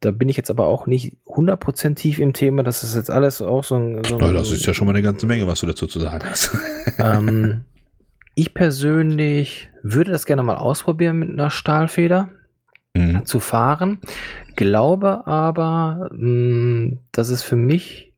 da 0.00 0.10
bin 0.10 0.28
ich 0.28 0.36
jetzt 0.36 0.50
aber 0.50 0.66
auch 0.66 0.86
nicht 0.86 1.16
100% 1.28 1.94
tief 1.94 2.18
im 2.18 2.32
Thema. 2.32 2.64
Das 2.64 2.82
ist 2.82 2.96
jetzt 2.96 3.10
alles 3.10 3.40
auch 3.40 3.62
so 3.62 3.76
ein. 3.76 4.02
So 4.02 4.18
ein 4.18 4.34
das 4.34 4.50
ist 4.50 4.66
ja 4.66 4.74
schon 4.74 4.88
mal 4.88 4.94
eine 4.94 5.02
ganze 5.02 5.26
Menge, 5.26 5.46
was 5.46 5.60
du 5.60 5.66
dazu 5.66 5.86
zu 5.86 6.00
sagen 6.00 6.24
hast. 6.28 6.50
Ähm, 6.98 7.64
ich 8.34 8.54
persönlich 8.54 9.70
würde 9.82 10.12
das 10.12 10.26
gerne 10.26 10.42
mal 10.42 10.56
ausprobieren 10.56 11.18
mit 11.18 11.30
einer 11.30 11.50
Stahlfeder 11.50 12.30
mhm. 12.94 13.24
zu 13.24 13.40
fahren. 13.40 14.00
Glaube 14.56 15.26
aber, 15.26 16.10
mh, 16.12 16.18
hm, 16.18 16.98
dass 17.12 17.28
es 17.28 17.42
für 17.42 17.56
mich 17.56 18.12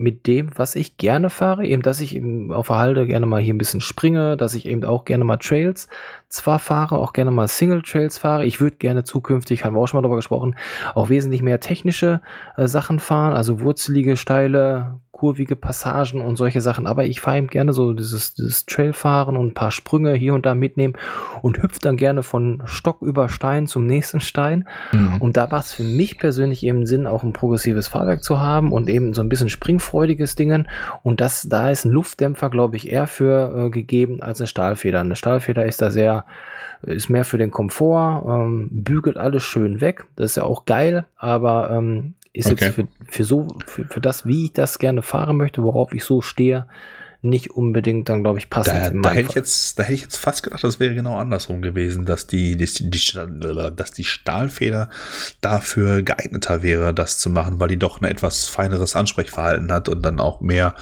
mit 0.00 0.26
dem, 0.26 0.50
was 0.56 0.76
ich 0.76 0.96
gerne 0.96 1.28
fahre, 1.28 1.66
eben, 1.66 1.82
dass 1.82 2.00
ich 2.00 2.16
eben 2.16 2.52
auf 2.54 2.68
der 2.68 2.78
Halde 2.78 3.06
gerne 3.06 3.26
mal 3.26 3.40
hier 3.40 3.52
ein 3.52 3.58
bisschen 3.58 3.82
springe, 3.82 4.38
dass 4.38 4.54
ich 4.54 4.64
eben 4.64 4.82
auch 4.82 5.04
gerne 5.04 5.24
mal 5.24 5.36
Trails 5.36 5.88
zwar 6.30 6.58
fahre, 6.58 6.96
auch 6.96 7.12
gerne 7.12 7.30
mal 7.30 7.48
Single 7.48 7.82
Trails 7.82 8.16
fahre. 8.16 8.46
Ich 8.46 8.62
würde 8.62 8.76
gerne 8.76 9.04
zukünftig, 9.04 9.62
haben 9.62 9.76
wir 9.76 9.80
auch 9.80 9.88
schon 9.88 9.98
mal 9.98 10.02
darüber 10.02 10.16
gesprochen, 10.16 10.56
auch 10.94 11.10
wesentlich 11.10 11.42
mehr 11.42 11.60
technische 11.60 12.22
äh, 12.56 12.66
Sachen 12.66 12.98
fahren, 12.98 13.34
also 13.34 13.60
wurzelige, 13.60 14.16
steile, 14.16 14.98
kurvige 15.20 15.54
Passagen 15.54 16.22
und 16.22 16.36
solche 16.36 16.62
Sachen. 16.62 16.86
Aber 16.86 17.04
ich 17.04 17.20
fahre 17.20 17.36
eben 17.36 17.48
gerne 17.48 17.74
so 17.74 17.92
dieses, 17.92 18.32
dieses 18.32 18.64
Trailfahren 18.64 19.36
und 19.36 19.48
ein 19.48 19.54
paar 19.54 19.70
Sprünge 19.70 20.14
hier 20.14 20.32
und 20.32 20.46
da 20.46 20.54
mitnehmen 20.54 20.94
und 21.42 21.62
hüpfe 21.62 21.78
dann 21.78 21.98
gerne 21.98 22.22
von 22.22 22.62
Stock 22.64 23.02
über 23.02 23.28
Stein 23.28 23.66
zum 23.66 23.86
nächsten 23.86 24.20
Stein. 24.20 24.66
Mhm. 24.92 25.18
Und 25.18 25.36
da 25.36 25.50
war 25.50 25.60
es 25.60 25.74
für 25.74 25.82
mich 25.82 26.16
persönlich 26.16 26.64
eben 26.64 26.86
Sinn, 26.86 27.06
auch 27.06 27.22
ein 27.22 27.34
progressives 27.34 27.86
Fahrwerk 27.86 28.24
zu 28.24 28.40
haben 28.40 28.72
und 28.72 28.88
eben 28.88 29.12
so 29.12 29.20
ein 29.20 29.28
bisschen 29.28 29.50
springfreudiges 29.50 30.36
Dingen. 30.36 30.68
Und 31.02 31.20
das, 31.20 31.46
da 31.46 31.68
ist 31.68 31.84
ein 31.84 31.92
Luftdämpfer, 31.92 32.48
glaube 32.48 32.76
ich, 32.76 32.90
eher 32.90 33.06
für 33.06 33.66
äh, 33.66 33.70
gegeben 33.70 34.22
als 34.22 34.40
eine 34.40 34.46
Stahlfeder. 34.46 35.00
Eine 35.00 35.16
Stahlfeder 35.16 35.66
ist 35.66 35.82
da 35.82 35.90
sehr 35.90 36.24
ist 36.82 37.10
mehr 37.10 37.26
für 37.26 37.36
den 37.36 37.50
Komfort, 37.50 38.24
ähm, 38.26 38.68
bügelt 38.70 39.18
alles 39.18 39.42
schön 39.42 39.82
weg. 39.82 40.06
Das 40.16 40.30
ist 40.30 40.36
ja 40.36 40.44
auch 40.44 40.64
geil, 40.64 41.04
aber 41.18 41.70
ähm, 41.70 42.14
ist 42.32 42.50
okay. 42.50 42.66
jetzt 42.66 42.74
für, 42.74 42.88
für 43.06 43.24
so, 43.24 43.48
für, 43.66 43.84
für 43.84 44.00
das, 44.00 44.26
wie 44.26 44.46
ich 44.46 44.52
das 44.52 44.78
gerne 44.78 45.02
fahren 45.02 45.36
möchte, 45.36 45.62
worauf 45.62 45.92
ich 45.92 46.04
so 46.04 46.22
stehe, 46.22 46.66
nicht 47.22 47.50
unbedingt 47.50 48.08
dann, 48.08 48.22
glaube 48.22 48.38
ich, 48.38 48.48
passend. 48.48 48.76
Da, 48.76 48.90
da 48.90 49.10
hätte 49.10 49.28
ich 49.28 49.34
jetzt, 49.34 49.78
da 49.78 49.82
hätte 49.82 49.94
ich 49.94 50.02
jetzt 50.02 50.16
fast 50.16 50.42
gedacht, 50.42 50.64
das 50.64 50.80
wäre 50.80 50.94
genau 50.94 51.18
andersrum 51.18 51.60
gewesen, 51.60 52.06
dass 52.06 52.26
die, 52.26 52.56
die, 52.56 52.66
die, 52.66 53.12
dass 53.76 53.92
die 53.92 54.04
Stahlfeder 54.04 54.88
dafür 55.40 56.02
geeigneter 56.02 56.62
wäre, 56.62 56.94
das 56.94 57.18
zu 57.18 57.28
machen, 57.28 57.60
weil 57.60 57.68
die 57.68 57.78
doch 57.78 58.00
ein 58.00 58.06
etwas 58.06 58.46
feineres 58.46 58.96
Ansprechverhalten 58.96 59.70
hat 59.70 59.88
und 59.88 60.02
dann 60.02 60.18
auch 60.18 60.40
mehr 60.40 60.74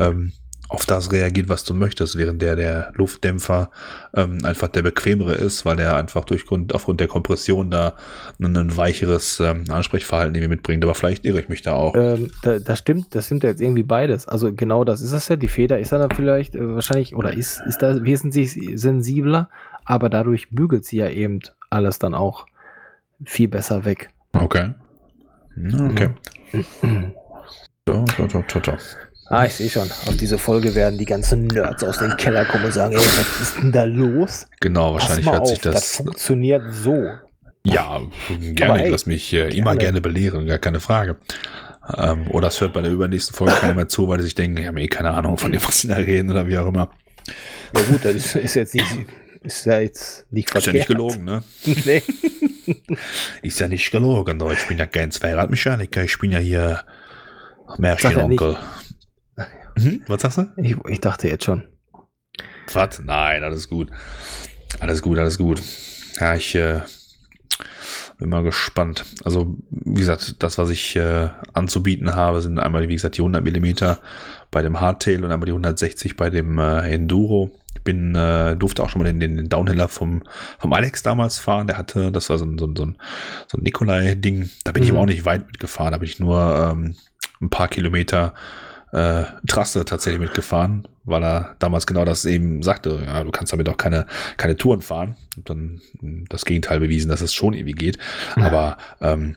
ähm, 0.00 0.32
auf 0.68 0.86
das 0.86 1.12
reagiert, 1.12 1.48
was 1.48 1.64
du 1.64 1.74
möchtest, 1.74 2.16
während 2.16 2.40
der 2.40 2.56
der 2.56 2.92
Luftdämpfer 2.94 3.70
ähm, 4.14 4.38
einfach 4.44 4.68
der 4.68 4.82
bequemere 4.82 5.34
ist, 5.34 5.64
weil 5.64 5.78
er 5.78 5.96
einfach 5.96 6.24
durch 6.24 6.46
Grund, 6.46 6.74
aufgrund 6.74 7.00
der 7.00 7.08
Kompression 7.08 7.70
da 7.70 7.94
ein, 8.40 8.56
ein 8.56 8.76
weicheres 8.76 9.40
ähm, 9.40 9.64
Ansprechverhalten 9.68 10.34
irgendwie 10.34 10.54
mitbringt. 10.54 10.82
Aber 10.84 10.94
vielleicht 10.94 11.24
irre 11.24 11.40
ich 11.40 11.48
mich 11.48 11.62
da 11.62 11.74
auch. 11.74 11.94
Ähm, 11.94 12.30
da, 12.42 12.58
das 12.58 12.78
stimmt, 12.78 13.14
das 13.14 13.26
stimmt 13.26 13.44
ja 13.44 13.50
jetzt 13.50 13.60
irgendwie 13.60 13.82
beides. 13.82 14.26
Also 14.26 14.52
genau 14.52 14.84
das 14.84 15.00
ist 15.00 15.12
es 15.12 15.28
ja. 15.28 15.36
Die 15.36 15.48
Feder 15.48 15.78
ist 15.78 15.92
dann 15.92 16.10
vielleicht 16.10 16.54
äh, 16.54 16.74
wahrscheinlich 16.74 17.14
oder 17.14 17.32
ist, 17.32 17.60
ist 17.66 17.82
da 17.82 18.02
wesentlich 18.02 18.58
sensibler, 18.74 19.48
aber 19.84 20.08
dadurch 20.08 20.48
bügelt 20.50 20.84
sie 20.84 20.96
ja 20.96 21.08
eben 21.08 21.40
alles 21.70 21.98
dann 21.98 22.14
auch 22.14 22.46
viel 23.24 23.48
besser 23.48 23.84
weg. 23.84 24.10
Okay. 24.32 24.70
Okay. 25.56 26.10
so, 27.86 28.04
so, 28.16 28.28
so, 28.28 28.44
so, 28.48 28.60
so. 28.64 28.76
Ah, 29.26 29.46
ich 29.46 29.54
sehe 29.54 29.70
schon. 29.70 29.90
Auf 29.90 30.16
diese 30.16 30.38
Folge 30.38 30.74
werden 30.74 30.98
die 30.98 31.06
ganzen 31.06 31.46
Nerds 31.46 31.82
aus 31.82 31.98
dem 31.98 32.16
Keller 32.16 32.44
kommen 32.44 32.66
und 32.66 32.72
sagen, 32.72 32.92
ey, 32.92 32.98
was 32.98 33.40
ist 33.40 33.56
denn 33.56 33.72
da 33.72 33.84
los? 33.84 34.46
Genau, 34.60 34.92
wahrscheinlich 34.94 35.26
hört 35.26 35.40
auf, 35.40 35.48
sich 35.48 35.60
das. 35.60 35.74
Das 35.74 35.96
funktioniert 35.96 36.62
so. 36.72 37.08
Ja, 37.66 38.02
gerne. 38.38 38.80
ey, 38.80 38.84
ich 38.86 38.90
lass 38.92 39.06
mich 39.06 39.32
äh, 39.32 39.48
immer 39.56 39.76
gerne. 39.76 40.00
belehren, 40.02 40.46
gar 40.46 40.58
keine 40.58 40.80
Frage. 40.80 41.16
Ähm, 41.96 42.26
oder 42.30 42.48
es 42.48 42.60
hört 42.60 42.74
bei 42.74 42.82
der 42.82 42.92
übernächsten 42.92 43.34
Folge 43.34 43.54
keiner 43.54 43.74
mehr 43.74 43.88
zu, 43.88 44.08
weil 44.08 44.18
die 44.18 44.24
sich 44.24 44.34
denken, 44.34 44.56
die 44.56 44.66
haben 44.66 44.76
eh 44.76 44.88
keine 44.88 45.10
Ahnung 45.10 45.38
von 45.38 45.52
dem, 45.52 45.64
was 45.64 45.80
sie 45.80 45.88
da 45.88 45.96
reden 45.96 46.30
oder 46.30 46.46
wie 46.46 46.58
auch 46.58 46.66
immer. 46.66 46.90
Ja 47.74 47.82
gut, 47.82 48.04
das 48.04 48.14
ist, 48.14 48.36
ist 48.36 48.54
jetzt 48.54 48.74
nicht, 48.74 48.86
ist 49.42 49.66
ja 49.66 49.80
jetzt 49.80 50.26
nicht 50.30 50.54
Ist 50.54 50.66
ja 50.66 50.72
nicht 50.72 50.86
verkehrt. 50.86 50.88
gelogen, 50.88 51.24
ne? 51.24 51.42
nee. 51.84 52.02
Ist 53.42 53.60
ja 53.60 53.68
nicht 53.68 53.90
gelogen. 53.90 54.38
doch. 54.38 54.52
Ich 54.52 54.66
bin 54.66 54.78
ja 54.78 54.86
kein 54.86 55.10
Zweiradmechaniker. 55.10 56.02
Ich 56.04 56.18
bin 56.18 56.32
ja 56.32 56.38
hier 56.38 56.82
Märchenonkel. 57.76 58.56
Hm? 59.78 60.02
Was 60.06 60.22
sagst 60.22 60.38
du? 60.38 60.46
Ich, 60.56 60.76
ich 60.88 61.00
dachte 61.00 61.28
jetzt 61.28 61.44
schon. 61.44 61.64
Was? 62.72 63.00
Nein, 63.04 63.42
alles 63.44 63.68
gut. 63.68 63.90
Alles 64.80 65.02
gut, 65.02 65.18
alles 65.18 65.38
gut. 65.38 65.60
Ja, 66.18 66.34
ich 66.34 66.54
äh, 66.54 66.80
bin 68.18 68.28
mal 68.30 68.42
gespannt. 68.42 69.04
Also, 69.24 69.56
wie 69.70 70.00
gesagt, 70.00 70.42
das, 70.42 70.58
was 70.58 70.70
ich 70.70 70.96
äh, 70.96 71.28
anzubieten 71.52 72.14
habe, 72.14 72.40
sind 72.40 72.58
einmal, 72.58 72.88
wie 72.88 72.94
gesagt, 72.94 73.16
die 73.16 73.22
100 73.22 73.42
Millimeter 73.42 74.00
bei 74.50 74.62
dem 74.62 74.80
Hardtail 74.80 75.24
und 75.24 75.30
einmal 75.32 75.46
die 75.46 75.52
160 75.52 76.16
bei 76.16 76.30
dem 76.30 76.58
äh, 76.58 76.92
Enduro. 76.92 77.50
Ich 77.76 77.82
bin, 77.82 78.14
äh, 78.14 78.56
durfte 78.56 78.82
auch 78.82 78.88
schon 78.88 79.02
mal 79.02 79.12
den, 79.12 79.20
den 79.20 79.48
Downhiller 79.48 79.88
vom, 79.88 80.22
vom 80.58 80.72
Alex 80.72 81.02
damals 81.02 81.38
fahren. 81.38 81.66
Der 81.66 81.76
hatte, 81.76 82.12
das 82.12 82.30
war 82.30 82.38
so 82.38 82.44
ein, 82.46 82.56
so 82.58 82.66
ein, 82.66 82.76
so 82.76 82.86
ein, 82.86 82.96
so 83.48 83.58
ein 83.58 83.62
Nikolai-Ding. 83.64 84.48
Da 84.64 84.72
bin 84.72 84.82
ich 84.84 84.90
Mhm. 84.90 84.96
aber 84.96 85.02
auch 85.02 85.08
nicht 85.08 85.24
weit 85.24 85.46
mitgefahren. 85.46 85.92
Da 85.92 85.98
bin 85.98 86.08
ich 86.08 86.18
nur 86.20 86.70
ähm, 86.72 86.94
ein 87.42 87.50
paar 87.50 87.68
Kilometer 87.68 88.32
äh, 88.94 89.24
Trasse 89.46 89.84
tatsächlich 89.84 90.20
mitgefahren, 90.20 90.86
weil 91.02 91.24
er 91.24 91.56
damals 91.58 91.86
genau 91.86 92.04
das 92.04 92.24
eben 92.24 92.62
sagte, 92.62 93.02
ja, 93.04 93.24
du 93.24 93.32
kannst 93.32 93.52
damit 93.52 93.68
auch 93.68 93.76
keine, 93.76 94.06
keine 94.36 94.56
Touren 94.56 94.82
fahren. 94.82 95.16
Und 95.36 95.50
dann 95.50 95.80
mh, 96.00 96.26
das 96.28 96.44
Gegenteil 96.44 96.78
bewiesen, 96.80 97.08
dass 97.08 97.20
es 97.20 97.34
schon 97.34 97.54
irgendwie 97.54 97.72
geht. 97.72 97.98
Ja. 98.36 98.46
Aber 98.46 98.78
ähm, 99.00 99.36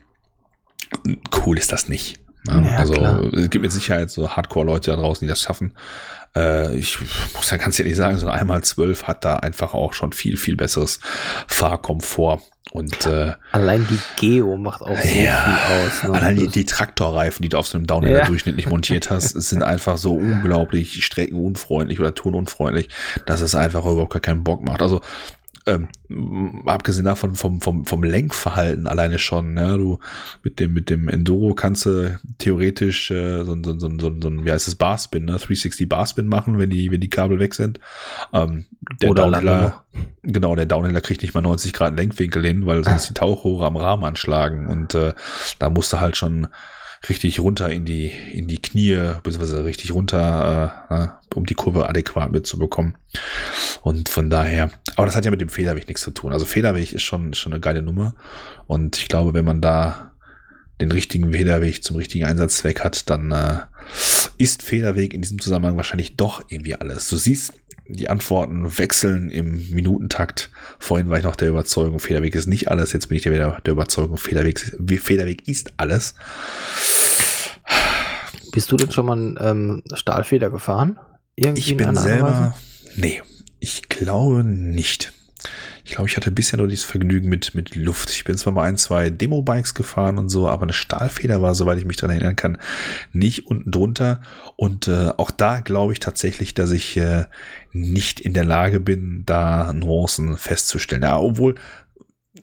cool 1.44 1.58
ist 1.58 1.72
das 1.72 1.88
nicht. 1.88 2.20
Ja, 2.46 2.60
Ja, 2.60 2.76
also 2.76 2.92
klar. 2.94 3.24
es 3.34 3.50
gibt 3.50 3.62
mit 3.62 3.72
Sicherheit 3.72 4.10
so 4.10 4.30
Hardcore-Leute 4.30 4.92
da 4.92 4.96
draußen, 4.96 5.26
die 5.26 5.28
das 5.28 5.42
schaffen. 5.42 5.74
Äh, 6.36 6.76
ich 6.76 6.98
muss 7.34 7.50
ja 7.50 7.56
ganz 7.56 7.78
ehrlich 7.80 7.96
sagen, 7.96 8.16
so 8.16 8.28
ein 8.28 8.38
einmal 8.38 8.62
zwölf 8.62 9.08
hat 9.08 9.24
da 9.24 9.36
einfach 9.36 9.74
auch 9.74 9.92
schon 9.92 10.12
viel, 10.12 10.36
viel 10.36 10.56
besseres 10.56 11.00
Fahrkomfort. 11.48 12.42
Und 12.72 13.06
äh, 13.06 13.32
Allein 13.52 13.86
die 13.88 13.98
Geo 14.16 14.56
macht 14.56 14.82
auch 14.82 14.88
so 15.00 15.18
Ja, 15.18 15.42
viel 15.42 15.86
aus. 15.86 16.02
Ne? 16.04 16.12
Allein 16.14 16.36
die, 16.36 16.48
die 16.48 16.64
Traktorreifen, 16.64 17.42
die 17.42 17.48
du 17.48 17.58
auf 17.58 17.66
so 17.66 17.78
einem 17.78 17.86
Downhiller 17.86 18.18
Ja. 18.20 18.24
durchschnittlich 18.26 18.68
montiert 18.68 19.10
hast, 19.10 19.30
sind 19.30 19.62
einfach 19.62 19.96
so 19.96 20.14
unglaublich 20.14 21.04
streckenunfreundlich 21.04 21.98
oder 22.00 22.14
tonunfreundlich, 22.14 22.88
dass 23.26 23.40
es 23.40 23.54
einfach 23.54 23.84
überhaupt 23.84 24.12
gar 24.12 24.20
keinen 24.20 24.44
Bock 24.44 24.62
macht. 24.62 24.82
Also 24.82 25.00
ähm, 25.68 26.62
abgesehen 26.66 27.04
davon 27.04 27.34
vom, 27.34 27.60
vom, 27.60 27.84
vom 27.86 28.02
Lenkverhalten 28.02 28.86
alleine 28.86 29.18
schon, 29.18 29.56
ja, 29.56 29.76
du 29.76 29.98
mit 30.42 30.58
dem, 30.60 30.72
mit 30.72 30.90
dem 30.90 31.08
Enduro 31.08 31.54
kannst 31.54 31.86
du 31.86 32.18
theoretisch 32.38 33.10
äh, 33.10 33.44
so, 33.44 33.52
ein- 33.52 33.64
so, 33.64 33.78
so, 33.78 33.88
so, 33.98 34.14
so, 34.20 34.44
wie 34.44 34.50
heißt 34.50 34.68
es, 34.68 34.74
Barspin, 34.74 35.24
ne? 35.26 35.32
360 35.38 35.88
Barspin 35.88 36.26
machen, 36.26 36.58
wenn 36.58 36.70
die, 36.70 36.90
wenn 36.90 37.00
die 37.00 37.10
Kabel 37.10 37.38
weg 37.38 37.54
sind. 37.54 37.78
Ähm, 38.32 38.66
der 39.02 39.10
Oder 39.10 39.24
Downhiller. 39.30 39.84
Genau, 40.22 40.54
der 40.54 40.66
Downhiller 40.66 41.00
kriegt 41.00 41.22
nicht 41.22 41.34
mal 41.34 41.40
90 41.40 41.72
Grad 41.72 41.96
Lenkwinkel 41.96 42.44
hin, 42.44 42.66
weil 42.66 42.84
sonst 42.84 43.08
die 43.10 43.14
Tauchrohre 43.14 43.66
am 43.66 43.76
Rahmen 43.76 44.04
anschlagen. 44.04 44.66
Und 44.66 44.94
äh, 44.94 45.14
da 45.58 45.70
musst 45.70 45.92
du 45.92 46.00
halt 46.00 46.16
schon 46.16 46.48
richtig 47.08 47.40
runter 47.40 47.70
in 47.70 47.84
die, 47.84 48.06
in 48.06 48.48
die 48.48 48.60
Knie, 48.60 48.96
beziehungsweise 49.22 49.64
richtig 49.64 49.92
runter, 49.92 50.88
äh, 50.90 51.04
äh, 51.04 51.08
um 51.34 51.46
die 51.46 51.54
Kurve 51.54 51.88
adäquat 51.88 52.32
mitzubekommen. 52.32 52.96
Und 53.82 54.08
von 54.08 54.30
daher, 54.30 54.70
aber 54.96 55.06
das 55.06 55.14
hat 55.14 55.24
ja 55.24 55.30
mit 55.30 55.40
dem 55.40 55.48
Federweg 55.48 55.86
nichts 55.86 56.02
zu 56.02 56.10
tun. 56.10 56.32
Also 56.32 56.44
Federweg 56.44 56.92
ist 56.92 57.02
schon, 57.02 57.34
schon 57.34 57.52
eine 57.52 57.60
geile 57.60 57.82
Nummer. 57.82 58.14
Und 58.66 58.98
ich 58.98 59.08
glaube, 59.08 59.34
wenn 59.34 59.44
man 59.44 59.60
da 59.60 60.12
den 60.80 60.92
richtigen 60.92 61.32
Federweg 61.32 61.82
zum 61.82 61.96
richtigen 61.96 62.24
Einsatzzweck 62.24 62.84
hat, 62.84 63.08
dann 63.10 63.32
äh, 63.32 63.58
ist 64.38 64.62
Federweg 64.62 65.14
in 65.14 65.22
diesem 65.22 65.40
Zusammenhang 65.40 65.76
wahrscheinlich 65.76 66.16
doch 66.16 66.42
irgendwie 66.48 66.74
alles. 66.74 67.08
Du 67.08 67.16
siehst, 67.16 67.52
die 67.88 68.10
Antworten 68.10 68.78
wechseln 68.78 69.30
im 69.30 69.70
Minutentakt. 69.70 70.50
Vorhin 70.78 71.08
war 71.08 71.18
ich 71.18 71.24
noch 71.24 71.36
der 71.36 71.48
Überzeugung, 71.48 72.00
Federweg 72.00 72.34
ist 72.34 72.46
nicht 72.46 72.70
alles. 72.70 72.92
Jetzt 72.92 73.08
bin 73.08 73.16
ich 73.16 73.22
der, 73.22 73.60
der 73.60 73.72
Überzeugung, 73.72 74.18
Federweg, 74.18 74.60
Federweg 75.00 75.48
ist 75.48 75.72
alles. 75.78 76.14
Bist 78.52 78.70
du 78.70 78.76
denn 78.76 78.90
schon 78.90 79.06
mal 79.06 79.12
einen 79.12 79.38
ähm, 79.40 79.82
Stahlfeder 79.94 80.50
gefahren? 80.50 80.98
Irgendwie 81.36 81.60
Ich 81.60 81.70
in 81.70 81.76
bin 81.78 81.88
und 81.88 81.96
Weise? 81.96 82.08
selber, 82.08 82.56
nee, 82.96 83.22
ich 83.60 83.88
glaube 83.88 84.44
nicht. 84.44 85.12
Ich 85.88 85.94
glaube, 85.94 86.10
ich 86.10 86.18
hatte 86.18 86.30
bisher 86.30 86.58
nur 86.58 86.68
dieses 86.68 86.84
Vergnügen 86.84 87.30
mit, 87.30 87.54
mit 87.54 87.74
Luft. 87.74 88.10
Ich 88.10 88.24
bin 88.24 88.36
zwar 88.36 88.52
mal 88.52 88.64
ein, 88.64 88.76
zwei 88.76 89.08
Demo-Bikes 89.08 89.72
gefahren 89.72 90.18
und 90.18 90.28
so, 90.28 90.46
aber 90.46 90.64
eine 90.64 90.74
Stahlfeder 90.74 91.40
war, 91.40 91.54
soweit 91.54 91.78
ich 91.78 91.86
mich 91.86 91.96
daran 91.96 92.14
erinnern 92.14 92.36
kann, 92.36 92.58
nicht 93.14 93.46
unten 93.46 93.70
drunter. 93.70 94.20
Und 94.56 94.86
äh, 94.86 95.12
auch 95.16 95.30
da 95.30 95.60
glaube 95.60 95.94
ich 95.94 96.00
tatsächlich, 96.00 96.52
dass 96.52 96.72
ich 96.72 96.98
äh, 96.98 97.24
nicht 97.72 98.20
in 98.20 98.34
der 98.34 98.44
Lage 98.44 98.80
bin, 98.80 99.22
da 99.24 99.72
Nuancen 99.72 100.36
festzustellen. 100.36 101.04
Ja, 101.04 101.18
obwohl 101.18 101.54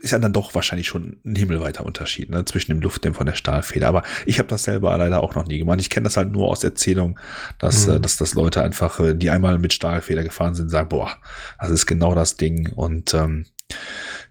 ist 0.06 0.12
ja 0.12 0.20
dann 0.20 0.32
doch 0.34 0.56
wahrscheinlich 0.56 0.88
schon 0.88 1.18
ein 1.26 1.36
himmelweiter 1.36 1.86
Unterschied 1.86 2.30
ne, 2.30 2.46
zwischen 2.46 2.72
dem 2.72 2.80
Luftdämpfer 2.82 3.22
und 3.22 3.26
der 3.26 3.34
Stahlfeder. 3.36 3.88
Aber 3.88 4.04
ich 4.26 4.40
habe 4.40 4.48
das 4.48 4.64
selber 4.64 4.98
leider 4.98 5.22
auch 5.22 5.36
noch 5.36 5.46
nie 5.48 5.58
gemacht. 5.60 5.82
Ich 5.82 5.90
kenne 5.90 6.06
das 6.06 6.16
halt 6.16 6.32
nur 6.32 6.48
aus 6.48 6.64
Erzählung, 6.64 7.20
dass, 7.60 7.88
Mhm. 7.88 7.94
äh, 7.96 8.00
dass 8.00 8.16
das 8.18 8.34
Leute 8.36 8.62
einfach, 8.64 9.00
äh, 9.00 9.14
die 9.16 9.30
einmal 9.30 9.58
mit 9.60 9.74
Stahlfeder 9.74 10.24
gefahren 10.24 10.56
sind, 10.56 10.70
sagen, 10.70 10.90
boah, 10.90 11.12
das 11.60 11.72
ist 11.72 11.86
genau 11.88 12.16
das 12.16 12.38
Ding. 12.38 12.72
Und 12.74 13.14
ähm, 13.14 13.46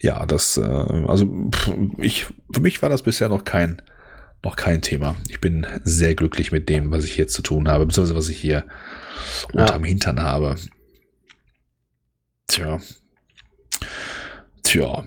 ja, 0.00 0.24
das, 0.26 0.56
äh, 0.56 0.62
also 0.62 1.50
ich, 1.98 2.26
für 2.52 2.60
mich 2.60 2.80
war 2.80 2.88
das 2.88 3.02
bisher 3.02 3.28
noch 3.28 3.44
kein, 3.44 3.82
noch 4.44 4.56
kein 4.56 4.80
Thema. 4.80 5.16
Ich 5.28 5.40
bin 5.40 5.66
sehr 5.82 6.14
glücklich 6.14 6.52
mit 6.52 6.68
dem, 6.68 6.90
was 6.92 7.04
ich 7.04 7.12
hier 7.14 7.28
zu 7.28 7.42
tun 7.42 7.68
habe, 7.68 7.84
beziehungsweise 7.86 8.16
was 8.16 8.28
ich 8.28 8.38
hier 8.40 8.64
Ja. 9.52 9.62
unterm 9.62 9.84
Hintern 9.84 10.22
habe. 10.22 10.56
Tja. 12.46 12.78
Tja. 14.62 15.04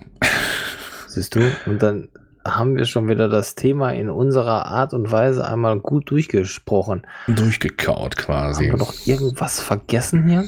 Siehst 1.18 1.34
du? 1.34 1.40
Und 1.66 1.82
dann 1.82 2.08
haben 2.46 2.76
wir 2.76 2.84
schon 2.86 3.08
wieder 3.08 3.28
das 3.28 3.56
Thema 3.56 3.90
in 3.90 4.08
unserer 4.08 4.66
Art 4.66 4.94
und 4.94 5.10
Weise 5.10 5.46
einmal 5.46 5.78
gut 5.80 6.10
durchgesprochen. 6.10 7.02
Durchgekaut 7.26 8.16
quasi. 8.16 8.66
Haben 8.66 8.72
wir 8.74 8.78
noch 8.78 8.94
irgendwas 9.06 9.60
vergessen 9.60 10.28
hier? 10.28 10.44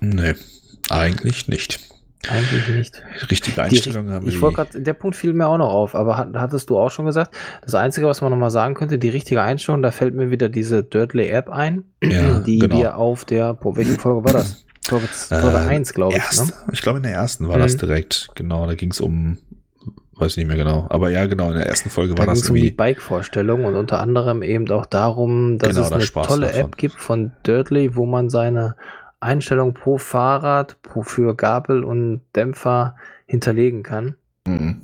Nee, 0.00 0.34
eigentlich 0.90 1.48
nicht. 1.48 1.80
Eigentlich 2.28 2.68
nicht. 2.68 3.02
Richtige 3.30 3.56
Die, 3.56 3.60
Einstellung 3.60 4.10
haben 4.10 4.26
ich 4.28 4.40
wollte 4.40 4.56
gerade, 4.56 4.80
der 4.80 4.94
Punkt 4.94 5.14
fiel 5.16 5.34
mir 5.34 5.46
auch 5.46 5.58
noch 5.58 5.68
auf, 5.68 5.94
aber 5.94 6.16
hat, 6.16 6.28
hattest 6.36 6.70
du 6.70 6.78
auch 6.78 6.90
schon 6.90 7.04
gesagt, 7.04 7.34
das 7.62 7.74
Einzige, 7.74 8.06
was 8.06 8.22
man 8.22 8.30
nochmal 8.30 8.50
sagen 8.50 8.74
könnte, 8.74 8.96
die 8.98 9.10
richtige 9.10 9.42
Einstellung, 9.42 9.82
da 9.82 9.90
fällt 9.90 10.14
mir 10.14 10.30
wieder 10.30 10.48
diese 10.48 10.82
Dirtly 10.84 11.28
App 11.28 11.50
ein, 11.50 11.84
Ja, 12.02 12.38
die 12.38 12.60
genau. 12.60 12.78
wir 12.78 12.96
auf 12.96 13.26
der, 13.26 13.58
welche 13.62 13.98
Folge 13.98 14.24
war 14.24 14.32
das? 14.32 14.64
Folge, 14.86 15.06
Folge 15.08 15.56
Äh, 15.56 15.68
1, 15.68 15.92
glaube 15.92 16.16
ich. 16.16 16.40
Ne? 16.40 16.48
Ich 16.72 16.80
glaube, 16.80 16.98
in 16.98 17.02
der 17.02 17.12
ersten 17.12 17.48
war 17.48 17.58
das 17.58 17.74
Mhm. 17.74 17.78
direkt. 17.78 18.28
Genau, 18.34 18.66
da 18.66 18.74
ging 18.74 18.90
es 18.90 19.00
um, 19.02 19.36
weiß 20.20 20.32
ich 20.32 20.36
nicht 20.38 20.46
mehr 20.48 20.56
genau. 20.56 20.86
Aber 20.90 21.10
ja, 21.10 21.26
genau, 21.26 21.48
in 21.50 21.56
der 21.58 21.66
ersten 21.66 21.90
Folge 21.90 22.14
Da 22.14 22.26
war 22.26 22.26
das 22.26 22.42
es 22.42 22.50
um 22.50 22.60
die 22.60 22.68
irgendwie. 22.68 22.76
Bike-Vorstellung 22.76 23.64
und 23.64 23.74
unter 23.76 24.00
anderem 24.00 24.42
eben 24.42 24.70
auch 24.70 24.86
darum, 24.86 25.58
dass 25.58 25.70
Genau, 25.70 25.82
es 25.82 25.90
da 25.90 25.96
eine 25.96 26.04
sprachst 26.06 26.28
tolle 26.30 26.46
davon. 26.48 26.60
App 26.60 26.76
gibt 26.76 27.00
von 27.00 27.32
Dirtly, 27.46 27.96
wo 27.96 28.06
man 28.06 28.30
seine 28.30 28.76
Einstellung 29.20 29.74
pro 29.74 29.98
Fahrrad, 29.98 30.80
pro 30.82 31.02
für 31.02 31.34
Gabel 31.34 31.84
und 31.84 32.22
Dämpfer 32.36 32.96
hinterlegen 33.26 33.82
kann. 33.82 34.16
Mhm. 34.46 34.82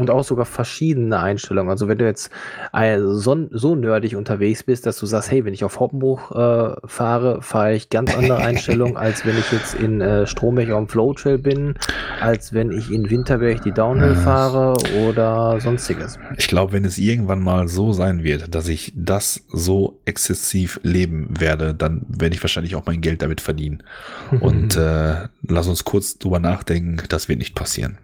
Und 0.00 0.10
auch 0.10 0.24
sogar 0.24 0.46
verschiedene 0.46 1.20
Einstellungen. 1.20 1.70
Also 1.70 1.88
wenn 1.88 1.98
du 1.98 2.04
jetzt 2.04 2.30
äh, 2.72 2.98
so, 3.00 3.48
so 3.50 3.74
nerdig 3.74 4.16
unterwegs 4.16 4.62
bist, 4.62 4.86
dass 4.86 4.98
du 4.98 5.06
sagst, 5.06 5.30
hey, 5.30 5.44
wenn 5.44 5.54
ich 5.54 5.64
auf 5.64 5.78
Hoppenbruch 5.78 6.30
äh, 6.32 6.74
fahre, 6.86 7.42
fahre 7.42 7.74
ich 7.74 7.90
ganz 7.90 8.16
andere 8.16 8.38
Einstellungen, 8.50 8.96
als 8.96 9.24
wenn 9.26 9.38
ich 9.38 9.52
jetzt 9.52 9.74
in 9.74 10.00
äh, 10.00 10.26
Stromberg 10.26 10.70
auf 10.70 10.78
dem 10.78 10.88
Flowtrail 10.88 11.38
bin, 11.38 11.74
als 12.20 12.52
wenn 12.52 12.72
ich 12.72 12.90
in 12.90 13.10
Winterberg 13.10 13.62
die 13.62 13.72
Downhill 13.72 14.16
fahre 14.16 14.76
oder 15.06 15.60
sonstiges. 15.60 16.18
Ich 16.36 16.48
glaube, 16.48 16.72
wenn 16.72 16.84
es 16.84 16.98
irgendwann 16.98 17.42
mal 17.42 17.68
so 17.68 17.92
sein 17.92 18.24
wird, 18.24 18.54
dass 18.54 18.68
ich 18.68 18.92
das 18.96 19.44
so 19.52 20.00
exzessiv 20.04 20.80
leben 20.82 21.28
werde, 21.38 21.74
dann 21.74 22.02
werde 22.08 22.34
ich 22.34 22.42
wahrscheinlich 22.42 22.74
auch 22.76 22.86
mein 22.86 23.00
Geld 23.00 23.22
damit 23.22 23.40
verdienen. 23.40 23.82
Und 24.40 24.76
äh, 24.76 25.28
lass 25.46 25.68
uns 25.68 25.84
kurz 25.84 26.18
drüber 26.18 26.38
nachdenken, 26.38 27.02
das 27.08 27.28
wird 27.28 27.38
nicht 27.38 27.54
passieren. 27.54 27.98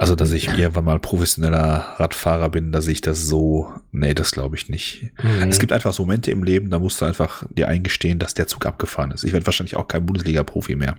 Also, 0.00 0.14
dass 0.14 0.32
ich 0.32 0.48
irgendwann 0.48 0.86
mal 0.86 0.98
professioneller 0.98 1.96
Radfahrer 1.98 2.48
bin, 2.48 2.72
dass 2.72 2.86
ich 2.86 3.02
das 3.02 3.26
so, 3.26 3.70
nee, 3.92 4.14
das 4.14 4.30
glaube 4.30 4.56
ich 4.56 4.70
nicht. 4.70 5.12
Nee. 5.22 5.46
Es 5.50 5.58
gibt 5.58 5.72
einfach 5.74 5.92
so 5.92 6.04
Momente 6.04 6.30
im 6.30 6.42
Leben, 6.42 6.70
da 6.70 6.78
musst 6.78 7.02
du 7.02 7.04
einfach 7.04 7.44
dir 7.50 7.68
eingestehen, 7.68 8.18
dass 8.18 8.32
der 8.32 8.46
Zug 8.46 8.64
abgefahren 8.64 9.10
ist. 9.10 9.24
Ich 9.24 9.34
werde 9.34 9.44
wahrscheinlich 9.44 9.76
auch 9.76 9.88
kein 9.88 10.06
Bundesliga-Profi 10.06 10.74
mehr. 10.74 10.96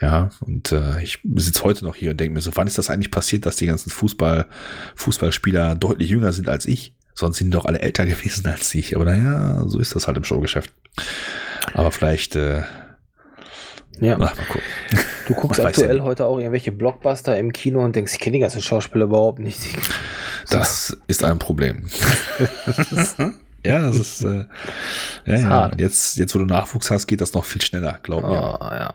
Ja, 0.00 0.30
und 0.38 0.70
äh, 0.70 1.02
ich 1.02 1.18
sitze 1.34 1.64
heute 1.64 1.84
noch 1.84 1.96
hier 1.96 2.12
und 2.12 2.20
denke 2.20 2.34
mir 2.34 2.40
so, 2.40 2.52
wann 2.54 2.68
ist 2.68 2.78
das 2.78 2.88
eigentlich 2.88 3.10
passiert, 3.10 3.46
dass 3.46 3.56
die 3.56 3.66
ganzen 3.66 3.90
Fußball, 3.90 4.46
Fußballspieler 4.94 5.74
deutlich 5.74 6.08
jünger 6.08 6.32
sind 6.32 6.48
als 6.48 6.66
ich? 6.66 6.94
Sonst 7.14 7.38
sind 7.38 7.48
die 7.48 7.56
doch 7.56 7.64
alle 7.64 7.80
älter 7.80 8.06
gewesen 8.06 8.46
als 8.46 8.72
ich. 8.76 8.94
Aber 8.94 9.06
naja, 9.06 9.64
so 9.66 9.80
ist 9.80 9.96
das 9.96 10.06
halt 10.06 10.16
im 10.16 10.22
Showgeschäft. 10.22 10.72
Aber 11.74 11.90
vielleicht, 11.90 12.36
äh, 12.36 12.62
Ja. 14.00 14.16
ach. 14.20 14.34
Du 15.26 15.34
guckst 15.34 15.60
aktuell 15.60 16.00
heute 16.00 16.24
auch 16.26 16.38
irgendwelche 16.38 16.72
Blockbuster 16.72 17.36
im 17.38 17.52
Kino 17.52 17.84
und 17.84 17.94
denkst, 17.94 18.14
ich 18.14 18.18
kenne 18.20 18.34
die 18.34 18.40
ganzen 18.40 18.62
Schauspieler 18.62 19.04
überhaupt 19.04 19.38
nicht. 19.40 19.60
Das 20.50 20.96
ist 21.06 21.22
ein 21.24 21.38
Problem. 21.38 21.86
ja, 23.64 23.80
das 23.82 23.96
ist, 23.96 24.24
äh, 24.24 24.44
ja, 25.26 25.36
ja. 25.36 25.42
hart. 25.44 25.80
Jetzt, 25.80 26.16
jetzt, 26.16 26.34
wo 26.34 26.38
du 26.38 26.46
Nachwuchs 26.46 26.90
hast, 26.90 27.06
geht 27.06 27.20
das 27.20 27.34
noch 27.34 27.44
viel 27.44 27.60
schneller, 27.60 27.98
glaub 28.02 28.24
Oh, 28.24 28.28
mir. 28.28 28.34
ja. 28.34 28.94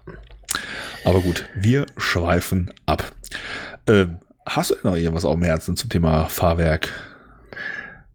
Aber 1.05 1.21
gut, 1.21 1.45
wir 1.55 1.85
schweifen 1.97 2.73
ab. 2.85 3.03
Ähm, 3.87 4.17
hast 4.45 4.71
du 4.71 4.75
denn 4.75 4.89
noch 4.91 4.97
irgendwas 4.97 5.25
auf 5.25 5.35
dem 5.35 5.43
Herzen 5.43 5.75
zum 5.77 5.89
Thema 5.89 6.25
Fahrwerk? 6.25 6.89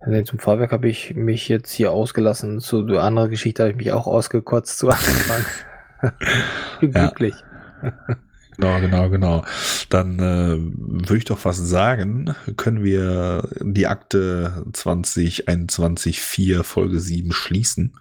Nee, 0.06 0.24
zum 0.24 0.38
Fahrwerk 0.38 0.72
habe 0.72 0.88
ich 0.88 1.14
mich 1.14 1.48
jetzt 1.48 1.70
hier 1.72 1.92
ausgelassen. 1.92 2.60
Zu 2.60 2.82
der 2.82 3.02
anderen 3.02 3.30
Geschichte 3.30 3.62
habe 3.62 3.72
ich 3.72 3.76
mich 3.76 3.92
auch 3.92 4.06
ausgekotzt 4.06 4.78
zu 4.78 4.88
Anfang. 4.88 5.44
Bin 6.80 6.92
Ja. 6.94 7.06
glücklich. 7.06 7.34
Genau, 8.56 8.80
genau, 8.80 9.08
genau. 9.08 9.44
Dann 9.88 10.18
äh, 10.18 10.56
würde 10.58 11.16
ich 11.18 11.24
doch 11.24 11.38
fast 11.38 11.64
sagen, 11.68 12.34
können 12.56 12.82
wir 12.82 13.48
die 13.60 13.86
Akte 13.86 14.64
2021 14.72 16.20
4 16.20 16.64
Folge 16.64 16.98
7 16.98 17.30
schließen. 17.32 17.92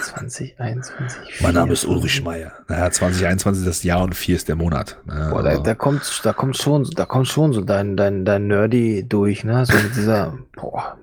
2021. 0.00 1.40
Mein 1.40 1.54
Name 1.54 1.72
ist 1.72 1.84
Ulrich 1.84 2.22
Meier. 2.22 2.52
Naja, 2.68 2.90
2021 2.90 3.62
ist 3.62 3.68
das 3.68 3.82
Jahr 3.82 4.02
und 4.02 4.14
4 4.14 4.36
ist 4.36 4.48
der 4.48 4.56
Monat. 4.56 4.96
Ja, 5.08 5.30
Boah, 5.30 5.42
da, 5.42 5.58
da 5.58 5.74
kommt, 5.74 6.20
da 6.24 6.32
kommt 6.32 6.56
schon, 6.56 6.84
da 6.94 7.04
kommt 7.04 7.28
schon 7.28 7.52
so 7.52 7.60
dein, 7.60 7.96
dein, 7.96 8.24
dein 8.24 8.46
Nerdy 8.46 9.04
durch, 9.08 9.44
ne? 9.44 9.66
So 9.66 9.74
mit 9.74 9.96
dieser, 9.96 10.38
boah, 10.56 10.96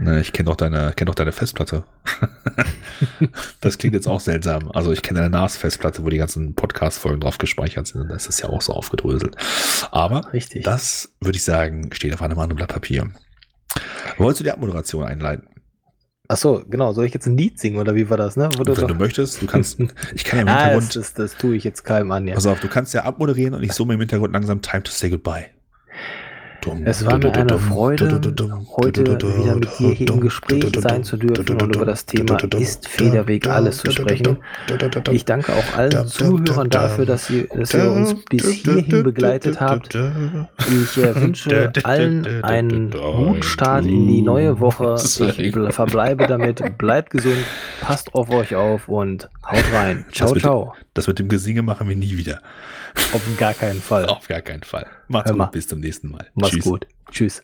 Ne, 0.00 0.20
ich 0.20 0.32
kenne 0.32 0.48
doch 0.48 0.56
deine, 0.56 0.92
kenne 0.94 1.06
doch 1.06 1.14
deine 1.14 1.32
Festplatte. 1.32 1.84
das 3.60 3.78
klingt 3.78 3.94
jetzt 3.94 4.06
auch 4.06 4.20
seltsam. 4.20 4.70
Also 4.72 4.92
ich 4.92 5.02
kenne 5.02 5.20
deine 5.20 5.30
NAS-Festplatte, 5.30 6.04
wo 6.04 6.10
die 6.10 6.18
ganzen 6.18 6.54
Podcast-Folgen 6.54 7.20
drauf 7.20 7.38
gespeichert 7.38 7.86
sind. 7.86 8.02
Und 8.02 8.08
da 8.08 8.16
ist 8.16 8.28
das 8.28 8.40
ja 8.40 8.48
auch 8.48 8.62
so 8.62 8.72
aufgedröselt. 8.72 9.36
Aber 9.90 10.32
richtig. 10.32 10.64
das 10.64 11.12
würde 11.20 11.36
ich 11.36 11.44
sagen, 11.44 11.90
steht 11.92 12.12
auf 12.14 12.22
einem 12.22 12.38
anderen 12.38 12.56
Blatt 12.56 12.68
Papier. 12.68 13.10
Wolltest 14.18 14.40
du 14.40 14.44
die 14.44 14.52
Abmoderation 14.52 15.04
einleiten? 15.04 15.48
Ach 16.28 16.36
so, 16.36 16.64
genau. 16.68 16.92
Soll 16.92 17.06
ich 17.06 17.14
jetzt 17.14 17.26
ein 17.26 17.36
Lied 17.36 17.58
singen 17.58 17.78
oder 17.78 17.94
wie 17.94 18.10
war 18.10 18.16
das, 18.16 18.36
ne? 18.36 18.50
Wurde 18.56 18.76
Wenn 18.76 18.82
doch, 18.82 18.88
du 18.88 18.94
möchtest, 18.94 19.40
du 19.40 19.46
kannst, 19.46 19.78
ich 20.14 20.24
kann 20.24 20.38
ja 20.38 20.42
im 20.42 20.48
ah, 20.48 20.52
das, 20.52 20.62
Hintergrund, 20.62 20.96
das, 20.96 21.14
das 21.14 21.36
tue 21.36 21.56
ich 21.56 21.64
jetzt 21.64 21.84
keinem 21.84 22.10
an, 22.10 22.26
ja. 22.26 22.34
pass 22.34 22.46
auf, 22.46 22.60
du 22.60 22.68
kannst 22.68 22.94
ja 22.94 23.04
abmoderieren 23.04 23.54
und 23.54 23.62
ich 23.62 23.72
summe 23.72 23.94
im 23.94 24.00
Hintergrund 24.00 24.32
langsam 24.32 24.60
Time 24.60 24.82
to 24.82 24.90
say 24.90 25.08
goodbye. 25.08 25.46
Es 26.84 27.04
war 27.04 27.18
mir 27.18 27.32
eine 27.34 27.58
Freude, 27.58 28.20
heute 28.76 29.02
wieder 29.06 29.54
mit 29.56 29.78
dir 29.78 29.90
hier 29.92 30.08
im 30.08 30.20
Gespräch 30.20 30.64
sein 30.78 31.04
zu 31.04 31.16
dürfen 31.16 31.60
und 31.60 31.74
über 31.76 31.84
das 31.86 32.06
Thema 32.06 32.36
ist 32.58 32.88
Federweg 32.88 33.46
alles 33.48 33.78
zu 33.78 33.90
sprechen. 33.90 34.38
Ich 35.10 35.24
danke 35.24 35.52
auch 35.52 35.76
allen 35.76 36.06
Zuhörern 36.06 36.68
dafür, 36.70 37.06
dass 37.06 37.30
ihr, 37.30 37.46
dass 37.48 37.74
ihr 37.74 37.90
uns 37.90 38.14
bis 38.28 38.50
hierhin 38.50 39.02
begleitet 39.02 39.60
habt. 39.60 39.94
Ich 39.94 40.98
äh, 40.98 41.14
wünsche 41.20 41.72
allen 41.84 42.44
einen 42.44 42.90
guten 42.90 43.42
Start 43.42 43.84
in 43.84 44.06
die 44.08 44.22
neue 44.22 44.58
Woche. 44.60 44.96
Ich 45.38 45.54
ble- 45.54 45.70
verbleibe 45.72 46.26
damit. 46.26 46.78
Bleibt 46.78 47.10
gesund, 47.10 47.36
passt 47.80 48.14
auf 48.14 48.30
euch 48.30 48.54
auf 48.54 48.88
und 48.88 49.28
haut 49.46 49.64
rein. 49.72 50.04
Ciao, 50.12 50.28
Das 50.28 50.34
mit- 50.34 50.42
ciao. 50.42 50.74
Das 50.94 51.06
mit 51.06 51.18
dem 51.18 51.28
Gesinge 51.28 51.62
machen 51.62 51.88
wir 51.88 51.96
nie 51.96 52.16
wieder. 52.16 52.40
Auf 53.12 53.20
gar 53.38 53.52
keinen 53.54 53.80
Fall. 53.80 54.06
Auf 54.06 54.26
gar 54.28 54.40
keinen 54.40 54.62
Fall. 54.62 54.86
Macht's 55.08 55.32
gut, 55.32 55.50
bis 55.52 55.68
zum 55.68 55.80
nächsten 55.80 56.10
Mal. 56.10 56.30
Mach's 56.34 56.52
Tschüss. 56.52 56.64
gut. 56.64 56.86
Tschüss. 57.10 57.42